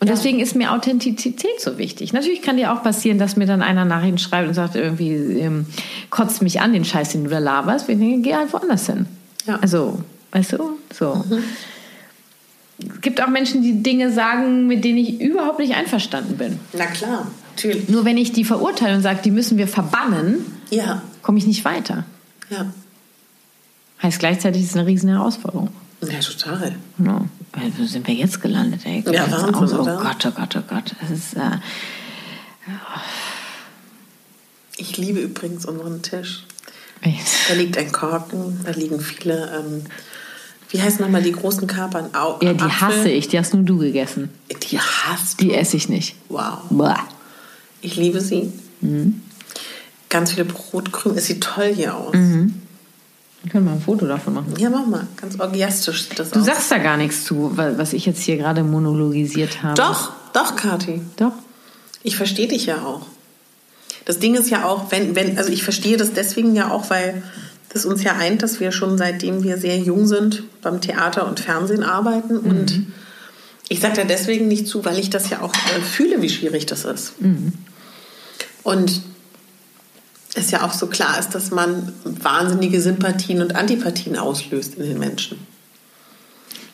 und 0.00 0.08
deswegen 0.08 0.40
ist 0.40 0.56
mir 0.56 0.72
Authentizität 0.72 1.60
so 1.60 1.76
wichtig. 1.76 2.14
Natürlich 2.14 2.40
kann 2.40 2.56
dir 2.56 2.72
auch 2.72 2.82
passieren, 2.82 3.18
dass 3.18 3.36
mir 3.36 3.46
dann 3.46 3.60
einer 3.60 3.84
Nachrichten 3.84 4.18
schreibt 4.18 4.48
und 4.48 4.54
sagt, 4.54 4.74
irgendwie 4.74 5.14
ähm, 5.14 5.66
kotzt 6.08 6.40
mich 6.40 6.62
an, 6.62 6.72
den 6.72 6.86
Scheiß, 6.86 7.10
den 7.10 7.24
du 7.24 7.30
da 7.30 7.40
laberst. 7.40 7.90
Ich 7.90 7.98
denke, 7.98 8.22
geh 8.22 8.34
halt 8.34 8.52
woanders 8.54 8.86
hin. 8.86 9.06
Ja. 9.46 9.58
Also, 9.60 9.98
weißt 10.32 10.52
du, 10.54 10.78
so. 10.92 11.24
Es 12.78 13.00
gibt 13.00 13.22
auch 13.22 13.28
Menschen, 13.28 13.62
die 13.62 13.82
Dinge 13.82 14.12
sagen, 14.12 14.66
mit 14.66 14.84
denen 14.84 14.98
ich 14.98 15.20
überhaupt 15.20 15.60
nicht 15.60 15.74
einverstanden 15.74 16.36
bin. 16.36 16.58
Na 16.72 16.86
klar, 16.86 17.30
natürlich. 17.50 17.88
Nur 17.88 18.04
wenn 18.04 18.16
ich 18.16 18.32
die 18.32 18.44
verurteile 18.44 18.96
und 18.96 19.02
sage, 19.02 19.20
die 19.24 19.30
müssen 19.30 19.56
wir 19.58 19.68
verbannen, 19.68 20.44
Ja. 20.70 21.02
komme 21.22 21.38
ich 21.38 21.46
nicht 21.46 21.64
weiter. 21.64 22.04
Ja. 22.50 22.72
Heißt 24.02 24.18
gleichzeitig, 24.18 24.62
es 24.62 24.70
ist 24.70 24.76
eine 24.76 24.86
riesen 24.86 25.08
Herausforderung. 25.10 25.68
Ja, 26.02 26.18
total. 26.18 26.74
Genau. 26.98 27.26
Wo 27.78 27.84
sind 27.84 28.06
wir 28.08 28.14
jetzt 28.14 28.40
gelandet? 28.42 28.80
Ey? 28.84 29.04
Ja, 29.12 29.30
Wahnsinn, 29.30 29.54
auch 29.54 29.66
so, 29.68 29.78
oder? 29.80 29.98
Oh 30.00 30.02
Gott, 30.02 30.26
oh 30.26 30.30
Gott, 30.32 30.56
oh 30.56 30.62
Gott. 30.68 30.96
Es 31.04 31.10
ist, 31.10 31.34
äh, 31.34 31.58
Ich 34.76 34.96
liebe 34.96 35.20
übrigens 35.20 35.66
unseren 35.66 36.02
Tisch. 36.02 36.44
echt. 37.02 37.48
Da 37.48 37.54
liegt 37.54 37.76
ein 37.78 37.92
Korken, 37.92 38.60
da 38.64 38.70
liegen 38.72 39.00
viele, 39.00 39.52
ähm, 39.56 39.84
wie 40.72 40.82
heißen 40.82 41.00
nochmal 41.00 41.22
die 41.22 41.32
großen 41.32 41.66
Kapern? 41.66 42.10
Au 42.14 42.38
ja, 42.42 42.52
die 42.52 42.60
Apfel. 42.64 42.80
hasse 42.80 43.08
ich. 43.10 43.28
Die 43.28 43.38
hast 43.38 43.54
nur 43.54 43.62
du 43.62 43.78
gegessen. 43.78 44.30
Die 44.70 44.78
hasst 44.78 45.40
Die 45.40 45.48
du? 45.48 45.54
esse 45.54 45.76
ich 45.76 45.88
nicht. 45.88 46.16
Wow. 46.28 46.58
Boah. 46.70 46.98
Ich 47.80 47.96
liebe 47.96 48.20
sie. 48.20 48.52
Mhm. 48.80 49.20
Ganz 50.08 50.32
viele 50.32 50.44
Brotkrümel. 50.46 51.18
Es 51.18 51.26
sieht 51.26 51.42
toll 51.42 51.72
hier 51.74 51.96
aus. 51.96 52.14
Mhm. 52.14 52.54
Wir 53.42 53.50
können 53.52 53.64
mal 53.64 53.72
ein 53.72 53.80
Foto 53.80 54.06
davon 54.06 54.34
machen. 54.34 54.54
Ja, 54.58 54.70
mach 54.70 54.86
mal. 54.86 55.06
Ganz 55.20 55.38
orgiastisch 55.40 56.04
sieht 56.08 56.18
das 56.18 56.30
Du 56.30 56.40
aus. 56.40 56.46
sagst 56.46 56.70
da 56.70 56.78
gar 56.78 56.96
nichts 56.96 57.24
zu, 57.24 57.56
wa- 57.56 57.72
was 57.76 57.92
ich 57.92 58.06
jetzt 58.06 58.22
hier 58.22 58.36
gerade 58.36 58.62
monologisiert 58.62 59.62
habe. 59.62 59.74
Doch, 59.74 60.12
doch, 60.32 60.54
Kathi. 60.56 61.00
Doch. 61.16 61.32
Ich 62.04 62.16
verstehe 62.16 62.46
dich 62.48 62.66
ja 62.66 62.82
auch. 62.84 63.06
Das 64.04 64.18
Ding 64.18 64.34
ist 64.34 64.50
ja 64.50 64.64
auch, 64.64 64.90
wenn, 64.90 65.14
wenn, 65.16 65.38
also 65.38 65.50
ich 65.52 65.62
verstehe 65.64 65.96
das 65.96 66.12
deswegen 66.12 66.54
ja 66.54 66.70
auch, 66.70 66.88
weil 66.90 67.22
das 67.72 67.86
uns 67.86 68.02
ja 68.02 68.16
eint, 68.16 68.42
dass 68.42 68.60
wir 68.60 68.70
schon 68.70 68.98
seitdem 68.98 69.42
wir 69.42 69.56
sehr 69.56 69.78
jung 69.78 70.06
sind 70.06 70.42
beim 70.60 70.80
Theater 70.80 71.26
und 71.26 71.40
Fernsehen 71.40 71.82
arbeiten. 71.82 72.36
Und 72.38 72.70
Ich 73.68 73.80
sage 73.80 73.96
da 73.96 74.04
deswegen 74.04 74.48
nicht 74.48 74.66
zu, 74.66 74.84
weil 74.84 74.98
ich 74.98 75.08
das 75.08 75.30
ja 75.30 75.40
auch 75.40 75.54
äh, 75.54 75.80
fühle, 75.80 76.20
wie 76.20 76.28
schwierig 76.28 76.66
das 76.66 76.84
ist. 76.84 77.14
Und 78.62 79.00
es 80.34 80.50
ja 80.50 80.64
auch 80.64 80.72
so 80.72 80.86
klar 80.86 81.18
ist, 81.18 81.30
dass 81.30 81.50
man 81.50 81.92
wahnsinnige 82.04 82.80
Sympathien 82.80 83.40
und 83.40 83.54
Antipathien 83.56 84.16
auslöst 84.16 84.74
in 84.74 84.84
den 84.84 84.98
Menschen. 84.98 85.38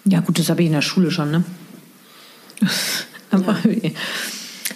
Ja, 0.04 0.20
gut, 0.20 0.38
das 0.38 0.48
habe 0.48 0.62
ich 0.62 0.66
in 0.66 0.72
der 0.72 0.82
Schule 0.82 1.10
schon, 1.10 1.30
ne? 1.30 1.44
Aber 3.30 3.56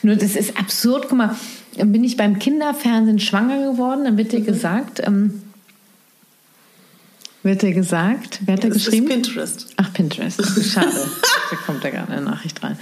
nur 0.03 0.17
das 0.17 0.37
ist 0.37 0.57
absurd. 0.59 1.07
Guck 1.09 1.19
mal, 1.19 1.37
bin 1.77 2.05
ich 2.05 2.17
beim 2.17 2.39
Kinderfernsehen 2.39 3.19
schwanger 3.19 3.73
geworden, 3.73 4.05
dann 4.05 4.17
wird 4.17 4.33
dir 4.33 4.43
gesagt, 4.43 5.01
ähm, 5.05 5.43
wird 7.43 7.63
dir 7.63 7.73
gesagt, 7.73 8.41
wer 8.45 8.55
hat 8.55 8.65
da 8.65 8.69
Das 8.69 8.77
ist 8.79 8.85
geschrieben? 8.87 9.09
Pinterest. 9.09 9.67
Ach, 9.77 9.93
Pinterest. 9.93 10.41
Schade. 10.73 10.89
da 11.51 11.57
kommt 11.67 11.83
da 11.85 11.91
gar 11.91 12.09
eine 12.09 12.21
Nachricht 12.21 12.63
rein. 12.63 12.79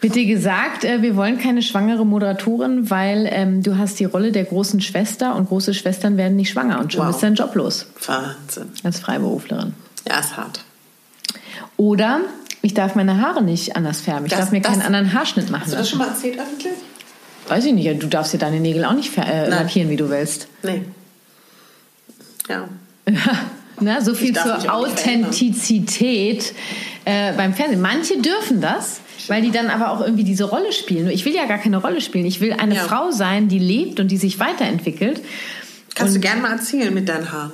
Wird 0.00 0.14
dir 0.14 0.24
gesagt, 0.24 0.84
äh, 0.84 1.02
wir 1.02 1.14
wollen 1.16 1.38
keine 1.38 1.60
schwangere 1.60 2.06
Moderatorin, 2.06 2.88
weil 2.88 3.28
ähm, 3.30 3.62
du 3.62 3.76
hast 3.76 4.00
die 4.00 4.06
Rolle 4.06 4.32
der 4.32 4.44
großen 4.44 4.80
Schwester 4.80 5.34
und 5.36 5.48
große 5.48 5.74
Schwestern 5.74 6.16
werden 6.16 6.36
nicht 6.36 6.50
schwanger 6.50 6.80
und 6.80 6.92
schon 6.92 7.02
Wow. 7.02 7.08
bist 7.08 7.22
du 7.22 7.26
dein 7.26 7.34
Job 7.34 7.54
los 7.54 7.86
Wahnsinn. 8.06 8.70
als 8.82 9.00
Freiberuflerin. 9.00 9.74
Ja, 10.08 10.20
ist 10.20 10.36
hart. 10.38 10.60
Oder 11.76 12.20
ich 12.62 12.72
darf 12.72 12.94
meine 12.94 13.20
Haare 13.20 13.42
nicht 13.42 13.76
anders 13.76 14.00
färben. 14.00 14.24
Ich 14.26 14.30
Das- 14.32 14.40
darf 14.40 14.52
mir 14.52 14.60
das- 14.62 14.72
keinen 14.72 14.82
anderen 14.82 15.12
Haarschnitt 15.12 15.50
machen 15.50 15.62
Hast 15.64 15.72
du 15.72 15.76
das 15.76 15.80
lassen. 15.86 15.90
schon 15.90 15.98
mal 15.98 16.08
erzählt 16.08 16.38
öffentlich? 16.38 16.72
Weiß 17.48 17.64
ich 17.66 17.72
nicht. 17.74 17.84
ja, 17.84 17.92
Du 17.94 18.06
darfst 18.06 18.32
dir 18.32 18.38
deine 18.38 18.60
Nägel 18.60 18.84
auch 18.86 18.92
nicht 18.94 19.16
äh, 19.18 19.48
lackieren, 19.50 19.90
wie 19.90 19.96
du 19.96 20.08
willst. 20.08 20.46
Nee. 20.62 20.82
Ja. 22.48 22.68
Na, 23.80 24.00
so 24.02 24.14
viel 24.14 24.34
zur. 24.34 24.72
Authentizität 24.72 26.52
äh, 27.04 27.32
beim 27.34 27.54
Fernsehen. 27.54 27.80
Manche 27.80 28.18
dürfen 28.20 28.60
das, 28.60 29.00
weil 29.28 29.42
die 29.42 29.50
dann 29.50 29.68
aber 29.68 29.90
auch 29.90 30.00
irgendwie 30.02 30.24
diese 30.24 30.44
Rolle 30.44 30.72
spielen. 30.72 31.08
Ich 31.10 31.24
will 31.24 31.34
ja 31.34 31.46
gar 31.46 31.58
keine 31.58 31.78
Rolle 31.78 32.00
spielen. 32.00 32.26
Ich 32.26 32.40
will 32.40 32.52
eine 32.52 32.74
Ja. 32.74 32.82
Frau 32.82 33.10
sein, 33.10 33.48
die 33.48 33.58
lebt 33.58 34.00
und 34.00 34.08
die 34.08 34.16
sich 34.18 34.38
weiterentwickelt. 34.38 35.20
Kannst 35.94 36.14
du 36.16 36.20
gerne 36.20 36.42
mal 36.42 36.52
erzählen 36.52 36.92
mit 36.92 37.08
deinen 37.08 37.30
Haaren. 37.32 37.52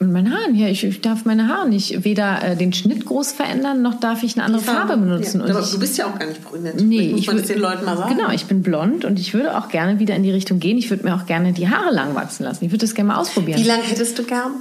Und 0.00 0.12
meinen 0.12 0.32
Haaren, 0.32 0.54
ja, 0.54 0.68
ich, 0.68 0.84
ich 0.84 1.00
darf 1.00 1.24
meine 1.24 1.48
Haare 1.48 1.68
nicht 1.68 2.04
weder 2.04 2.40
äh, 2.44 2.56
den 2.56 2.72
Schnitt 2.72 3.04
groß 3.04 3.32
verändern, 3.32 3.82
noch 3.82 3.98
darf 3.98 4.22
ich 4.22 4.36
eine 4.36 4.44
andere 4.44 4.62
Farbe 4.62 4.96
benutzen. 4.96 5.38
Ja. 5.40 5.46
Und 5.46 5.50
Aber 5.50 5.60
ich, 5.60 5.70
du 5.72 5.78
bist 5.80 5.98
ja 5.98 6.06
auch 6.06 6.16
gar 6.16 6.26
nicht 6.28 6.44
brünett. 6.44 6.80
Nee, 6.80 7.14
ich 7.16 7.26
man 7.26 7.34
wür- 7.36 7.38
das 7.40 7.48
den 7.48 7.58
Leuten 7.58 7.84
mal 7.84 7.96
sagen. 7.96 8.16
Genau, 8.16 8.30
ich 8.30 8.44
bin 8.46 8.62
blond 8.62 9.04
und 9.04 9.18
ich 9.18 9.34
würde 9.34 9.58
auch 9.58 9.68
gerne 9.70 9.98
wieder 9.98 10.14
in 10.14 10.22
die 10.22 10.30
Richtung 10.30 10.60
gehen. 10.60 10.78
Ich 10.78 10.88
würde 10.90 11.02
mir 11.02 11.16
auch 11.16 11.26
gerne 11.26 11.52
die 11.52 11.68
Haare 11.68 11.92
lang 11.92 12.14
wachsen 12.14 12.44
lassen. 12.44 12.64
Ich 12.64 12.70
würde 12.70 12.86
das 12.86 12.94
gerne 12.94 13.08
mal 13.08 13.16
ausprobieren. 13.16 13.58
Wie 13.60 13.64
lange 13.66 13.82
hättest 13.82 14.16
du 14.20 14.22
gern? 14.22 14.52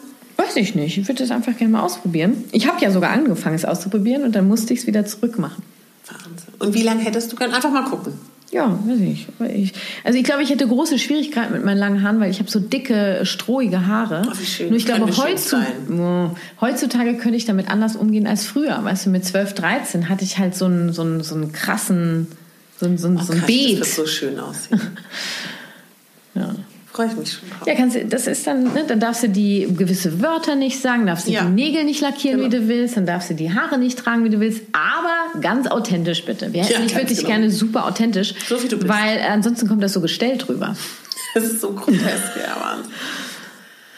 Weiß 0.47 0.55
ich 0.55 0.75
nicht. 0.75 0.97
Ich 0.97 1.07
würde 1.07 1.21
das 1.23 1.31
einfach 1.31 1.55
gerne 1.57 1.71
mal 1.71 1.81
ausprobieren. 1.81 2.43
Ich 2.51 2.67
habe 2.67 2.81
ja 2.81 2.91
sogar 2.91 3.11
angefangen, 3.11 3.55
es 3.55 3.65
auszuprobieren 3.65 4.23
und 4.23 4.35
dann 4.35 4.47
musste 4.47 4.73
ich 4.73 4.81
es 4.81 4.87
wieder 4.87 5.05
zurückmachen. 5.05 5.63
Wahnsinn. 6.07 6.53
Und 6.59 6.73
wie 6.73 6.83
lange 6.83 7.01
hättest 7.01 7.31
du 7.31 7.35
gern? 7.35 7.53
Einfach 7.53 7.71
mal 7.71 7.83
gucken. 7.83 8.13
Ja, 8.49 8.79
weiß 8.85 8.99
ich. 9.01 9.27
Ich. 9.53 9.73
Also 10.05 10.17
ich 10.17 10.23
glaube, 10.23 10.41
ich 10.41 10.49
hätte 10.49 10.65
große 10.65 10.97
Schwierigkeiten 10.99 11.51
mit 11.51 11.65
meinen 11.65 11.77
langen 11.77 12.01
Haaren, 12.01 12.21
weil 12.21 12.31
ich 12.31 12.39
habe 12.39 12.49
so 12.49 12.61
dicke, 12.61 13.21
strohige 13.23 13.87
Haare. 13.87 14.21
Ach, 14.29 14.39
wie 14.39 14.45
schön. 14.45 14.69
Nur 14.69 14.77
ich 14.77 14.85
Kann 14.85 14.97
glaube, 14.97 15.11
bestimmt 15.11 15.31
heutzu, 15.31 15.57
Oh, 15.91 16.29
heutzutage 16.61 17.15
könnte 17.15 17.35
ich 17.35 17.45
damit 17.45 17.69
anders 17.69 17.97
umgehen 17.97 18.25
als 18.25 18.45
früher. 18.45 18.81
Weißt 18.81 19.05
du, 19.05 19.09
mit 19.09 19.25
12, 19.25 19.53
13 19.53 20.07
hatte 20.07 20.23
ich 20.23 20.37
halt 20.37 20.55
so 20.55 20.65
einen, 20.65 20.93
so 20.93 21.01
einen, 21.01 21.23
so 21.23 21.35
einen 21.35 21.51
krassen, 21.51 22.27
so 22.79 22.85
einen, 22.85 22.97
so 22.97 23.07
einen, 23.07 23.17
so 23.17 23.33
Krass, 23.33 23.45
Beet. 23.45 23.81
Das 23.81 23.97
wird 23.97 24.07
so 24.07 24.11
schön 24.11 24.39
aussehen. 24.39 24.81
Ja. 26.35 26.53
Freue 26.97 27.07
ich 27.09 27.15
mich 27.15 27.31
schon 27.33 27.49
drauf. 27.49 27.67
Ja, 27.67 27.75
kannst 27.75 27.95
du, 27.95 28.05
das 28.05 28.25
ist 28.25 28.47
dann, 28.47 28.63
ne, 28.73 28.83
dann 28.87 28.99
darfst 28.99 29.21
du 29.21 29.29
die 29.29 29.67
gewisse 29.77 30.19
Wörter 30.19 30.55
nicht 30.55 30.81
sagen, 30.81 31.05
darfst 31.05 31.27
du 31.27 31.31
Ja. 31.31 31.43
die 31.45 31.51
Nägel 31.51 31.83
nicht 31.83 32.01
lackieren, 32.01 32.39
Genau. 32.39 32.51
wie 32.51 32.57
du 32.57 32.67
willst, 32.67 32.97
dann 32.97 33.05
darfst 33.05 33.29
du 33.29 33.35
die 33.35 33.53
Haare 33.53 33.77
nicht 33.77 33.99
tragen, 33.99 34.23
wie 34.23 34.29
du 34.31 34.39
willst, 34.39 34.63
aber 34.73 35.39
ganz 35.39 35.67
authentisch 35.67 36.25
bitte. 36.25 36.51
Wir 36.53 36.63
hätten 36.63 36.73
Ja, 36.73 36.79
dich 36.81 36.95
wirklich 36.95 37.17
genau. 37.19 37.29
gerne 37.29 37.51
super 37.51 37.85
authentisch, 37.85 38.33
So 38.49 38.63
wie 38.63 38.67
du 38.67 38.77
bist. 38.77 38.89
weil 38.89 39.21
ansonsten 39.29 39.67
kommt 39.67 39.83
das 39.83 39.93
so 39.93 40.01
gestellt 40.01 40.49
rüber. 40.49 40.75
Das 41.35 41.43
ist 41.43 41.61
so 41.61 41.71
grotesk, 41.73 42.01
ja, 42.03 42.57
Wahnsinn. 42.59 42.91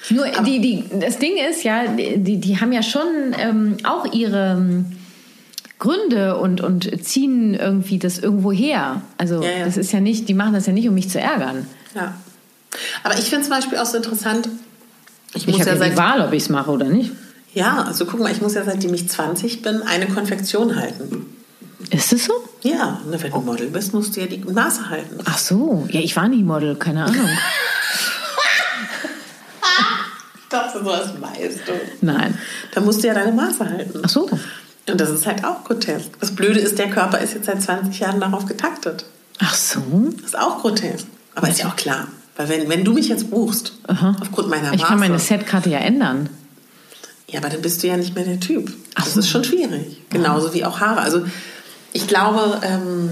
Nur 0.09 0.25
die, 0.43 0.59
die, 0.59 0.99
das 0.99 1.19
Ding 1.19 1.33
ist 1.49 1.63
ja, 1.63 1.83
die, 1.87 2.37
die 2.37 2.59
haben 2.59 2.73
ja 2.73 2.83
schon 2.83 3.33
ähm, 3.39 3.77
auch 3.85 4.11
ihre 4.11 4.57
ähm, 4.59 4.87
Gründe 5.77 6.35
und, 6.37 6.59
und 6.59 7.05
ziehen 7.05 7.53
irgendwie 7.53 7.97
das 7.99 8.19
irgendwo 8.19 8.51
her. 8.51 9.03
Also 9.17 9.41
Ja, 9.41 9.49
ja. 9.59 9.65
das 9.65 9.77
ist 9.77 9.93
ja 9.93 10.01
nicht, 10.01 10.27
die 10.27 10.33
machen 10.33 10.53
das 10.53 10.65
ja 10.65 10.73
nicht, 10.73 10.89
um 10.89 10.95
mich 10.95 11.09
zu 11.09 11.19
ärgern. 11.21 11.65
Ja. 11.95 12.13
Aber 13.03 13.17
ich 13.17 13.26
finde 13.26 13.43
zum 13.45 13.55
Beispiel 13.55 13.78
auch 13.78 13.86
so 13.86 13.97
interessant, 13.97 14.49
ich 15.34 15.43
Ich 15.43 15.47
muss 15.47 15.59
ja 15.59 15.65
ja 15.65 15.74
die 15.74 15.80
seit 15.80 15.97
Wahl, 15.97 16.22
ob 16.22 16.34
ich 16.34 16.43
es 16.43 16.49
mache 16.49 16.72
oder 16.72 16.86
nicht. 16.86 17.11
Ja, 17.53 17.84
also 17.84 18.05
guck 18.05 18.20
mal, 18.20 18.32
ich 18.32 18.41
muss 18.41 18.53
ja 18.53 18.63
seitdem 18.63 18.93
ich 18.93 19.09
20 19.09 19.61
bin 19.61 19.82
eine 19.82 20.07
Konfektion 20.07 20.76
halten. 20.76 21.26
Ist 21.89 22.13
es 22.13 22.26
so? 22.26 22.34
Ja, 22.61 22.99
na, 23.09 23.22
wenn 23.22 23.32
du 23.32 23.39
Model 23.39 23.67
bist, 23.70 23.93
musst 23.93 24.15
du 24.15 24.22
ja 24.22 24.28
die 24.28 24.38
Maße 24.38 24.89
halten. 24.89 25.17
Ach 25.26 25.38
so, 25.38 25.88
ja, 25.89 25.99
ich 26.01 26.15
war 26.15 26.28
nie 26.28 26.43
Model, 26.43 26.76
keine 26.76 27.05
Ahnung. 27.05 27.28
Dachte, 30.49 30.80
so 30.80 30.89
das 30.89 31.22
weißt 31.22 31.59
du. 31.67 31.74
Nein. 32.01 32.38
Da 32.74 32.82
musst 32.82 33.03
du 33.03 33.07
ja 33.07 33.13
deine 33.13 33.32
Maße 33.32 33.70
halten. 33.70 34.01
Ach 34.03 34.09
so. 34.09 34.28
Und 34.89 34.99
das 34.99 35.09
ist 35.11 35.28
halt 35.28 35.45
auch 35.45 35.63
grotesk. 35.63 36.20
Das 36.20 36.36
Blöde 36.36 36.59
ist, 36.59 36.80
der 36.80 36.89
Körper 36.89 37.20
ist 37.20 37.36
jetzt 37.36 37.45
seit 37.45 37.61
20 37.61 37.99
Jahren 37.99 38.20
darauf 38.20 38.45
getaktet. 38.47 39.05
Ach 39.39 39.53
so. 39.53 39.82
Das 40.15 40.26
ist 40.26 40.39
auch 40.39 40.59
grotesk. 40.61 41.05
Aber 41.36 41.49
ist 41.49 41.59
ja 41.59 41.67
auch 41.67 41.76
klar. 41.76 42.07
Weil 42.39 42.47
wenn, 42.47 42.69
wenn 42.69 42.85
du 42.85 42.93
mich 42.93 43.09
jetzt 43.09 43.29
buchst, 43.29 43.73
Aha. 43.87 44.15
aufgrund 44.21 44.47
meiner 44.47 44.71
Ich 44.71 44.79
Maße, 44.79 44.87
kann 44.91 44.99
meine 44.99 45.19
Setkarte 45.19 45.69
ja 45.69 45.79
ändern. 45.79 46.29
ja, 47.27 47.39
aber 47.41 47.49
dann 47.49 47.61
bist 47.61 47.83
du 47.83 47.87
ja 47.87 47.97
nicht 47.97 48.15
mehr 48.15 48.23
der 48.23 48.39
Typ. 48.39 48.71
Ach 48.95 49.03
Das 49.03 49.17
ist 49.17 49.27
schon 49.27 49.43
schwierig. 49.43 49.97
Genauso 50.09 50.53
wie 50.53 50.63
auch 50.63 50.79
Haare. 50.79 51.01
Also 51.01 51.25
ich 51.91 52.07
glaube, 52.07 52.61
ähm, 52.63 53.09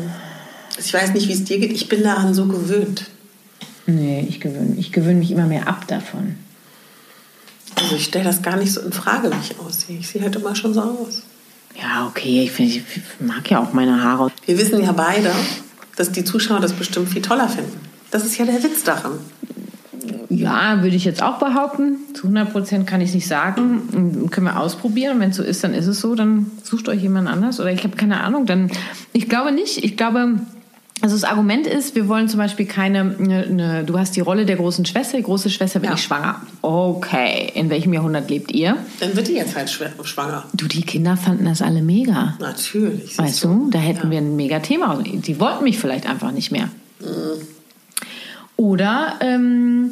ich 0.80 0.94
weiß 0.94 1.14
nicht, 1.14 1.28
wie 1.28 1.34
es 1.34 1.44
dir 1.44 1.60
geht, 1.60 1.74
ich 1.74 1.90
bin 1.90 2.04
daran 2.04 2.34
so 2.34 2.46
gewöhnt. 2.46 3.08
Nee, 3.86 4.26
ich 4.30 4.40
gewöhne 4.40 4.76
ich 4.78 4.94
gewöhne 4.94 5.20
mich 5.20 5.32
immer 5.32 5.46
mehr 5.46 5.68
ab 5.68 5.86
davon. 5.90 6.38
Also 7.76 7.98
ich 7.98 8.06
stelle 8.06 8.24
das 8.24 8.42
gar 8.42 8.56
nicht 8.56 8.72
so 8.72 8.80
in 8.80 8.94
Frage, 8.94 9.30
wie 9.30 9.36
ich 9.42 9.60
aussehe. 9.60 9.98
Ich 10.00 10.08
sehe 10.08 10.22
halt 10.22 10.38
immer 10.38 10.56
schon 10.56 10.74
so 10.74 10.80
aus. 10.82 11.24
Ja, 11.78 12.08
okay, 12.08 12.44
ich, 12.46 12.52
find, 12.54 12.74
ich 12.74 12.82
mag 13.20 13.52
ja 13.52 13.62
auch 13.62 13.74
meine 13.74 14.02
Haare. 14.02 14.32
Wir 14.46 14.58
wissen 14.58 14.82
ja 14.82 14.94
beide, 14.94 15.34
dass 15.98 16.14
die 16.14 16.24
Zuschauer 16.24 16.62
das 16.62 16.72
bestimmt 16.72 17.10
viel 17.10 17.22
toller 17.22 17.50
finden. 17.50 17.78
Das 18.12 18.26
ist 18.26 18.38
ja 18.38 18.46
der 18.46 18.62
Witz 18.64 18.84
daran. 18.84 19.14
Ja, 20.30 20.82
würde 20.84 20.96
ich 20.96 21.06
jetzt 21.06 21.22
auch 21.24 21.40
behaupten. 21.40 21.98
Zu 22.14 22.24
100 22.24 22.52
Prozent 22.52 22.88
kann 22.88 23.02
ich 23.02 23.10
es 23.10 23.16
nicht 23.16 23.28
sagen. 23.28 24.30
Können 24.32 24.46
wir 24.48 24.60
ausprobieren. 24.60 25.20
Wenn 25.20 25.32
es 25.32 25.38
so 25.38 25.44
ist, 25.44 25.64
dann 25.64 25.74
ist 25.74 25.88
es 25.88 26.00
so. 26.00 26.16
Dann 26.16 26.52
sucht 26.64 26.88
euch 26.90 27.02
jemand 27.02 27.28
anders. 27.28 27.60
Oder 27.60 27.72
ich 27.72 27.84
habe 27.84 27.96
keine 27.96 28.22
Ahnung. 28.22 28.46
Dann, 28.46 28.70
ich 29.14 29.28
glaube 29.30 29.52
nicht. 29.52 29.84
Ich 29.84 29.98
glaube, 29.98 30.40
also 31.02 31.16
das 31.16 31.24
Argument 31.24 31.68
ist, 31.68 31.96
wir 31.96 32.08
wollen 32.08 32.28
zum 32.28 32.40
Beispiel 32.40 32.66
keine, 32.66 33.04
ne, 33.06 33.48
ne, 33.50 33.84
du 33.86 33.98
hast 34.00 34.16
die 34.16 34.20
Rolle 34.20 34.46
der 34.46 34.56
großen 34.56 34.86
Schwester, 34.86 35.18
die 35.18 35.24
große 35.24 35.50
Schwester 35.50 35.76
wird 35.82 35.86
Ja. 35.90 35.92
nicht 35.96 36.04
schwanger. 36.04 36.42
Okay, 36.62 37.52
in 37.54 37.70
welchem 37.70 37.94
Jahrhundert 37.94 38.30
lebt 38.30 38.52
ihr? 38.52 38.78
Dann 39.00 39.16
wird 39.16 39.28
die 39.28 39.34
jetzt 39.34 39.56
halt 39.56 39.70
schwanger. 39.70 40.46
Du, 40.54 40.68
die 40.68 40.82
Kinder 40.82 41.16
fanden 41.18 41.46
das 41.46 41.62
alle 41.62 41.82
mega. 41.82 42.36
Natürlich. 42.40 43.18
Weißt 43.18 43.44
du, 43.44 43.70
da 43.72 43.80
hätten 43.80 44.10
wir 44.12 44.18
ein 44.20 44.36
mega 44.36 44.60
Thema. 44.60 45.02
Die 45.04 45.40
wollten 45.40 45.64
mich 45.64 45.78
vielleicht 45.78 46.08
einfach 46.08 46.32
nicht 46.32 46.52
mehr. 46.52 46.70
Oder 48.58 49.16
ähm, 49.22 49.92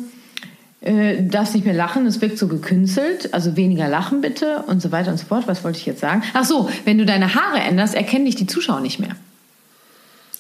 äh, 0.82 1.24
darfst 1.28 1.54
nicht 1.56 1.66
mehr 1.66 1.74
lachen, 1.74 2.06
es 2.06 2.20
wirkt 2.22 2.38
so 2.38 2.48
gekünstelt, 2.48 3.34
also 3.34 3.56
weniger 3.56 3.88
lachen 3.88 4.22
bitte 4.22 4.64
und 4.68 4.82
so 4.82 4.92
weiter 4.92 5.12
und 5.12 5.18
so 5.18 5.26
fort. 5.26 5.48
Was 5.48 5.64
wollte 5.64 5.78
ich 5.80 5.86
jetzt 5.86 6.02
sagen? 6.02 6.24
Ach 6.34 6.44
so, 6.46 6.70
wenn 6.84 6.98
du 6.98 7.06
deine 7.06 7.34
Haare 7.36 7.60
änderst, 7.60 7.94
erkennen 7.96 8.26
dich 8.26 8.36
die 8.36 8.48
Zuschauer 8.48 8.82
nicht 8.82 9.00
mehr. 9.00 9.16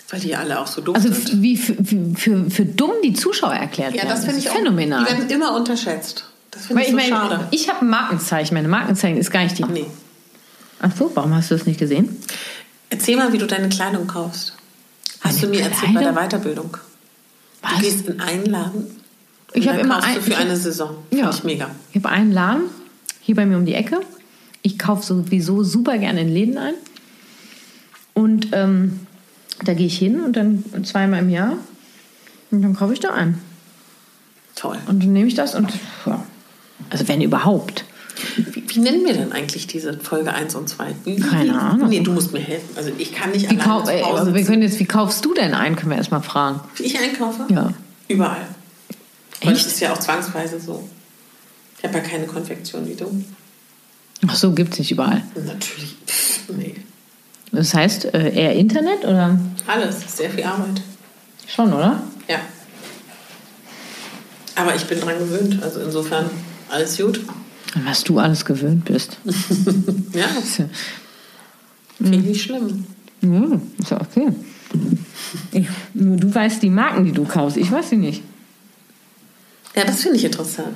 Weil 0.09 0.19
die 0.19 0.36
alle 0.36 0.59
auch 0.59 0.67
so 0.67 0.82
doof 0.82 0.95
Also 0.95 1.11
sind. 1.11 1.30
f- 1.30 1.32
wie 1.41 1.57
für, 1.57 1.76
für, 2.15 2.49
für, 2.51 2.65
dumm 2.65 2.91
die 3.03 3.13
Zuschauer 3.13 3.53
erklärt 3.53 3.91
Ja, 3.95 4.03
werden. 4.03 4.09
das 4.09 4.26
finde 4.26 4.39
ich 4.39 4.45
ist 4.45 4.51
auch. 4.51 4.55
phänomenal. 4.55 5.03
Die 5.05 5.11
werden 5.11 5.30
immer 5.30 5.55
unterschätzt. 5.55 6.26
Das 6.51 6.67
finde 6.67 6.84
ich 6.84 6.88
ich 6.89 6.91
so 6.93 6.97
meine, 6.97 7.09
schade. 7.09 7.47
ich 7.51 7.69
habe 7.69 7.82
ein 7.86 7.89
Markenzeichen. 7.89 8.53
Meine 8.53 8.67
Markenzeichen 8.67 9.17
ist 9.17 9.32
gar 9.32 9.43
nicht 9.43 9.57
die. 9.57 9.63
Nee. 9.65 9.86
Ach 10.80 10.91
so, 10.97 11.11
warum 11.15 11.34
hast 11.34 11.49
du 11.51 11.55
das 11.55 11.65
nicht 11.65 11.80
gesehen? 11.80 12.17
Erzähl 12.89 13.17
mal, 13.17 13.34
wie 13.34 13.38
du 13.39 13.47
deine 13.47 13.67
Kleidung 13.69 14.05
kaufst. 14.07 14.53
Hast 15.21 15.41
Meine 15.41 15.53
du 15.53 15.57
mir 15.59 15.63
erzählt 15.65 15.93
bei 15.95 16.03
der 16.03 16.13
Kleidung? 16.39 16.78
Weiterbildung. 17.66 17.70
Du 17.70 17.76
Was? 17.76 17.82
gehst 17.82 18.07
in 18.07 18.22
einen 18.22 18.45
Laden. 18.45 18.86
Ich 19.53 19.68
habe 19.68 19.80
immer 19.80 20.03
ein, 20.03 20.16
du 20.16 20.22
für 20.22 20.32
ich 20.32 20.38
eine 20.38 20.55
Saison. 20.55 20.95
Ja. 21.11 21.32
Finde 21.32 21.38
ich 21.38 21.43
mega. 21.43 21.72
Ich 21.91 22.03
habe 22.03 22.09
einen 22.09 22.32
Laden 22.32 22.63
hier 23.22 23.36
bei 23.36 23.45
mir 23.45 23.57
um 23.57 23.66
die 23.66 23.74
Ecke. 23.74 24.01
Ich 24.61 24.78
kaufe 24.78 25.05
sowieso 25.05 25.63
super 25.63 25.97
gerne 25.97 26.22
in 26.22 26.30
Läden 26.30 26.57
ein. 26.57 26.74
Und 28.13 28.49
ähm, 28.53 29.01
da 29.63 29.74
gehe 29.74 29.88
ich 29.88 29.97
hin 29.97 30.22
und 30.22 30.36
dann 30.36 30.63
zweimal 30.84 31.22
im 31.22 31.30
Jahr. 31.30 31.57
Und 32.51 32.61
dann 32.61 32.76
kaufe 32.76 32.93
ich 32.93 32.99
da 32.99 33.11
ein. 33.11 33.39
Toll. 34.55 34.78
Und 34.88 35.03
dann 35.03 35.13
nehme 35.13 35.28
ich 35.28 35.36
das 35.36 35.55
und 35.55 35.70
ja. 36.05 36.24
Also 36.89 37.07
wenn 37.07 37.22
überhaupt. 37.22 37.86
Wie, 38.38 38.63
wie 38.68 38.80
nennen 38.80 39.05
wir 39.05 39.13
denn 39.13 39.32
eigentlich 39.32 39.68
diese 39.68 39.97
Folge 39.99 40.34
1 40.34 40.55
und 40.55 40.70
2? 40.70 40.95
Wie, 41.03 41.20
Keine 41.20 41.45
wie, 41.45 41.57
Ahnung. 41.57 41.89
Nee, 41.89 41.99
du 41.99 42.11
musst 42.11 42.32
mir 42.32 42.39
helfen. 42.39 42.70
Also 42.76 42.91
ich 42.97 43.13
kann 43.13 43.32
nicht 43.32 43.43
Wie, 43.43 43.59
alleine 43.59 43.63
kau 43.63 43.82
zu 43.84 43.91
ey, 43.91 44.03
aber 44.03 44.34
wir 44.34 44.43
können 44.43 44.61
jetzt, 44.61 44.80
wie 44.80 44.86
kaufst 44.86 45.24
du 45.26 45.34
denn 45.34 45.53
ein, 45.53 45.76
können 45.76 45.91
wir 45.91 45.97
erstmal 45.97 46.22
fragen. 46.22 46.61
Wie 46.76 46.84
ich 46.84 46.99
einkaufe? 46.99 47.45
Ja. 47.49 47.74
Überall. 48.07 48.47
Weil 49.41 49.53
Echt? 49.53 49.66
das 49.66 49.74
ist 49.74 49.80
ja 49.80 49.93
auch 49.93 49.99
zwangsweise 49.99 50.59
so. 50.59 50.88
Ich 51.78 51.84
habe 51.84 51.97
ja 51.97 52.03
keine 52.03 52.26
Konfektion 52.26 52.88
wie 52.88 52.95
du. 52.95 53.24
Ach 54.28 54.36
so, 54.36 54.51
gibt 54.53 54.74
es 54.74 54.80
nicht 54.80 54.91
überall. 54.91 55.24
Natürlich. 55.36 55.95
Nee. 56.47 56.76
Das 57.51 57.74
heißt, 57.74 58.05
äh, 58.13 58.30
eher 58.34 58.53
Internet 58.53 59.03
oder? 59.03 59.38
Alles, 59.68 60.18
sehr 60.18 60.30
viel 60.30 60.43
Arbeit. 60.43 60.82
Schon, 61.47 61.74
oder? 61.74 62.01
Ja. 62.28 62.39
Aber 64.55 64.76
ich 64.76 64.86
bin 64.86 64.99
dran 64.99 65.20
gewöhnt, 65.20 65.61
also 65.61 65.82
insofern 65.82 66.30
alles 66.70 66.97
gut. 66.97 67.22
An 67.74 67.86
was 67.86 68.03
du 68.03 68.20
alles 68.20 68.45
gewöhnt 68.45 68.86
bist. 68.86 69.18
Ja, 70.13 70.28
finde 71.97 72.18
ich 72.18 72.24
nicht 72.24 72.41
schlimm. 72.43 72.86
Ja, 73.22 73.59
ist 73.78 73.91
ja 73.91 73.99
okay. 73.99 74.30
Ich, 75.51 75.68
nur 75.93 76.16
du 76.18 76.34
weißt 76.34 76.63
die 76.63 76.70
Marken, 76.70 77.03
die 77.03 77.11
du 77.11 77.26
kaufst. 77.26 77.57
Ich 77.57 77.70
weiß 77.72 77.89
sie 77.89 77.97
nicht. 77.97 78.24
Ja, 79.76 79.84
das 79.84 80.01
finde 80.01 80.18
ich 80.18 80.26
interessant. 80.26 80.76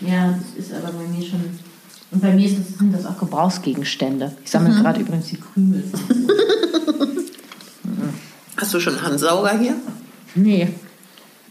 Ja, 0.00 0.32
das 0.32 0.66
ist 0.66 0.72
aber 0.72 0.92
bei 0.92 1.06
mir 1.06 1.24
schon. 1.24 1.40
Und 2.10 2.20
bei 2.20 2.32
mir 2.32 2.46
ist 2.46 2.58
das, 2.58 2.78
sind 2.78 2.92
das 2.92 3.06
auch 3.06 3.18
Gebrauchsgegenstände. 3.18 4.32
Ich 4.44 4.50
sammle 4.50 4.74
gerade 4.74 5.00
übrigens 5.00 5.26
die 5.26 5.36
Krümel. 5.36 5.84
Hast 8.56 8.74
du 8.74 8.80
schon 8.80 8.94
einen 8.96 9.04
Handsauger 9.04 9.56
hier? 9.58 9.76
Nee. 10.34 10.68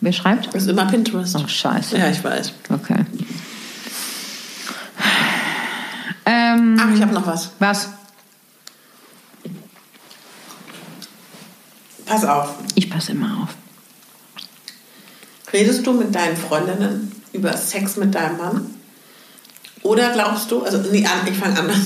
Wer 0.01 0.11
schreibt? 0.11 0.53
Das 0.53 0.63
ist 0.63 0.69
immer 0.69 0.85
Pinterest. 0.85 1.35
Oh, 1.37 1.47
scheiße. 1.47 1.97
Ja, 1.97 2.09
ich 2.09 2.23
weiß. 2.23 2.53
Okay. 2.69 3.05
Ähm, 6.31 6.77
Ach, 6.79 6.93
ich 6.93 7.01
habe 7.01 7.11
noch 7.13 7.25
was. 7.25 7.49
was? 7.57 7.89
Pass 12.05 12.23
auf. 12.25 12.53
Ich 12.75 12.87
passe 12.89 13.13
immer 13.13 13.43
auf. 13.43 13.49
Redest 15.51 15.85
du 15.87 15.93
mit 15.93 16.13
deinen 16.13 16.37
Freundinnen 16.37 17.11
über 17.33 17.55
Sex 17.57 17.95
mit 17.97 18.13
deinem 18.13 18.37
Mann? 18.37 18.75
Oder 19.81 20.11
glaubst 20.13 20.51
du, 20.51 20.61
also 20.63 20.77
nee, 20.91 21.07
ich 21.25 21.37
fange 21.37 21.59
anders. 21.59 21.77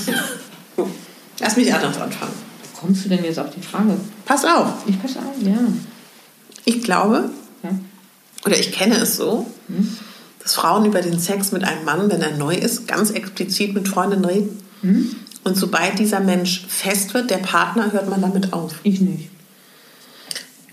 Lass 1.40 1.56
mich 1.56 1.72
anders 1.72 1.98
anfangen. 1.98 2.32
Wie 2.62 2.78
kommst 2.80 3.04
du 3.04 3.08
denn 3.08 3.24
jetzt 3.24 3.38
auf 3.38 3.48
die 3.50 3.62
Frage? 3.62 3.96
Pass 4.26 4.44
auf. 4.44 4.68
Ich 4.86 5.00
passe 5.00 5.20
auf, 5.20 5.40
ja. 5.40 5.56
Ich 6.66 6.82
glaube, 6.82 7.30
Ja. 7.62 7.70
oder 8.44 8.58
ich 8.58 8.72
kenne 8.72 8.96
es 8.96 9.16
so, 9.16 9.46
dass 10.44 10.54
Frauen 10.54 10.84
über 10.84 11.02
den 11.02 11.18
Sex 11.18 11.50
mit 11.50 11.64
einem 11.64 11.84
Mann, 11.84 12.10
wenn 12.10 12.22
er 12.22 12.36
neu 12.36 12.54
ist, 12.54 12.86
ganz 12.86 13.10
explizit 13.10 13.74
mit 13.74 13.88
Freundinnen 13.88 14.24
reden. 14.24 14.62
Und 15.42 15.56
sobald 15.56 15.98
dieser 15.98 16.20
Mensch 16.20 16.66
fest 16.68 17.14
wird, 17.14 17.30
der 17.30 17.38
Partner, 17.38 17.90
hört 17.92 18.08
man 18.08 18.20
damit 18.20 18.52
auf. 18.52 18.74
Ich 18.82 19.00
nicht. 19.00 19.30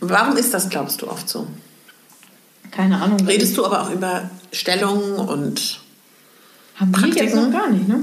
Warum 0.02 0.36
ist 0.36 0.54
das, 0.54 0.70
glaubst 0.70 1.02
du, 1.02 1.08
oft 1.10 1.28
so? 1.28 1.48
Keine 2.72 3.02
Ahnung. 3.02 3.20
Redest 3.26 3.58
du 3.58 3.66
aber 3.66 3.82
auch 3.82 3.92
über 3.92 4.30
Stellungen 4.52 5.16
und. 5.16 5.80
Haben 6.76 6.96
wir 6.96 7.08
jetzt 7.08 7.16
Praktiken? 7.16 7.44
noch 7.44 7.52
gar 7.52 7.70
nicht, 7.70 7.88
ne? 7.88 8.00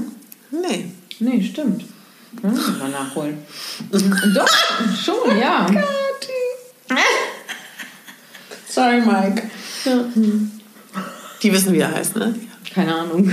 Nee. 0.51 0.91
Nee, 1.19 1.43
stimmt. 1.43 1.83
Ja, 2.41 2.49
müssen 2.49 2.79
wir 2.79 2.87
nachholen. 2.87 3.39
Doch, 3.91 4.47
schon, 5.03 5.37
ja. 5.37 5.67
Sorry, 8.69 9.01
Mike. 9.01 9.49
Die 11.41 11.53
wissen, 11.53 11.73
wie 11.73 11.79
er 11.79 11.93
heißt, 11.93 12.15
ne? 12.15 12.35
Keine 12.73 12.95
Ahnung. 12.95 13.31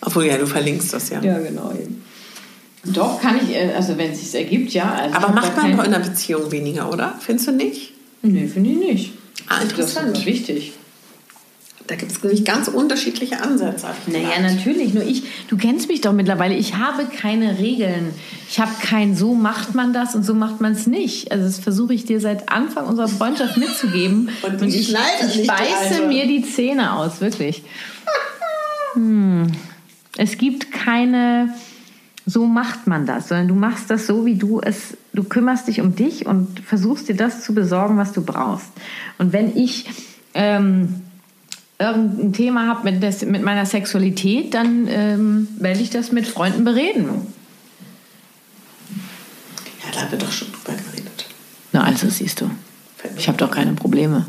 Obwohl, 0.00 0.26
ja, 0.26 0.36
du 0.38 0.46
verlinkst 0.46 0.92
das 0.92 1.10
ja. 1.10 1.22
Ja, 1.22 1.38
genau. 1.38 1.72
eben. 1.72 2.02
Doch, 2.84 3.20
kann 3.20 3.40
ich, 3.42 3.54
äh, 3.54 3.72
also 3.74 3.96
wenn 3.98 4.12
es 4.12 4.20
sich 4.20 4.34
ergibt, 4.34 4.72
ja. 4.72 4.92
Also 4.92 5.16
Aber 5.16 5.32
macht 5.32 5.56
man 5.56 5.76
doch 5.76 5.84
in 5.84 5.94
einer 5.94 6.04
Beziehung 6.04 6.50
weniger, 6.52 6.92
oder? 6.92 7.18
Findest 7.20 7.48
du 7.48 7.52
nicht? 7.52 7.92
Nee, 8.22 8.46
finde 8.46 8.70
ich 8.70 8.76
nicht. 8.76 9.12
Ah, 9.48 9.56
Das 9.56 9.64
ist 9.64 9.70
interessant. 9.72 10.26
wichtig. 10.26 10.72
Da 11.86 11.94
gibt 11.94 12.10
es 12.10 12.22
nämlich 12.22 12.44
ganz 12.44 12.68
unterschiedliche 12.68 13.42
Ansätze. 13.42 13.86
Naja, 14.06 14.40
natürlich. 14.40 14.92
Nur 14.92 15.04
ich, 15.04 15.22
du 15.48 15.56
kennst 15.56 15.88
mich 15.88 16.00
doch 16.00 16.12
mittlerweile. 16.12 16.54
Ich 16.54 16.74
habe 16.76 17.04
keine 17.04 17.58
Regeln. 17.58 18.12
Ich 18.48 18.58
habe 18.58 18.72
kein, 18.80 19.14
so 19.14 19.34
macht 19.34 19.74
man 19.74 19.92
das 19.92 20.14
und 20.14 20.24
so 20.24 20.34
macht 20.34 20.60
man 20.60 20.72
es 20.72 20.86
nicht. 20.86 21.30
Also 21.30 21.44
das 21.44 21.58
versuche 21.58 21.94
ich 21.94 22.04
dir 22.04 22.20
seit 22.20 22.48
Anfang 22.48 22.86
unserer 22.86 23.08
Freundschaft 23.08 23.56
mitzugeben. 23.56 24.30
Und 24.42 24.60
die 24.60 24.66
ich, 24.68 24.90
ich 24.90 25.46
beiße 25.46 25.94
Alte. 25.94 26.08
mir 26.08 26.26
die 26.26 26.42
Zähne 26.42 26.94
aus, 26.94 27.20
wirklich. 27.20 27.62
Hm. 28.94 29.52
Es 30.16 30.38
gibt 30.38 30.72
keine, 30.72 31.54
so 32.24 32.46
macht 32.46 32.86
man 32.86 33.06
das, 33.06 33.28
sondern 33.28 33.48
du 33.48 33.54
machst 33.54 33.90
das 33.90 34.06
so, 34.06 34.24
wie 34.24 34.34
du 34.34 34.60
es, 34.60 34.96
du 35.12 35.24
kümmerst 35.24 35.68
dich 35.68 35.80
um 35.80 35.94
dich 35.94 36.26
und 36.26 36.60
versuchst 36.60 37.08
dir 37.08 37.16
das 37.16 37.44
zu 37.44 37.54
besorgen, 37.54 37.98
was 37.98 38.12
du 38.12 38.22
brauchst. 38.22 38.70
Und 39.18 39.32
wenn 39.32 39.56
ich 39.56 39.86
ähm, 40.34 41.02
irgendein 41.78 42.32
Thema 42.32 42.66
habe 42.66 42.90
mit, 42.90 43.02
des- 43.02 43.22
mit 43.24 43.42
meiner 43.42 43.66
Sexualität, 43.66 44.54
dann 44.54 44.86
ähm, 44.88 45.48
werde 45.58 45.80
ich 45.80 45.90
das 45.90 46.12
mit 46.12 46.26
Freunden 46.26 46.64
bereden. 46.64 47.08
Ja, 49.84 49.90
da 49.92 50.00
haben 50.02 50.10
wir 50.12 50.18
doch 50.18 50.32
schon 50.32 50.48
drüber 50.52 50.76
geredet. 50.76 51.26
Na, 51.72 51.84
also 51.84 52.08
siehst 52.08 52.40
du, 52.40 52.50
ich 53.16 53.28
habe 53.28 53.38
doch 53.38 53.50
keine 53.50 53.72
Probleme. 53.74 54.26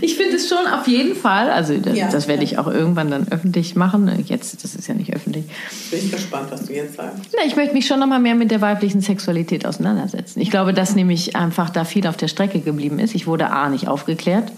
Ich 0.00 0.16
finde 0.16 0.36
es 0.36 0.48
schon 0.48 0.66
auf 0.66 0.86
jeden 0.88 1.14
Fall, 1.14 1.50
also 1.50 1.76
das, 1.78 1.96
Ja. 1.96 2.10
das 2.10 2.28
werde 2.28 2.44
ich 2.44 2.58
auch 2.58 2.66
irgendwann 2.66 3.10
dann 3.10 3.28
öffentlich 3.30 3.76
machen. 3.76 4.10
Jetzt, 4.26 4.62
das 4.64 4.74
ist 4.74 4.86
ja 4.88 4.94
nicht 4.94 5.14
öffentlich. 5.14 5.44
Bin 5.90 5.98
ich 6.00 6.10
gespannt, 6.12 6.50
was 6.50 6.66
du 6.66 6.72
jetzt 6.72 6.96
sagst. 6.96 7.18
Na, 7.36 7.46
ich 7.46 7.56
möchte 7.56 7.74
mich 7.74 7.86
schon 7.86 8.00
noch 8.00 8.06
mal 8.06 8.18
mehr 8.20 8.34
mit 8.34 8.50
der 8.50 8.60
weiblichen 8.60 9.00
Sexualität 9.00 9.66
auseinandersetzen. 9.66 10.40
Ich 10.40 10.50
glaube, 10.50 10.72
dass 10.72 10.94
nämlich 10.94 11.36
einfach 11.36 11.70
da 11.70 11.84
viel 11.84 12.06
auf 12.06 12.16
der 12.16 12.28
Strecke 12.28 12.60
geblieben 12.60 12.98
ist. 12.98 13.14
Ich 13.14 13.26
wurde 13.26 13.50
A, 13.50 13.68
nicht 13.68 13.88
aufgeklärt. 13.88 14.50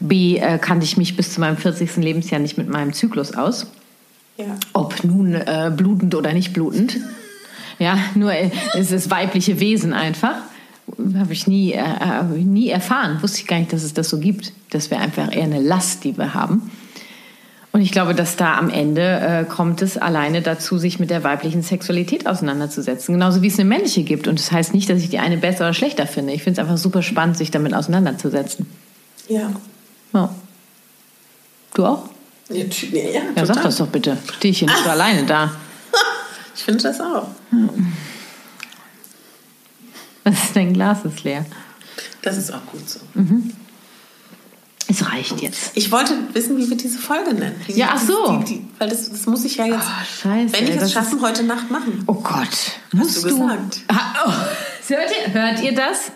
B, 0.00 0.36
äh, 0.36 0.58
kannte 0.58 0.84
ich 0.84 0.96
mich 0.96 1.16
bis 1.16 1.32
zu 1.32 1.40
meinem 1.40 1.56
40. 1.56 1.96
Lebensjahr 1.96 2.40
nicht 2.40 2.58
mit 2.58 2.68
meinem 2.68 2.92
Zyklus 2.92 3.34
aus. 3.34 3.66
Ja. 4.36 4.46
Ob 4.72 5.02
nun 5.04 5.34
äh, 5.34 5.72
blutend 5.74 6.14
oder 6.14 6.32
nicht 6.32 6.52
blutend. 6.52 6.96
Ja, 7.78 7.98
nur 8.14 8.32
äh, 8.32 8.50
es 8.78 8.92
ist 8.92 9.10
weibliche 9.10 9.58
Wesen 9.60 9.92
einfach. 9.92 10.36
Habe 11.18 11.32
ich 11.32 11.46
nie, 11.46 11.72
äh, 11.72 12.22
nie 12.24 12.68
erfahren. 12.68 13.22
Wusste 13.22 13.40
ich 13.40 13.46
gar 13.46 13.58
nicht, 13.58 13.72
dass 13.72 13.82
es 13.82 13.94
das 13.94 14.08
so 14.08 14.18
gibt. 14.18 14.52
Das 14.70 14.90
wäre 14.90 15.00
einfach 15.00 15.34
eher 15.34 15.44
eine 15.44 15.60
Last, 15.60 16.04
die 16.04 16.16
wir 16.16 16.34
haben. 16.34 16.70
Und 17.72 17.82
ich 17.82 17.92
glaube, 17.92 18.14
dass 18.14 18.36
da 18.36 18.58
am 18.58 18.68
Ende 18.68 19.02
äh, 19.02 19.44
kommt 19.44 19.80
es 19.80 19.96
alleine 19.96 20.42
dazu, 20.42 20.76
sich 20.76 20.98
mit 20.98 21.08
der 21.10 21.22
weiblichen 21.22 21.62
Sexualität 21.62 22.26
auseinanderzusetzen. 22.26 23.14
Genauso 23.14 23.42
wie 23.42 23.46
es 23.46 23.58
eine 23.58 23.68
männliche 23.68 24.02
gibt. 24.02 24.26
Und 24.26 24.40
das 24.40 24.50
heißt 24.50 24.74
nicht, 24.74 24.90
dass 24.90 25.00
ich 25.00 25.08
die 25.08 25.20
eine 25.20 25.36
besser 25.36 25.66
oder 25.66 25.74
schlechter 25.74 26.06
finde. 26.06 26.32
Ich 26.32 26.42
finde 26.42 26.60
es 26.60 26.66
einfach 26.66 26.78
super 26.78 27.02
spannend, 27.02 27.36
sich 27.36 27.52
damit 27.52 27.72
auseinanderzusetzen. 27.74 28.66
Ja. 29.28 29.52
Ja. 30.12 30.34
Du 31.74 31.86
auch? 31.86 32.08
Ja, 32.48 32.64
ja, 32.64 33.20
ja, 33.36 33.46
sag 33.46 33.62
das 33.62 33.76
doch 33.76 33.86
bitte. 33.86 34.16
Stehe 34.38 34.50
ich 34.50 34.58
hier 34.58 34.68
nicht 34.68 34.82
so 34.82 34.90
alleine 34.90 35.24
da. 35.24 35.52
Ich 36.56 36.64
finde 36.64 36.82
das 36.82 37.00
auch. 37.00 37.28
Was 40.24 40.44
ist 40.44 40.56
dein 40.56 40.72
Glas 40.72 41.04
ist 41.04 41.24
leer. 41.24 41.44
Das 42.22 42.36
ist 42.36 42.52
auch 42.52 42.64
gut 42.66 42.88
so. 42.88 43.00
Es 44.88 45.06
reicht 45.06 45.40
jetzt. 45.40 45.70
Ich 45.76 45.92
wollte 45.92 46.14
wissen, 46.32 46.58
wie 46.58 46.68
wir 46.68 46.76
diese 46.76 46.98
Folge 46.98 47.32
nennen. 47.32 47.54
Wie 47.66 47.72
Ja, 47.72 47.90
ach 47.94 48.00
so. 48.00 48.38
Die, 48.38 48.44
die, 48.54 48.68
weil 48.78 48.88
das, 48.88 49.08
das 49.08 49.26
muss 49.26 49.44
ich 49.44 49.56
ja 49.56 49.66
jetzt, 49.66 49.78
Oh, 49.78 50.04
scheiße, 50.22 50.52
wenn 50.52 50.64
ich 50.66 50.74
das 50.74 50.84
es 50.84 50.92
schaffen, 50.92 51.20
heute 51.20 51.44
Nacht 51.44 51.70
machen. 51.70 52.02
Oh 52.06 52.14
Gott. 52.14 52.48
Musst 52.92 53.18
du 53.24 53.28
gesagt. 53.28 53.80
Ah, 53.88 54.14
oh. 54.26 54.32
Hört, 54.88 55.10
ihr, 55.10 55.32
hört 55.32 55.62
ihr 55.62 55.74
das? 55.74 56.10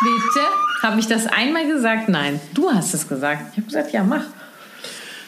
Bitte? 0.00 0.46
Habe 0.82 0.98
ich 0.98 1.06
das 1.06 1.26
einmal 1.26 1.68
gesagt? 1.68 2.08
Nein. 2.08 2.40
Du 2.52 2.70
hast 2.72 2.94
es 2.94 3.06
gesagt. 3.06 3.52
Ich 3.52 3.58
habe 3.58 3.66
gesagt, 3.66 3.92
ja, 3.92 4.02
mach. 4.02 4.24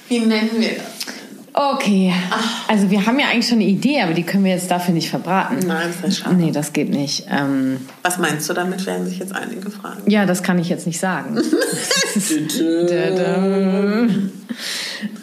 Wie 0.09 0.19
nennen 0.19 0.51
wir 0.59 0.77
das? 0.77 1.06
Okay. 1.59 2.13
Also 2.69 2.91
wir 2.91 3.07
haben 3.07 3.19
ja 3.19 3.29
eigentlich 3.29 3.49
schon 3.49 3.61
eine 3.61 3.67
Idee, 3.67 4.03
aber 4.03 4.13
die 4.13 4.25
können 4.25 4.45
wir 4.45 4.53
jetzt 4.53 4.71
dafür 4.71 4.93
nicht 4.93 5.09
verbraten. 5.09 5.61
Nein, 5.67 5.89
das 6.03 6.11
ist 6.11 6.19
schade. 6.19 6.37
Nee, 6.37 6.51
das 6.51 6.75
geht 6.75 6.91
nicht. 6.91 7.25
Ähm, 7.31 7.79
Was 8.03 8.19
meinst 8.19 8.47
du 8.51 8.53
damit, 8.53 8.85
werden 8.85 9.07
sich 9.07 9.19
jetzt 9.19 9.35
einige 9.35 9.71
fragen. 9.71 10.03
ja, 10.07 10.27
das 10.27 10.43
kann 10.43 10.59
ich 10.59 10.69
jetzt 10.69 10.87
nicht 10.87 11.01
sagen. 11.01 11.39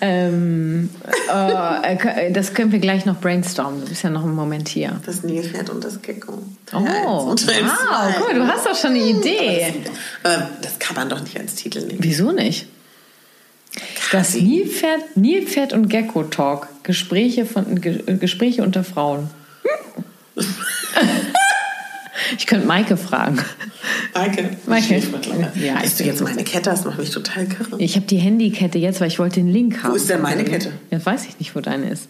Ähm, 0.02 0.90
äh, 1.32 1.96
äh, 1.96 2.32
das 2.32 2.54
können 2.54 2.72
wir 2.72 2.80
gleich 2.80 3.06
noch 3.06 3.20
brainstormen. 3.20 3.82
Du 3.82 3.88
bist 3.88 4.04
ja 4.04 4.10
noch 4.10 4.24
einen 4.24 4.36
Moment 4.36 4.68
hier. 4.68 5.00
Das 5.06 5.24
Nilpferd 5.24 5.70
und 5.70 5.84
das 5.84 6.02
Gecko. 6.02 6.42
Oh, 6.74 7.36
Teil 7.36 7.64
wow. 7.64 8.20
mal, 8.20 8.36
du 8.36 8.48
hast 8.48 8.66
doch 8.66 8.76
schon 8.76 8.92
eine 8.92 9.04
Idee. 9.04 9.74
Aber 10.24 10.50
das 10.62 10.80
kann 10.80 10.96
man 10.96 11.10
doch 11.10 11.22
nicht 11.22 11.40
als 11.40 11.56
Titel 11.56 11.86
nehmen. 11.86 12.00
Wieso 12.02 12.32
nicht? 12.32 12.68
Das 14.12 14.36
Nilpferd, 14.36 15.18
Nilpferd 15.18 15.74
und 15.74 15.90
Gecko 15.90 16.24
Talk. 16.24 16.68
Gespräche, 16.84 17.46
von, 17.46 17.82
Ge, 17.82 18.02
Gespräche 18.18 18.64
unter 18.64 18.84
Frauen. 18.84 19.30
Ich 22.38 22.48
könnte 22.48 22.68
Maike 22.68 22.98
fragen. 22.98 23.40
Maike. 24.14 24.50
Maike. 24.66 25.02
Ja, 25.56 25.76
Weißt 25.76 26.00
du 26.00 26.04
jetzt 26.04 26.22
meine 26.22 26.44
Kette? 26.44 26.70
Das 26.70 26.86
macht 26.86 26.98
mich 26.98 27.10
total 27.12 27.46
kirre. 27.46 27.80
Ich 27.80 27.96
habe 27.96 28.06
die 28.06 28.18
Handykette 28.18 28.78
jetzt, 28.78 29.02
weil 29.02 29.08
ich 29.08 29.20
wollte 29.20 29.36
den 29.36 29.50
Link 29.50 29.84
haben. 29.84 29.92
Wo 29.92 29.96
ist 29.96 30.10
denn 30.10 30.22
meine 30.22 30.44
Kette? 30.44 30.72
Ja, 30.92 31.04
weiß 31.04 31.26
ich 31.26 31.40
nicht, 31.40 31.56
wo 31.56 31.60
deine 31.60 31.90
ist. 31.90 32.08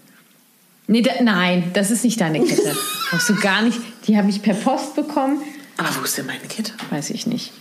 Nee, 0.88 1.01
da, 1.01 1.11
nein, 1.22 1.72
das 1.74 1.91
ist 1.91 2.03
nicht 2.03 2.20
deine 2.20 2.41
Kette. 2.41 2.76
Hast 3.11 3.30
du 3.30 3.36
gar 3.36 3.61
nicht. 3.61 3.80
Die 4.07 4.18
habe 4.18 4.30
ich 4.30 4.41
per 4.41 4.53
Post 4.53 4.95
bekommen. 4.95 5.39
Aber 5.78 5.89
wo 5.99 6.03
ist 6.03 6.18
denn 6.18 6.26
meine 6.26 6.45
Kette? 6.47 6.74
Weiß 6.89 7.09
ich 7.09 7.26
nicht. 7.26 7.51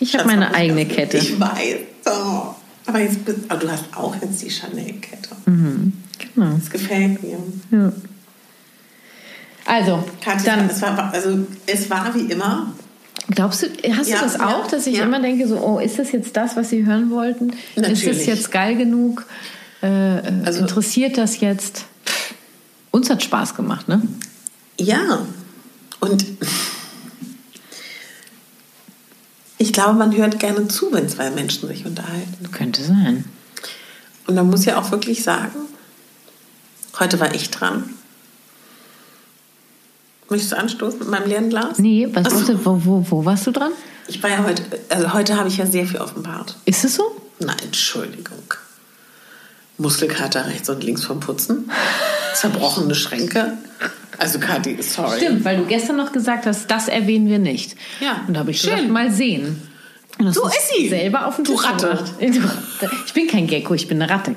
Ich 0.00 0.14
habe 0.16 0.26
meine 0.26 0.54
eigene. 0.54 0.86
Kette. 0.86 1.18
Ich 1.18 1.38
weiß. 1.38 1.76
Oh. 2.06 2.54
Aber 2.92 3.00
jetzt, 3.02 3.18
aber 3.48 3.60
du 3.60 3.70
hast 3.70 3.84
auch 3.96 4.14
jetzt 4.20 4.42
die 4.42 4.50
Chanel-Kette. 4.50 5.30
Mhm. 5.46 5.92
Ja. 6.36 6.54
Das 6.58 6.68
gefällt 6.70 7.22
mir. 7.22 7.38
Ja. 7.70 7.92
Also, 9.64 10.04
Kathi, 10.22 10.44
dann 10.44 10.68
es 10.68 10.82
war, 10.82 11.12
also, 11.12 11.46
es 11.66 11.88
war 11.88 12.14
wie 12.14 12.30
immer. 12.30 12.72
glaubst 13.30 13.62
du, 13.62 13.66
hast 13.96 14.08
Ja, 14.08 14.18
du 14.18 14.24
das 14.24 14.40
auch, 14.40 14.64
ja, 14.64 14.68
dass 14.70 14.86
ich 14.86 14.96
ja. 14.98 15.04
immer 15.04 15.20
denke, 15.20 15.46
so, 15.48 15.56
oh, 15.58 15.78
ist 15.78 15.98
das 15.98 16.12
jetzt 16.12 16.36
das, 16.36 16.54
was 16.56 16.68
Sie 16.70 16.84
hören 16.84 17.10
wollten? 17.10 17.50
Ist 17.50 17.58
das 17.76 17.88
Natürlich. 17.88 18.26
jetzt 18.26 18.50
geil 18.50 18.76
genug? 18.76 19.24
Äh, 19.82 20.18
äh, 20.18 20.32
Also- 20.44 20.60
interessiert 20.60 21.16
das 21.16 21.40
jetzt? 21.40 21.86
Uns 22.90 23.08
hat 23.08 23.22
Spaß 23.22 23.54
gemacht, 23.54 23.88
ne? 23.88 24.02
Ja. 24.78 25.20
Und 26.00 26.26
ich 29.62 29.72
glaube, 29.72 29.94
man 29.94 30.14
hört 30.16 30.40
gerne 30.40 30.66
zu, 30.66 30.92
wenn 30.92 31.08
zwei 31.08 31.30
Menschen 31.30 31.68
sich 31.68 31.86
unterhalten. 31.86 32.50
Könnte 32.50 32.82
sein. 32.82 33.24
Und 34.26 34.34
man 34.34 34.50
muss 34.50 34.64
ja 34.64 34.80
auch 34.80 34.90
wirklich 34.90 35.22
sagen, 35.22 35.56
heute 36.98 37.20
war 37.20 37.32
ich 37.32 37.50
dran. 37.50 37.84
Möchtest 40.28 40.50
du 40.52 40.58
anstoßen 40.58 40.98
mit 40.98 41.08
meinem 41.08 41.28
leeren 41.28 41.48
Glas? 41.48 41.78
Nee, 41.78 42.08
was 42.12 42.26
Ach 42.26 42.30
so. 42.30 42.36
warst 42.38 42.48
du, 42.48 42.64
wo, 42.64 42.84
wo, 42.84 43.06
wo 43.08 43.24
warst 43.24 43.46
du 43.46 43.52
dran? 43.52 43.70
Ich 44.08 44.20
war 44.20 44.30
ja 44.30 44.42
heute, 44.42 44.64
also 44.88 45.12
heute 45.12 45.36
habe 45.36 45.48
ich 45.48 45.58
ja 45.58 45.66
sehr 45.66 45.86
viel 45.86 46.00
offenbart. 46.00 46.56
Ist 46.64 46.84
es 46.84 46.96
so? 46.96 47.04
Nein, 47.38 47.56
Entschuldigung. 47.62 48.54
Muskelkater 49.78 50.46
rechts 50.46 50.68
und 50.70 50.82
links 50.82 51.04
vom 51.04 51.20
Putzen. 51.20 51.70
Zerbrochene 52.34 52.96
Schränke. 52.96 53.58
Also 54.22 54.38
Kathi, 54.38 54.80
sorry. 54.82 55.16
Stimmt, 55.16 55.44
weil 55.44 55.56
du 55.56 55.64
gestern 55.64 55.96
noch 55.96 56.12
gesagt 56.12 56.46
hast, 56.46 56.70
das 56.70 56.86
erwähnen 56.88 57.28
wir 57.28 57.38
nicht. 57.40 57.74
Ja. 58.00 58.22
Und 58.28 58.34
da 58.34 58.40
habe 58.40 58.52
ich 58.52 58.60
Schön. 58.60 58.70
gesagt, 58.70 58.88
mal 58.90 59.10
sehen. 59.10 59.60
Und 60.18 60.26
das 60.26 60.34
So 60.36 60.46
ist 60.46 60.70
sie. 60.76 60.88
Selber 60.88 61.26
auf 61.26 61.36
den 61.36 61.44
Du 61.44 61.54
Tisch 61.56 61.64
Ratte. 61.64 62.04
Ich 63.06 63.12
bin 63.12 63.26
kein 63.26 63.46
Gecko, 63.48 63.74
ich 63.74 63.88
bin 63.88 64.00
eine 64.00 64.12
Ratte. 64.12 64.34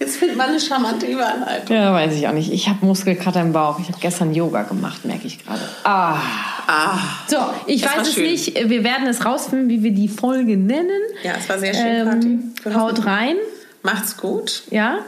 Jetzt 0.00 0.16
findet 0.16 0.36
man 0.36 0.50
eine 0.50 0.60
charmante 0.60 1.06
Überleitung. 1.06 1.74
Ja, 1.74 1.92
weiß 1.94 2.14
ich 2.14 2.28
auch 2.28 2.32
nicht. 2.32 2.52
Ich 2.52 2.68
habe 2.68 2.84
Muskelkater 2.84 3.40
im 3.40 3.52
Bauch. 3.52 3.78
Ich 3.80 3.88
habe 3.88 3.98
gestern 4.00 4.34
Yoga 4.34 4.64
gemacht, 4.64 5.04
merke 5.04 5.26
ich 5.26 5.42
gerade. 5.44 5.60
Ah. 5.84 6.18
Ah, 6.66 6.98
So, 7.28 7.36
ich 7.66 7.82
Das 7.82 7.96
weiß 7.96 8.08
es 8.08 8.14
schön. 8.14 8.24
nicht. 8.24 8.54
Wir 8.68 8.84
werden 8.84 9.06
es 9.06 9.24
rausfinden, 9.24 9.68
wie 9.68 9.82
wir 9.82 9.92
die 9.92 10.08
Folge 10.08 10.56
nennen. 10.56 11.00
ja, 11.22 11.32
es 11.38 11.48
war 11.48 11.58
sehr 11.58 11.74
schön. 11.74 12.52
Ähm, 12.66 12.74
haut 12.74 13.06
rein. 13.06 13.36
Macht's 13.82 14.16
gut. 14.16 14.64
Ja. 14.70 14.98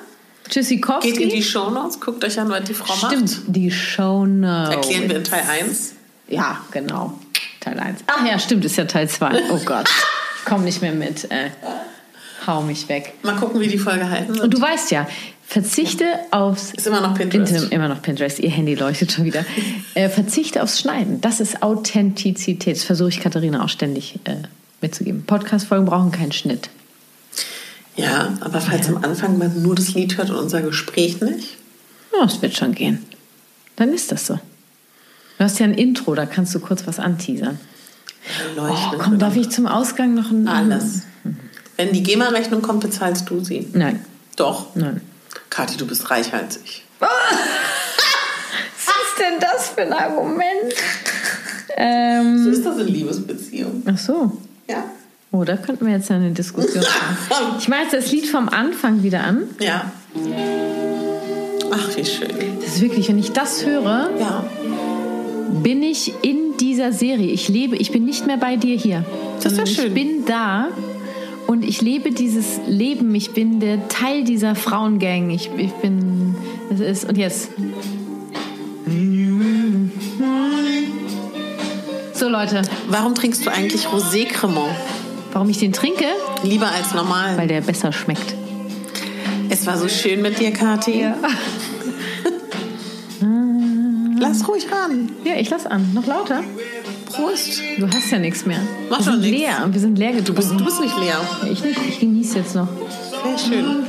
Tschüssikowski. 0.49 1.13
Geht 1.13 1.21
in 1.21 1.31
die 1.31 1.43
Shownotes, 1.43 2.01
guckt 2.01 2.25
euch 2.25 2.39
an, 2.39 2.49
was 2.49 2.65
die 2.65 2.75
Frau 2.75 2.95
Stimmt, 2.95 3.47
macht. 3.47 3.57
die 3.57 3.71
Show 3.71 4.27
Notes. 4.27 4.77
Erklären 4.77 5.09
wir 5.09 5.17
in 5.17 5.25
Teil 5.25 5.43
1. 5.49 5.95
Ja, 6.29 6.61
genau. 6.71 7.19
Teil 7.61 7.79
1. 7.79 8.01
Ach 8.07 8.27
ja, 8.27 8.39
stimmt, 8.39 8.65
ist 8.65 8.77
ja 8.77 8.85
Teil 8.85 9.09
2. 9.09 9.43
Oh 9.51 9.59
Gott. 9.65 9.89
Ich 10.39 10.45
komme 10.45 10.65
nicht 10.65 10.83
mehr 10.83 10.93
mit. 10.93 11.31
Äh, 11.31 11.51
hau 12.47 12.63
mich 12.63 12.89
weg. 12.89 13.15
Mal 13.23 13.37
gucken, 13.37 13.61
wie 13.61 13.69
die 13.69 13.79
Folge 13.79 14.09
halten 14.09 14.35
wird. 14.35 14.41
Und 14.41 14.55
du 14.55 14.61
weißt 14.61 14.91
ja, 14.91 15.09
verzichte 15.47 16.05
aufs 16.31 16.73
Ist 16.73 16.87
immer 16.87 17.01
noch 17.01 17.15
Pinterest. 17.15 17.53
Intim, 17.53 17.71
immer 17.71 17.89
noch 17.89 18.03
Pinterest, 18.03 18.39
ihr 18.39 18.51
Handy 18.51 18.75
leuchtet 18.75 19.13
schon 19.13 19.25
wieder. 19.25 19.45
Äh, 19.95 20.11
verzichte 20.11 20.63
aufs 20.63 20.79
Schneiden. 20.79 21.23
Das 21.23 21.41
ist 21.41 21.63
Authentizität. 21.63 22.77
Das 22.77 22.85
versuche 22.85 23.09
ich 23.09 23.21
Katharina 23.21 23.65
auch 23.65 23.71
ständig 23.71 24.19
äh, 24.25 24.35
mitzugeben. 24.83 25.25
Podcast-Folgen 25.25 25.87
brauchen 25.87 26.13
keinen 26.13 26.33
Schnitt. 26.33 26.69
Ja, 27.97 28.35
aber 28.41 28.61
falls 28.61 28.89
am 28.89 28.99
Anfang 29.03 29.39
man 29.39 29.63
nur 29.63 29.75
das 29.75 29.95
Lied 29.95 30.17
hört 30.19 30.31
und 30.31 30.37
unser 30.37 30.61
Gespräch 30.63 31.21
nicht. 31.21 31.57
Ja, 32.13 32.25
es 32.25 32.41
wird 32.43 32.57
schon 32.57 32.75
gehen. 32.75 33.05
Dann 33.77 33.93
ist 33.93 34.13
das 34.13 34.27
so. 34.27 34.35
Du 35.39 35.45
hast 35.45 35.59
ja 35.59 35.65
ein 35.67 35.75
Intro, 35.75 36.15
da 36.15 36.27
kannst 36.27 36.55
du 36.55 36.61
kurz 36.61 36.87
was 36.87 36.99
anteasern. 36.99 37.59
Oh, 38.57 38.61
Leuchten. 38.61 38.99
komm, 38.99 39.19
darf 39.19 39.37
ich 39.37 39.51
zum 39.51 39.67
Ausgang 39.67 40.15
noch 40.15 40.31
ein... 40.31 40.49
Alles. 40.49 41.03
Wenn 41.77 41.93
die 41.93 42.03
GEMA-Rechnung 42.03 42.63
kommt, 42.63 42.81
bezahlst 42.81 43.29
du 43.29 43.41
sie. 43.45 43.69
Nein, 43.75 44.05
Doch. 44.37 44.75
nein. 44.75 45.01
Kathi, 45.51 45.77
du 45.77 45.87
bist 45.87 46.11
reicher 46.11 46.39
als 46.39 46.59
ich. 46.65 46.85
Was 46.99 47.11
ist 48.89 49.19
denn 49.21 49.39
das 49.41 49.69
für 49.71 49.83
ein 49.83 49.93
Argument? 49.93 50.75
Ähm, 51.77 52.39
So 52.45 52.51
ist 52.51 52.65
das 52.65 52.79
in 52.79 52.89
Liebesbeziehungen. 52.89 53.83
ach 53.87 53.99
so. 53.99 54.41
Ja. 54.69 54.85
Oh, 55.37 55.45
da 55.45 55.57
könnten 55.59 55.84
wir 55.84 55.93
jetzt 55.93 56.09
ja 56.09 56.16
eine 56.16 56.30
Diskussion 56.30 56.82
haben. 56.82 57.57
Ich 57.59 57.68
mache 57.68 57.82
jetzt 57.82 57.93
das 57.93 58.11
Lied 58.11 58.26
vom 58.26 58.49
Anfang 58.49 59.03
wieder 59.03 59.22
an. 59.22 59.43
Ja. 59.61 59.91
Ach, 61.70 61.97
wie 61.97 62.05
schön. 62.07 62.28
Das 62.64 62.76
ist 62.76 62.80
wirklich, 62.80 63.09
wenn 63.09 63.18
ich 63.18 63.32
das 63.32 63.66
höre, 63.66 64.11
Ja. 64.18 64.45
bin 65.62 65.82
ich 65.82 66.14
in 66.22 66.57
dieser 66.59 66.93
Serie. 66.93 67.30
Ich 67.30 67.49
lebe, 67.51 67.76
ich 67.76 67.91
bin 67.93 68.07
nicht 68.07 68.26
mehr 68.26 68.39
bei 68.39 68.57
dir 68.57 68.76
hier. 68.76 69.05
Das 69.43 69.53
ist 69.53 69.61
doch 69.61 69.66
schön. 69.66 69.89
Ich 69.89 69.95
bin 69.95 70.24
da 70.24 70.68
und 71.47 71.64
ich 71.64 71.82
lebe 71.82 72.12
dieses 72.12 72.61
Leben. 72.66 73.14
Ich 73.14 73.32
bin 73.32 73.61
der 73.61 73.89
Teil 73.89 74.24
dieser 74.24 74.55
Frauengang. 74.55 75.28
Ich, 75.30 75.51
ich 75.59 75.72
bin, 75.72 76.34
das 76.70 76.80
ist, 76.80 77.09
und 77.09 77.18
jetzt. 77.18 77.51
So 82.14 82.28
Leute, 82.30 82.62
Warum 82.89 83.14
trinkst 83.14 83.45
du 83.45 83.51
eigentlich 83.51 83.87
Rosé 83.89 84.24
Cremant? 84.26 84.70
Warum 85.37 85.51
ich 85.51 85.59
den 85.59 85.74
trinke? 85.74 86.07
Lieber 86.45 86.66
als 86.70 86.95
normal. 86.95 87.37
Weil 87.37 87.47
der 87.47 87.61
besser 87.61 87.93
schmeckt. 87.93 88.34
Es 89.51 89.66
war 89.66 89.76
so 89.76 89.87
schön 89.87 90.22
mit 90.22 90.39
dir, 90.41 90.51
Kathi. 90.51 91.07
Lass 94.18 94.49
ruhig 94.49 94.66
ran. 94.72 95.11
Ja, 95.24 95.34
ich 95.34 95.51
lass 95.51 95.66
an. 95.66 95.93
Noch 95.93 96.07
lauter? 96.07 96.43
Prost. 97.05 97.61
Du 97.76 97.87
hast 97.87 98.11
ja 98.11 98.18
nichts 98.18 98.47
mehr. 98.47 98.61
Mach 98.89 98.99
wir 99.01 99.05
schon 99.05 99.20
sind 99.20 99.30
nix. 99.30 99.39
leer. 99.43 99.68
Wir 99.70 99.80
sind 99.80 99.99
leer 99.99 100.12
Du 100.12 100.32
bist, 100.32 100.49
getrunken. 100.49 100.59
du 100.59 100.64
bist 100.64 100.80
nicht 100.80 100.99
leer. 100.99 101.20
Ich 101.53 101.62
nicht. 101.62 101.78
Ich 101.87 102.01
genieße 102.01 102.39
jetzt 102.39 102.55
noch. 102.55 102.68
Sehr 103.22 103.39
schön. 103.39 103.84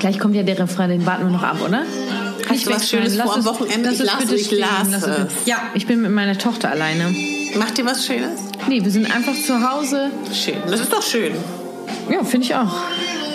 Gleich 0.00 0.18
kommt 0.18 0.34
ja 0.34 0.42
der 0.44 0.58
Refrain, 0.58 0.88
den 0.88 1.04
warten 1.04 1.24
wir 1.24 1.30
noch 1.32 1.42
ab, 1.42 1.58
oder? 1.62 1.82
Hast 2.48 2.66
du 2.66 2.70
was 2.70 2.88
Schönes 2.88 3.16
vor 3.20 3.34
am 3.34 3.44
Wochenende? 3.44 3.90
Ich 3.92 3.98
lasse, 3.98 4.34
ich 4.34 4.50
lasse. 4.50 5.28
Ja, 5.44 5.56
ich 5.74 5.86
bin 5.86 6.00
mit 6.00 6.10
meiner 6.10 6.38
Tochter 6.38 6.70
alleine. 6.70 7.14
Macht 7.58 7.76
dir 7.76 7.84
was 7.84 8.06
Schönes? 8.06 8.47
Nee, 8.68 8.84
wir 8.84 8.90
sind 8.90 9.14
einfach 9.14 9.34
zu 9.34 9.68
Hause. 9.70 10.10
Schön. 10.32 10.56
Das 10.68 10.80
ist 10.80 10.92
doch 10.92 11.02
schön. 11.02 11.32
Ja, 12.10 12.22
finde 12.24 12.46
ich 12.46 12.54
auch. 12.54 12.72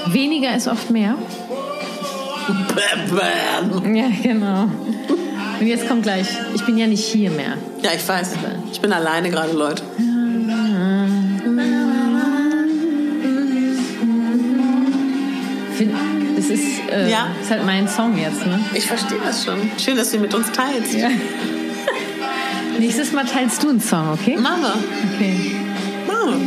Weniger 0.07 0.55
ist 0.55 0.67
oft 0.67 0.89
mehr. 0.89 1.15
Bäm, 2.47 3.81
bäm. 3.81 3.95
Ja, 3.95 4.05
genau. 4.21 4.69
Und 5.59 5.67
jetzt 5.67 5.88
kommt 5.88 6.03
gleich. 6.03 6.27
Ich 6.53 6.63
bin 6.65 6.77
ja 6.77 6.88
nicht 6.88 7.03
hier 7.05 7.31
mehr. 7.31 7.57
Ja, 7.81 7.91
ich 7.95 8.07
weiß. 8.07 8.31
Ich 8.71 8.81
bin 8.81 8.91
alleine 8.93 9.29
gerade, 9.29 9.53
Leute. 9.53 9.84
Das 16.36 16.49
ist, 16.49 16.81
äh, 16.91 17.09
Ja. 17.09 17.27
ist 17.41 17.49
halt 17.51 17.65
mein 17.65 17.88
Song 17.88 18.17
jetzt, 18.17 18.45
ne? 18.45 18.59
Ich 18.73 18.86
verstehe 18.86 19.19
das 19.23 19.45
schon. 19.45 19.57
Schön, 19.77 19.95
dass 19.95 20.09
du 20.09 20.17
ihn 20.17 20.21
mit 20.23 20.34
uns 20.34 20.51
teilst. 20.51 20.93
Ja. 20.93 21.09
Nächstes 22.80 23.11
Mal 23.11 23.26
teilst 23.26 23.63
du 23.63 23.69
einen 23.69 23.80
Song, 23.80 24.09
okay? 24.13 24.38
Mama. 24.38 24.74
Okay. 25.15 25.55
Mama. 26.07 26.38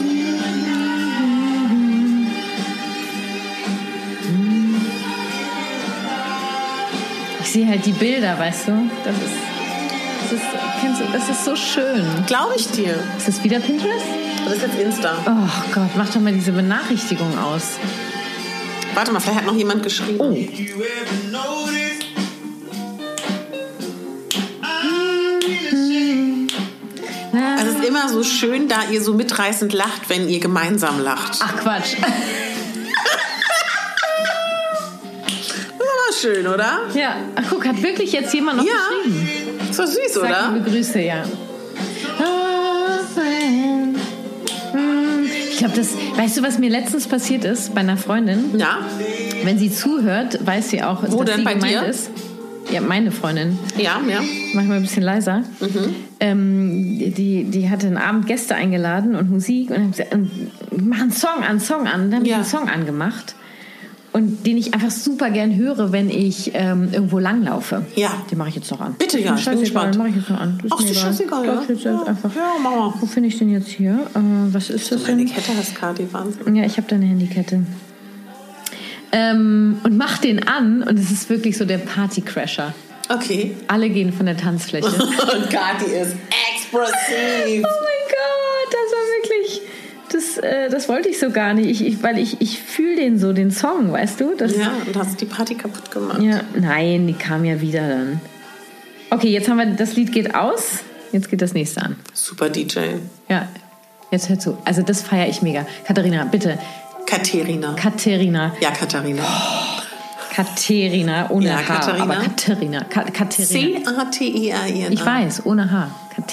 Ich 7.41 7.53
sehe 7.53 7.67
halt 7.69 7.87
die 7.87 7.93
Bilder, 7.93 8.39
weißt 8.39 8.69
du? 8.69 8.91
Das 9.05 9.15
ist, 9.17 9.25
das 10.23 10.33
ist, 10.33 10.43
kennst 10.81 11.01
du, 11.01 11.05
das 11.13 11.29
ist 11.29 11.45
so 11.45 11.57
schön. 11.57 12.05
Glaube 12.27 12.55
ich 12.57 12.69
dir. 12.71 12.99
Ist 13.17 13.29
das 13.29 13.43
wieder 13.43 13.61
Pinterest? 13.61 14.05
Das 14.45 14.55
ist 14.57 14.63
jetzt 14.63 14.79
Insta. 14.79 15.17
Oh 15.27 15.73
Gott, 15.75 15.91
mach 15.97 16.09
doch 16.09 16.21
mal 16.21 16.33
diese 16.33 16.53
Benachrichtigung 16.53 17.39
aus. 17.39 17.79
Warte 18.95 19.13
mal, 19.13 19.21
vielleicht 19.21 19.39
hat 19.39 19.47
noch 19.47 19.57
jemand 19.57 19.83
geschrieben. 19.83 20.19
Oh. 20.21 20.37
Immer 27.97 28.09
so 28.09 28.23
schön, 28.23 28.69
da 28.69 28.77
ihr 28.91 29.01
so 29.03 29.15
mitreißend 29.15 29.73
lacht, 29.73 30.09
wenn 30.09 30.29
ihr 30.29 30.41
gemeinsam 30.41 31.03
lacht. 31.03 31.39
Ach 31.41 31.57
Quatsch. 31.57 31.95
Das 35.29 35.41
ist 35.41 35.55
aber 35.81 36.13
schön, 36.35 36.47
oder? 36.47 36.81
Ja, 36.95 37.17
ach 37.37 37.45
guck, 37.51 37.67
hat 37.67 37.83
wirklich 37.83 38.13
jetzt 38.13 38.33
jemand 38.35 38.59
noch 38.59 38.65
Ja. 38.65 38.73
geschrieben? 39.03 39.29
Ist 39.71 39.79
doch 39.79 39.87
süß, 39.87 40.15
Sag 40.15 40.23
oder? 40.25 40.53
liebe 40.55 40.71
Grüße, 40.71 41.01
ja. 41.01 41.23
Ich 45.51 45.59
glaube, 45.59 45.75
das, 45.75 45.89
weißt 46.17 46.37
du, 46.37 46.43
was 46.43 46.59
mir 46.59 46.69
letztens 46.71 47.07
passiert 47.07 47.45
ist 47.45 47.75
bei 47.75 47.81
einer 47.81 47.97
Freundin? 47.97 48.59
Ja. 48.59 48.79
Wenn 49.43 49.59
sie 49.59 49.73
zuhört, 49.73 50.45
weiß 50.47 50.69
sie 50.71 50.83
auch, 50.83 51.03
Wo 51.09 51.25
dass 51.25 51.31
denn, 51.37 51.39
sie 51.39 51.45
bei 51.45 51.55
gemeint 51.55 51.73
dir? 51.73 51.87
ist. 51.87 52.11
Ja, 52.73 52.81
meine 52.81 53.13
Freundin. 53.13 53.59
Ja, 53.79 54.01
ja. 54.09 54.21
Manchmal 54.55 54.79
ein 54.79 54.83
bisschen 54.83 55.03
leiser. 55.03 55.39
Mhm. 55.61 55.95
Ähm, 56.19 56.99
die, 57.15 57.45
die 57.45 57.71
hatte 57.71 57.87
einen 57.87 57.97
Abend 57.97 58.27
Gäste 58.27 58.55
eingeladen 58.55 59.15
und 59.15 59.31
Musik 59.31 59.71
und 59.71 59.95
sie 59.95 60.03
gesagt, 60.03 60.13
ähm, 60.15 60.31
mach 60.77 61.01
einen 61.01 61.13
Song 61.13 61.43
an, 61.49 61.61
Song 61.61 61.87
an. 61.87 62.11
Dann 62.11 62.21
habe 62.21 62.27
Ja. 62.29 62.33
ich 62.33 62.35
einen 62.37 62.45
Song 62.45 62.69
angemacht. 62.69 63.35
Und 64.13 64.47
den 64.47 64.57
ich 64.57 64.73
einfach 64.73 64.91
super 64.91 65.29
gern 65.31 65.55
höre, 65.57 65.93
wenn 65.93 66.09
ich 66.09 66.53
ähm, 66.55 66.89
irgendwo 66.91 67.19
langlaufe. 67.19 67.85
Ja. 67.97 68.11
Den 68.31 68.39
mache 68.39 68.49
ich 68.49 68.55
jetzt 68.55 68.71
noch 68.71 68.81
an. 68.81 68.95
Bitte, 68.99 69.19
ja, 69.19 69.25
ich 69.25 69.29
bin 69.29 69.37
scheißegal, 69.37 69.61
gespannt. 69.61 69.95
Den 69.95 69.99
mache 69.99 70.09
ich 70.09 70.17
jetzt 70.17 70.31
noch 70.31 70.41
an. 70.41 70.59
Das 70.63 70.73
Ach, 70.73 70.81
ist 70.81 70.97
scheißegal, 70.99 71.47
Das 71.47 71.55
ja. 71.55 71.61
ist 71.61 71.69
jetzt 71.69 71.85
Ja. 71.85 72.03
einfach. 72.05 72.35
Ja, 72.35 72.53
mach 72.63 72.71
mal. 72.71 72.95
Wo 72.99 73.05
finde 73.07 73.29
ich 73.29 73.37
den 73.39 73.51
jetzt 73.51 73.69
hier? 73.69 73.93
Äh, 74.15 74.19
was 74.55 74.71
ist 74.71 74.91
das 74.91 75.05
denn? 75.05 75.19
Kette 75.27 75.53
hast 75.59 75.75
Kati, 75.75 76.09
Wahnsinn. 76.13 76.57
Ja, 76.57 76.65
ich 76.65 76.79
habe 76.79 76.89
deine 76.89 77.05
Handykette. 77.05 77.61
Ähm, 79.13 79.81
und 79.85 79.97
mach 79.97 80.19
den 80.19 80.47
an 80.49 80.83
und 80.83 80.99
es 80.99 81.11
ist 81.11 81.31
wirklich 81.31 81.57
so 81.57 81.65
der 81.65 81.79
Partycrasher. 81.79 82.75
Okay. 83.09 83.57
Alle 83.69 83.89
gehen 83.89 84.13
von 84.13 84.27
der 84.27 84.37
Tanzfläche. 84.37 84.89
oh 84.89 84.93
Und 85.37 85.49
Kathi 85.51 85.93
ist 85.93 86.17
expressiv. 86.53 87.63
mein 87.63 87.63
Gott, 87.63 88.73
das 88.73 88.93
war 88.93 89.07
wirklich. 89.23 89.61
Das, 90.13 90.39
äh, 90.39 90.71
das 90.71 90.89
wollte 90.89 91.09
ich 91.09 91.19
so 91.19 91.31
gar 91.31 91.55
nicht, 91.55 91.69
ich, 91.69 91.87
ich, 91.87 92.03
weil 92.03 92.19
ich, 92.19 92.41
ich 92.41 92.61
fühle 92.61 92.97
den 92.97 93.19
so, 93.19 93.33
den 93.33 93.51
Song, 93.51 93.93
weißt 93.93 94.21
du? 94.21 94.35
Das, 94.37 94.57
Ja, 94.57 94.73
und 94.87 94.97
hast 94.97 95.21
die 95.21 95.25
Party 95.25 95.55
kaputt 95.55 95.91
gemacht. 95.91 96.21
ja, 96.23 96.41
nein, 96.59 97.07
die 97.07 97.13
kam 97.13 97.45
ja 97.45 97.61
wieder 97.61 97.89
dann. 97.89 98.21
Okay, 99.11 99.29
jetzt 99.29 99.49
haben 99.49 99.59
wir, 99.59 99.67
das 99.67 99.95
Lied 99.95 100.13
geht 100.13 100.35
aus, 100.35 100.81
jetzt 101.13 101.31
geht 101.31 101.43
das 101.43 101.55
nächste 101.55 101.83
an. 101.83 101.97
Super 102.13 102.49
DJ. 102.49 102.79
Ja, 103.29 103.49
jetzt 104.11 104.29
hör 104.29 104.39
zu. 104.39 104.59
Also 104.65 104.83
das 104.83 105.03
feiere 105.03 105.29
ich 105.29 105.43
mega. 105.43 105.65
Katharina, 105.87 106.25
bitte. 106.25 106.59
Katharina. 107.07 107.75
Katharina. 107.75 108.53
Ja, 108.61 108.71
Katharina. 108.73 109.23
Katharina, 110.35 111.31
ohne 111.31 111.47
Ja, 111.47 111.57
H. 111.59 111.63
Katharina. 111.63 112.03
Aber 112.03 112.15
Katharina. 112.17 112.85
Ka 112.85 113.05
Katharina. 113.05 113.81
C-A-T-I-R-I-N-A. 113.85 114.91
Ich 114.93 115.05
weiß, 115.07 115.47
ohne 115.47 115.71
H. 115.71 115.89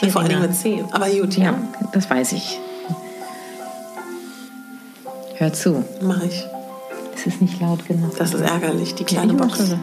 Vor 0.10 0.22
allem 0.22 0.30
Katharina. 0.32 0.40
mit 0.42 0.56
C. 0.56 0.84
Aber 0.92 1.10
gut, 1.10 1.38
ja. 1.38 1.44
Ja, 1.46 1.54
das 1.94 2.10
weiß 2.10 2.34
ich. 2.34 2.60
Hör 5.38 5.54
zu. 5.54 5.86
Mach 6.02 6.22
ich. 6.24 6.46
Es 7.16 7.28
ist 7.28 7.42
nicht 7.42 7.60
laut 7.62 7.86
genug. 7.88 8.18
Das 8.18 8.34
ist 8.34 8.42
ärgerlich, 8.42 8.96
die 8.96 9.04
Ja, 9.04 9.08
kleine 9.08 9.34
mach 9.34 9.48
Box. 9.48 9.76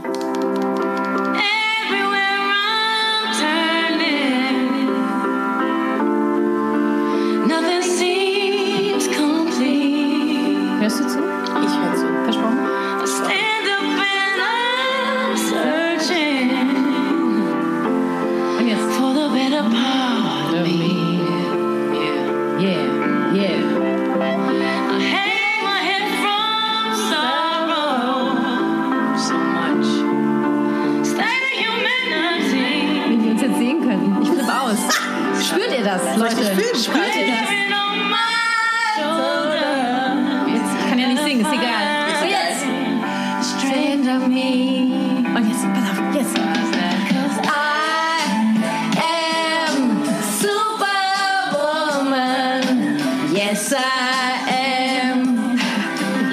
Yes, 53.70 53.78
I 53.78 55.10
am. 55.12 55.58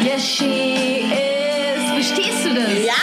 Yes, 0.03 0.23
she 0.23 1.03
is. 1.03 1.91
Verstehst 1.91 2.45
du 2.45 2.55
das? 2.55 2.83
Ja! 2.83 2.93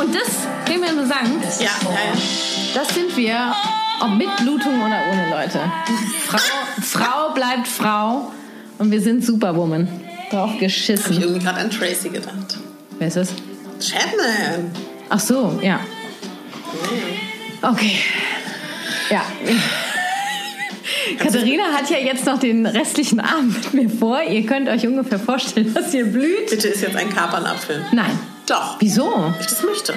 Und 0.00 0.14
das, 0.14 0.28
können 0.66 0.82
wir 0.82 0.92
nur 0.92 1.06
sagen, 1.06 1.42
Ja, 1.60 1.70
das 2.74 2.94
sind 2.94 3.16
wir, 3.16 3.52
ob 4.00 4.10
mit 4.16 4.34
Blutung 4.36 4.80
oder 4.80 5.00
ohne, 5.10 5.30
Leute. 5.30 5.60
Frau, 6.26 6.38
Frau 6.80 7.34
bleibt 7.34 7.66
Frau 7.68 8.32
und 8.78 8.90
wir 8.90 9.00
sind 9.00 9.24
Superwoman. 9.24 9.88
Drauf 10.30 10.48
Hab 10.50 10.54
ich 10.54 10.60
geschissen. 10.60 11.20
irgendwie 11.20 11.40
gerade 11.40 11.60
an 11.60 11.70
Tracy 11.70 12.08
gedacht. 12.08 12.58
Wer 12.98 13.08
ist 13.08 13.16
das? 13.16 13.34
Chapman. 13.80 14.70
Ach 15.08 15.20
so, 15.20 15.58
ja. 15.62 15.80
Okay. 17.62 17.96
Ja. 19.10 19.22
Katharina 21.18 21.64
hat 21.72 21.90
ja 21.90 21.98
jetzt 21.98 22.24
noch 22.26 22.38
den 22.38 22.66
restlichen 22.66 23.20
Abend 23.20 23.74
mit 23.74 23.90
mir 23.90 23.90
vor. 23.90 24.22
Ihr 24.22 24.46
könnt 24.46 24.68
euch 24.68 24.86
ungefähr 24.86 25.18
vorstellen, 25.18 25.74
dass 25.74 25.92
ihr 25.94 26.04
blüht. 26.06 26.50
Bitte 26.50 26.68
ist 26.68 26.82
jetzt 26.82 26.96
ein 26.96 27.10
Kapernapfel. 27.10 27.84
Nein. 27.92 28.18
Doch. 28.46 28.76
Wieso? 28.80 29.32
Ich 29.40 29.46
das 29.46 29.62
möchte. 29.62 29.94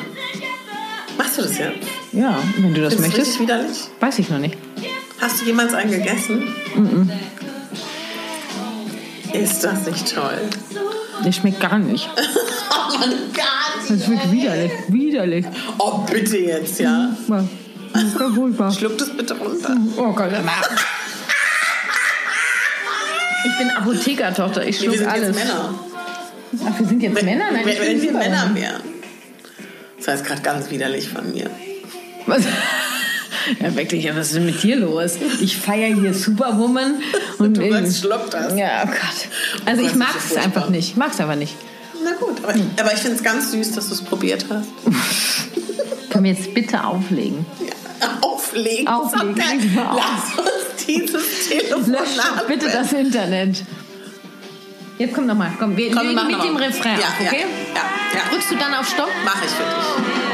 Machst 1.17 1.37
du 1.37 1.41
das 1.43 1.57
jetzt? 1.57 1.87
Ja, 2.11 2.37
wenn 2.57 2.73
du 2.73 2.81
das 2.81 2.93
Findest 2.95 2.99
möchtest. 3.15 3.39
richtig 3.39 3.39
widerlich? 3.41 3.77
Weiß 3.99 4.19
ich 4.19 4.29
noch 4.29 4.39
nicht. 4.39 4.57
Hast 5.19 5.41
du 5.41 5.45
jemals 5.45 5.73
einen 5.73 5.91
gegessen? 5.91 6.53
Ist 9.33 9.63
das 9.63 9.85
nicht 9.85 10.13
toll? 10.13 10.39
Der 11.25 11.31
schmeckt 11.31 11.59
gar 11.59 11.77
nicht. 11.79 12.09
Oh 12.75 12.97
Mann, 12.97 13.11
gar 13.33 13.45
Das 13.81 13.89
nicht. 13.91 14.05
schmeckt 14.05 14.31
widerlich. 14.31 14.71
Widerlich. 14.87 15.45
Oh, 15.79 15.99
bitte 15.99 16.37
jetzt, 16.37 16.79
ja. 16.79 17.09
Okay, 17.27 18.33
furchtbar. 18.35 18.71
Schluck 18.73 18.97
das 18.97 19.09
bitte 19.15 19.35
runter. 19.35 19.75
Oh 19.97 20.11
Gott. 20.11 20.31
Ich 23.45 23.57
bin 23.57 23.69
Apothekertochter. 23.71 24.65
Ich 24.65 24.79
Nee, 24.81 24.87
wir 24.87 24.93
schluck 24.93 24.97
sind 24.97 25.07
alles. 25.09 25.37
jetzt 25.37 25.47
Männer. 25.47 25.79
Ach, 26.65 26.79
wir 26.79 26.87
sind 26.87 27.03
jetzt 27.03 27.23
Männer? 27.23 27.51
Nein, 27.51 27.65
wenn, 27.65 27.79
wenn 27.79 28.01
wir. 28.01 28.11
Männer 28.13 28.51
wären. 28.53 28.81
Das 29.97 30.07
jetzt 30.07 30.25
gerade 30.25 30.41
ganz 30.41 30.69
widerlich 30.69 31.09
von 31.09 31.31
mir. 31.31 31.49
Was? 32.25 32.43
Ja, 33.59 33.75
wirklich, 33.75 34.07
was 34.15 34.27
ist 34.27 34.35
denn 34.35 34.45
mit 34.45 34.61
dir 34.63 34.77
los? 34.77 35.13
Ich 35.41 35.57
feiere 35.57 35.93
hier 35.95 36.13
Superwoman 36.13 36.95
und 37.39 37.57
Du 37.57 37.71
sagst, 37.71 37.99
schluck 37.99 38.29
das. 38.31 38.57
Ja, 38.57 38.83
oh 38.85 38.87
Gott. 38.87 39.65
Also 39.65 39.81
Oh 39.81 39.85
ich 39.85 39.91
Gott, 39.91 39.99
mag 39.99 40.15
es 40.17 40.35
einfach 40.37 40.69
nicht. 40.69 40.89
Ich 40.89 40.95
mag 40.95 41.11
es 41.13 41.19
einfach 41.19 41.35
nicht. 41.35 41.55
Na 42.03 42.11
gut, 42.19 42.43
aber, 42.43 42.53
aber 42.79 42.93
ich 42.93 42.99
finde 42.99 43.17
es 43.17 43.23
ganz 43.23 43.51
süß, 43.51 43.71
dass 43.73 43.87
du 43.87 43.93
es 43.93 44.01
probiert 44.01 44.45
hast. 44.49 44.67
Können 46.09 46.25
wir 46.25 46.31
jetzt 46.31 46.53
bitte 46.53 46.83
auflegen? 46.83 47.45
Ja, 47.65 48.19
auflegen. 48.21 48.87
Auflegen, 48.87 49.79
auf. 49.79 49.97
Lass 49.97 50.45
uns 50.45 50.85
dieses 50.85 51.13
Lösch 51.13 51.47
Telefonat 51.49 52.07
doch 52.37 52.47
bitte 52.47 52.69
das 52.69 52.93
Internet. 52.93 53.63
Jetzt 54.99 55.15
komm 55.15 55.25
noch 55.25 55.35
mal. 55.35 55.51
Komm, 55.57 55.75
wir 55.75 55.91
Komm, 55.91 56.07
mit 56.07 56.15
noch 56.15 56.43
dem. 56.43 56.55
Refrain 56.55 56.99
ja, 56.99 57.07
okay? 57.19 57.45
ja, 57.73 57.81
ja. 58.13 58.29
Drückst 58.29 58.51
du 58.51 58.55
dann 58.55 58.73
auf 58.75 58.87
Stopp? 58.87 59.09
Mach 59.25 59.41
ich 59.43 59.49
für 59.49 59.63
dich. 59.63 60.32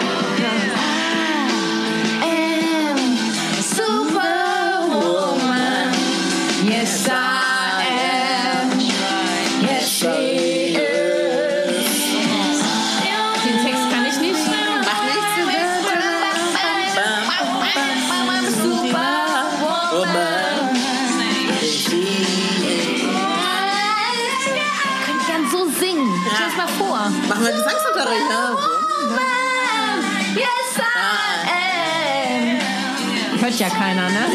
Hört 33.42 33.60
ja 33.60 33.70
keiner, 33.70 34.10
ne? 34.10 34.26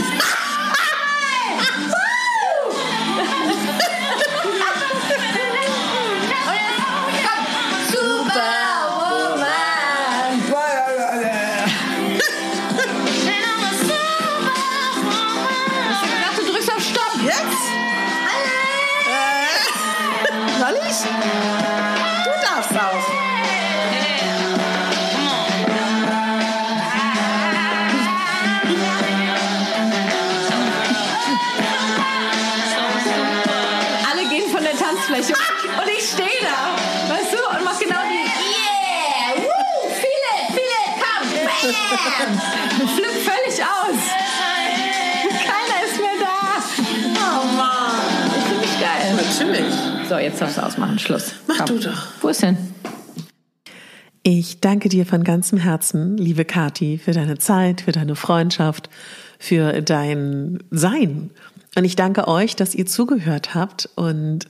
So, 50.08 50.18
jetzt 50.18 50.40
darfst 50.40 50.58
du 50.58 50.62
ausmachen, 50.62 50.98
Schluss. 50.98 51.32
Mach 51.48 51.58
Komm. 51.58 51.66
du 51.66 51.88
doch. 51.88 52.06
Wo 52.20 52.28
ist 52.28 52.42
denn? 52.42 52.56
Ich 54.22 54.60
danke 54.60 54.88
dir 54.88 55.06
von 55.06 55.24
ganzem 55.24 55.58
Herzen, 55.58 56.16
liebe 56.16 56.44
Kati, 56.44 56.98
für 56.98 57.12
deine 57.12 57.38
Zeit, 57.38 57.82
für 57.82 57.92
deine 57.92 58.16
Freundschaft, 58.16 58.88
für 59.38 59.82
dein 59.82 60.62
Sein. 60.70 61.30
Und 61.76 61.84
ich 61.84 61.96
danke 61.96 62.28
euch, 62.28 62.56
dass 62.56 62.74
ihr 62.74 62.86
zugehört 62.86 63.54
habt 63.54 63.88
und 63.96 64.46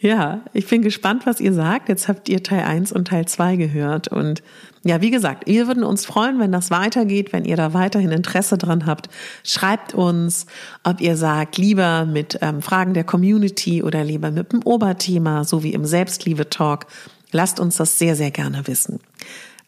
ja, 0.00 0.42
ich 0.52 0.68
bin 0.68 0.82
gespannt, 0.82 1.26
was 1.26 1.40
ihr 1.40 1.52
sagt. 1.52 1.88
Jetzt 1.88 2.06
habt 2.06 2.28
ihr 2.28 2.42
Teil 2.42 2.62
1 2.62 2.92
und 2.92 3.08
Teil 3.08 3.26
2 3.26 3.56
gehört. 3.56 4.06
Und 4.06 4.44
ja, 4.84 5.00
wie 5.00 5.10
gesagt, 5.10 5.48
wir 5.48 5.66
würden 5.66 5.82
uns 5.82 6.06
freuen, 6.06 6.38
wenn 6.38 6.52
das 6.52 6.70
weitergeht, 6.70 7.32
wenn 7.32 7.44
ihr 7.44 7.56
da 7.56 7.74
weiterhin 7.74 8.12
Interesse 8.12 8.58
dran 8.58 8.86
habt. 8.86 9.08
Schreibt 9.42 9.94
uns, 9.94 10.46
ob 10.84 11.00
ihr 11.00 11.16
sagt, 11.16 11.58
lieber 11.58 12.04
mit 12.04 12.38
ähm, 12.42 12.62
Fragen 12.62 12.94
der 12.94 13.02
Community 13.02 13.82
oder 13.82 14.04
lieber 14.04 14.30
mit 14.30 14.52
dem 14.52 14.62
Oberthema, 14.62 15.42
so 15.42 15.64
wie 15.64 15.72
im 15.72 15.84
Selbstliebe-Talk. 15.84 16.86
Lasst 17.32 17.58
uns 17.58 17.76
das 17.76 17.98
sehr, 17.98 18.14
sehr 18.14 18.30
gerne 18.30 18.68
wissen. 18.68 19.00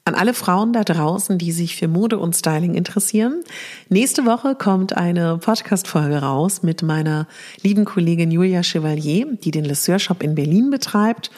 An 0.06 0.14
alle 0.14 0.32
Frauen 0.32 0.72
da 0.72 0.82
draußen, 0.82 1.36
die 1.36 1.52
sich 1.52 1.76
für 1.76 1.86
Mode 1.86 2.18
und 2.18 2.34
Styling 2.34 2.74
interessieren. 2.74 3.44
Nächste 3.90 4.24
Woche 4.24 4.54
kommt 4.54 4.96
eine 4.96 5.36
Podcast-Folge 5.36 6.18
raus 6.18 6.62
mit 6.62 6.82
meiner 6.82 7.28
lieben 7.62 7.84
Kollegin 7.84 8.30
Julia 8.30 8.62
Chevalier, 8.62 9.26
die 9.44 9.50
den 9.50 9.64
Lesseur 9.64 9.98
Shop 9.98 10.22
in 10.22 10.34
Berlin 10.34 10.70
betreibt. 10.70 11.30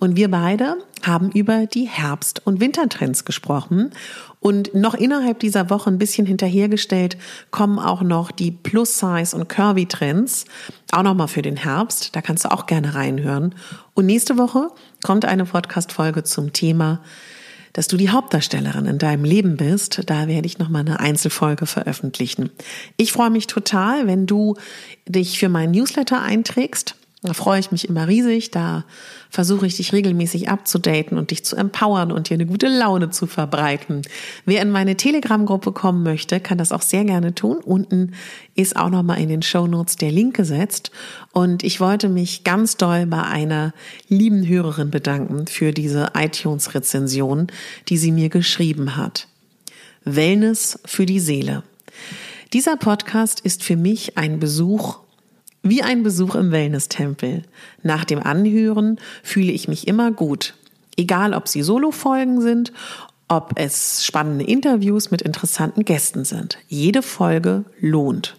Und 0.00 0.16
wir 0.16 0.30
beide 0.30 0.76
haben 1.02 1.30
über 1.30 1.66
die 1.66 1.88
Herbst- 1.88 2.42
und 2.44 2.60
Wintertrends 2.60 3.24
gesprochen. 3.24 3.92
Und 4.40 4.74
noch 4.74 4.94
innerhalb 4.94 5.38
dieser 5.38 5.70
Woche 5.70 5.88
ein 5.88 5.98
bisschen 5.98 6.26
hinterhergestellt 6.26 7.16
kommen 7.52 7.78
auch 7.78 8.02
noch 8.02 8.32
die 8.32 8.50
Plus-Size- 8.50 9.34
und 9.36 9.48
Curvy-Trends. 9.48 10.44
Auch 10.90 11.02
nochmal 11.02 11.28
für 11.28 11.42
den 11.42 11.56
Herbst. 11.56 12.16
Da 12.16 12.20
kannst 12.20 12.44
du 12.44 12.50
auch 12.50 12.66
gerne 12.66 12.96
reinhören. 12.96 13.54
Und 13.94 14.06
nächste 14.06 14.38
Woche 14.38 14.70
kommt 15.04 15.24
eine 15.24 15.44
Podcast-Folge 15.44 16.24
zum 16.24 16.52
Thema 16.52 17.00
dass 17.72 17.88
du 17.88 17.96
die 17.96 18.10
Hauptdarstellerin 18.10 18.86
in 18.86 18.98
deinem 18.98 19.24
Leben 19.24 19.56
bist. 19.56 20.02
Da 20.06 20.26
werde 20.26 20.46
ich 20.46 20.58
nochmal 20.58 20.82
eine 20.82 21.00
Einzelfolge 21.00 21.66
veröffentlichen. 21.66 22.50
Ich 22.96 23.12
freue 23.12 23.30
mich 23.30 23.46
total, 23.46 24.06
wenn 24.06 24.26
du 24.26 24.56
dich 25.06 25.38
für 25.38 25.48
meinen 25.48 25.72
Newsletter 25.72 26.22
einträgst. 26.22 26.94
Da 27.28 27.34
freue 27.34 27.60
ich 27.60 27.70
mich 27.70 27.86
immer 27.86 28.08
riesig. 28.08 28.52
Da 28.52 28.84
versuche 29.28 29.66
ich 29.66 29.76
dich 29.76 29.92
regelmäßig 29.92 30.48
abzudaten 30.48 31.18
und 31.18 31.30
dich 31.30 31.44
zu 31.44 31.56
empowern 31.56 32.10
und 32.10 32.30
dir 32.30 32.34
eine 32.34 32.46
gute 32.46 32.68
Laune 32.68 33.10
zu 33.10 33.26
verbreiten. 33.26 34.00
Wer 34.46 34.62
in 34.62 34.70
meine 34.70 34.96
Telegram-Gruppe 34.96 35.72
kommen 35.72 36.02
möchte, 36.02 36.40
kann 36.40 36.56
das 36.56 36.72
auch 36.72 36.80
sehr 36.80 37.04
gerne 37.04 37.34
tun. 37.34 37.58
Unten 37.58 38.14
ist 38.54 38.76
auch 38.76 38.88
nochmal 38.88 39.20
in 39.20 39.28
den 39.28 39.42
Show 39.42 39.66
Notes 39.66 39.96
der 39.96 40.10
Link 40.10 40.36
gesetzt. 40.36 40.90
Und 41.32 41.64
ich 41.64 41.80
wollte 41.80 42.08
mich 42.08 42.44
ganz 42.44 42.78
doll 42.78 43.04
bei 43.04 43.22
einer 43.22 43.74
lieben 44.08 44.48
Hörerin 44.48 44.90
bedanken 44.90 45.48
für 45.48 45.72
diese 45.72 46.12
iTunes-Rezension, 46.14 47.48
die 47.90 47.98
sie 47.98 48.10
mir 48.10 48.30
geschrieben 48.30 48.96
hat. 48.96 49.28
Wellness 50.02 50.80
für 50.86 51.04
die 51.04 51.20
Seele. 51.20 51.62
Dieser 52.54 52.78
Podcast 52.78 53.40
ist 53.40 53.62
für 53.62 53.76
mich 53.76 54.16
ein 54.16 54.40
Besuch 54.40 55.00
wie 55.62 55.82
ein 55.82 56.02
Besuch 56.02 56.34
im 56.34 56.50
Wellness-Tempel. 56.50 57.42
Nach 57.82 58.04
dem 58.04 58.22
Anhören 58.22 58.98
fühle 59.22 59.52
ich 59.52 59.68
mich 59.68 59.88
immer 59.88 60.10
gut. 60.10 60.54
Egal, 60.96 61.34
ob 61.34 61.48
sie 61.48 61.62
Solo-Folgen 61.62 62.40
sind, 62.40 62.72
ob 63.28 63.52
es 63.56 64.04
spannende 64.04 64.44
Interviews 64.44 65.10
mit 65.10 65.22
interessanten 65.22 65.84
Gästen 65.84 66.24
sind. 66.24 66.58
Jede 66.68 67.02
Folge 67.02 67.64
lohnt. 67.80 68.36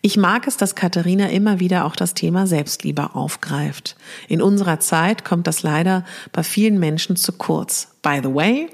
Ich 0.00 0.16
mag 0.16 0.46
es, 0.46 0.56
dass 0.56 0.74
Katharina 0.74 1.28
immer 1.28 1.60
wieder 1.60 1.84
auch 1.84 1.94
das 1.94 2.14
Thema 2.14 2.46
Selbstliebe 2.46 3.14
aufgreift. 3.14 3.96
In 4.28 4.40
unserer 4.40 4.80
Zeit 4.80 5.24
kommt 5.24 5.46
das 5.46 5.62
leider 5.62 6.04
bei 6.32 6.42
vielen 6.42 6.78
Menschen 6.78 7.16
zu 7.16 7.32
kurz. 7.32 7.88
By 8.02 8.20
the 8.22 8.34
way, 8.34 8.68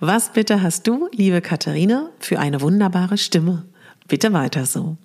was 0.00 0.32
bitte 0.32 0.62
hast 0.62 0.86
du, 0.86 1.08
liebe 1.12 1.40
Katharina, 1.40 2.10
für 2.18 2.38
eine 2.38 2.60
wunderbare 2.60 3.16
Stimme? 3.16 3.64
Bitte 4.08 4.32
weiter 4.32 4.66
so. 4.66 4.96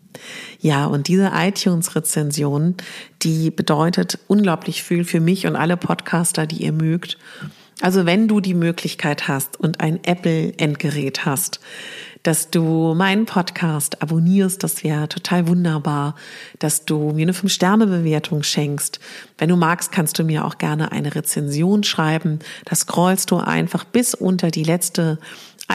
Ja, 0.59 0.85
und 0.85 1.07
diese 1.07 1.31
iTunes-Rezension, 1.33 2.75
die 3.21 3.49
bedeutet 3.49 4.19
unglaublich 4.27 4.83
viel 4.83 5.03
für 5.03 5.19
mich 5.19 5.47
und 5.47 5.55
alle 5.55 5.77
Podcaster, 5.77 6.45
die 6.45 6.63
ihr 6.63 6.73
mögt. 6.73 7.17
Also 7.81 8.05
wenn 8.05 8.27
du 8.27 8.41
die 8.41 8.53
Möglichkeit 8.53 9.27
hast 9.27 9.59
und 9.59 9.79
ein 9.79 10.03
Apple-Endgerät 10.03 11.25
hast, 11.25 11.59
dass 12.23 12.51
du 12.51 12.93
meinen 12.93 13.25
Podcast 13.25 14.03
abonnierst, 14.03 14.63
das 14.63 14.83
wäre 14.83 15.09
total 15.09 15.47
wunderbar, 15.47 16.15
dass 16.59 16.85
du 16.85 17.11
mir 17.13 17.23
eine 17.23 17.31
5-Sterne-Bewertung 17.31 18.43
schenkst. 18.43 18.99
Wenn 19.39 19.49
du 19.49 19.55
magst, 19.55 19.91
kannst 19.91 20.19
du 20.19 20.23
mir 20.23 20.45
auch 20.45 20.59
gerne 20.59 20.91
eine 20.91 21.15
Rezension 21.15 21.83
schreiben. 21.83 22.37
Da 22.65 22.75
scrollst 22.75 23.31
du 23.31 23.37
einfach 23.37 23.83
bis 23.85 24.13
unter 24.13 24.51
die 24.51 24.63
letzte 24.63 25.17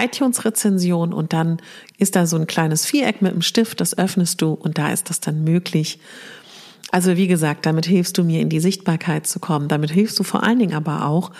iTunes-Rezension 0.05 1.13
und 1.13 1.33
dann 1.33 1.59
ist 1.99 2.17
da 2.17 2.27
so 2.27 2.37
ein 2.37 2.47
kleines 2.47 2.87
Viereck 2.87 3.23
mit 3.23 3.33
einem 3.33 3.43
Stift, 3.43 3.81
das 3.81 3.97
öffnest 3.97 4.43
du 4.43 4.53
und 4.53 4.79
da 4.79 4.93
ist 4.93 5.11
das 5.11 5.21
dann 5.21 5.45
möglich. 5.45 5.99
Also 6.91 7.17
wie 7.17 7.27
gesagt, 7.27 7.67
damit 7.67 7.87
hilfst 7.87 8.17
du 8.17 8.25
mir 8.25 8.41
in 8.41 8.49
die 8.49 8.61
Sichtbarkeit 8.61 9.27
zu 9.27 9.41
kommen. 9.41 9.69
Damit 9.69 9.91
hilfst 9.91 10.19
du 10.19 10.23
vor 10.23 10.43
allen 10.43 10.59
Dingen 10.59 10.75
aber 10.75 11.07
auch, 11.07 11.33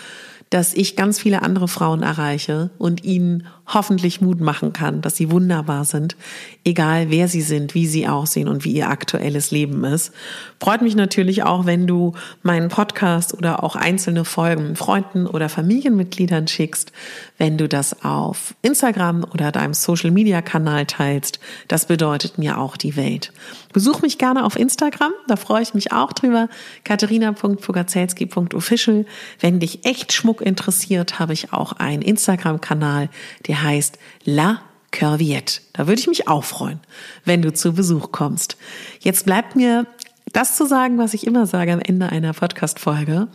dass 0.49 0.73
ich 0.73 0.95
ganz 0.95 1.19
viele 1.19 1.41
andere 1.41 1.67
Frauen 1.67 2.03
erreiche 2.03 2.69
und 2.77 3.03
ihnen 3.03 3.47
hoffentlich 3.67 4.21
Mut 4.21 4.39
machen 4.39 4.71
kann, 4.71 5.01
dass 5.01 5.17
sie 5.17 5.29
wunderbar 5.29 5.83
sind, 5.83 6.15
egal 6.63 7.09
wer 7.09 7.27
sie 7.27 7.41
sind, 7.41 7.75
wie 7.75 7.85
sie 7.85 8.07
aussehen 8.07 8.47
und 8.47 8.63
wie 8.63 8.71
ihr 8.71 8.89
aktuelles 8.89 9.51
Leben 9.51 9.83
ist. 9.83 10.13
Freut 10.61 10.81
mich 10.81 10.95
natürlich 10.95 11.43
auch, 11.43 11.65
wenn 11.65 11.85
du 11.85 12.13
meinen 12.43 12.69
Podcast 12.69 13.33
oder 13.33 13.61
auch 13.63 13.75
einzelne 13.75 14.23
Folgen 14.23 14.77
Freunden 14.77 15.27
oder 15.27 15.49
Familienmitgliedern 15.49 16.47
schickst, 16.47 16.93
wenn 17.37 17.57
du 17.57 17.67
das 17.67 18.05
auf 18.05 18.55
Instagram 18.61 19.25
oder 19.33 19.51
deinem 19.51 19.73
Social 19.73 20.11
Media 20.11 20.41
Kanal 20.41 20.85
teilst. 20.85 21.41
Das 21.67 21.87
bedeutet 21.87 22.37
mir 22.37 22.57
auch 22.57 22.77
die 22.77 22.95
Welt. 22.95 23.33
Besuch 23.73 24.01
mich 24.01 24.17
gerne 24.17 24.45
auf 24.45 24.57
Instagram, 24.57 25.11
da 25.27 25.35
freue 25.35 25.61
ich 25.61 25.73
mich 25.73 25.91
auch 25.91 26.13
drüber. 26.13 26.47
katharina.pogazelski.official. 26.85 29.05
Wenn 29.39 29.59
dich 29.59 29.85
echt 29.85 30.13
Schmuck 30.13 30.36
interessiert, 30.41 31.19
habe 31.19 31.33
ich 31.33 31.53
auch 31.53 31.73
einen 31.73 32.01
Instagram-Kanal, 32.01 33.09
der 33.47 33.63
heißt 33.63 33.97
La 34.23 34.61
Curviette. 34.91 35.61
Da 35.73 35.87
würde 35.87 35.99
ich 35.99 36.07
mich 36.07 36.27
auch 36.27 36.43
freuen, 36.43 36.79
wenn 37.25 37.41
du 37.41 37.53
zu 37.53 37.73
Besuch 37.73 38.11
kommst. 38.11 38.57
Jetzt 38.99 39.25
bleibt 39.25 39.55
mir 39.55 39.85
das 40.33 40.55
zu 40.55 40.65
sagen, 40.65 40.97
was 40.97 41.13
ich 41.13 41.25
immer 41.25 41.45
sage 41.45 41.73
am 41.73 41.79
Ende 41.79 42.09
einer 42.09 42.33
Podcast-Folge. 42.33 43.27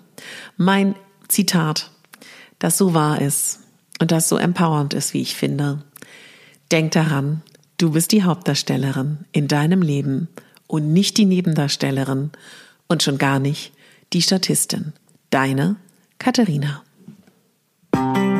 Mein 0.56 0.94
Zitat, 1.28 1.90
das 2.58 2.78
so 2.78 2.94
wahr 2.94 3.20
ist 3.20 3.60
und 4.00 4.10
das 4.10 4.28
so 4.28 4.36
empowernd 4.36 4.94
ist, 4.94 5.14
wie 5.14 5.22
ich 5.22 5.36
finde. 5.36 5.82
Denk 6.70 6.92
daran, 6.92 7.42
Du 7.82 7.90
bist 7.90 8.12
die 8.12 8.22
Hauptdarstellerin 8.22 9.24
in 9.32 9.48
deinem 9.48 9.82
Leben 9.82 10.28
und 10.68 10.92
nicht 10.92 11.18
die 11.18 11.24
Nebendarstellerin 11.24 12.30
und 12.86 13.02
schon 13.02 13.18
gar 13.18 13.40
nicht 13.40 13.72
die 14.12 14.22
Statistin. 14.22 14.92
Deine 15.30 15.74
Katharina. 16.20 16.84
Thank 18.02 18.16
you. 18.16 18.31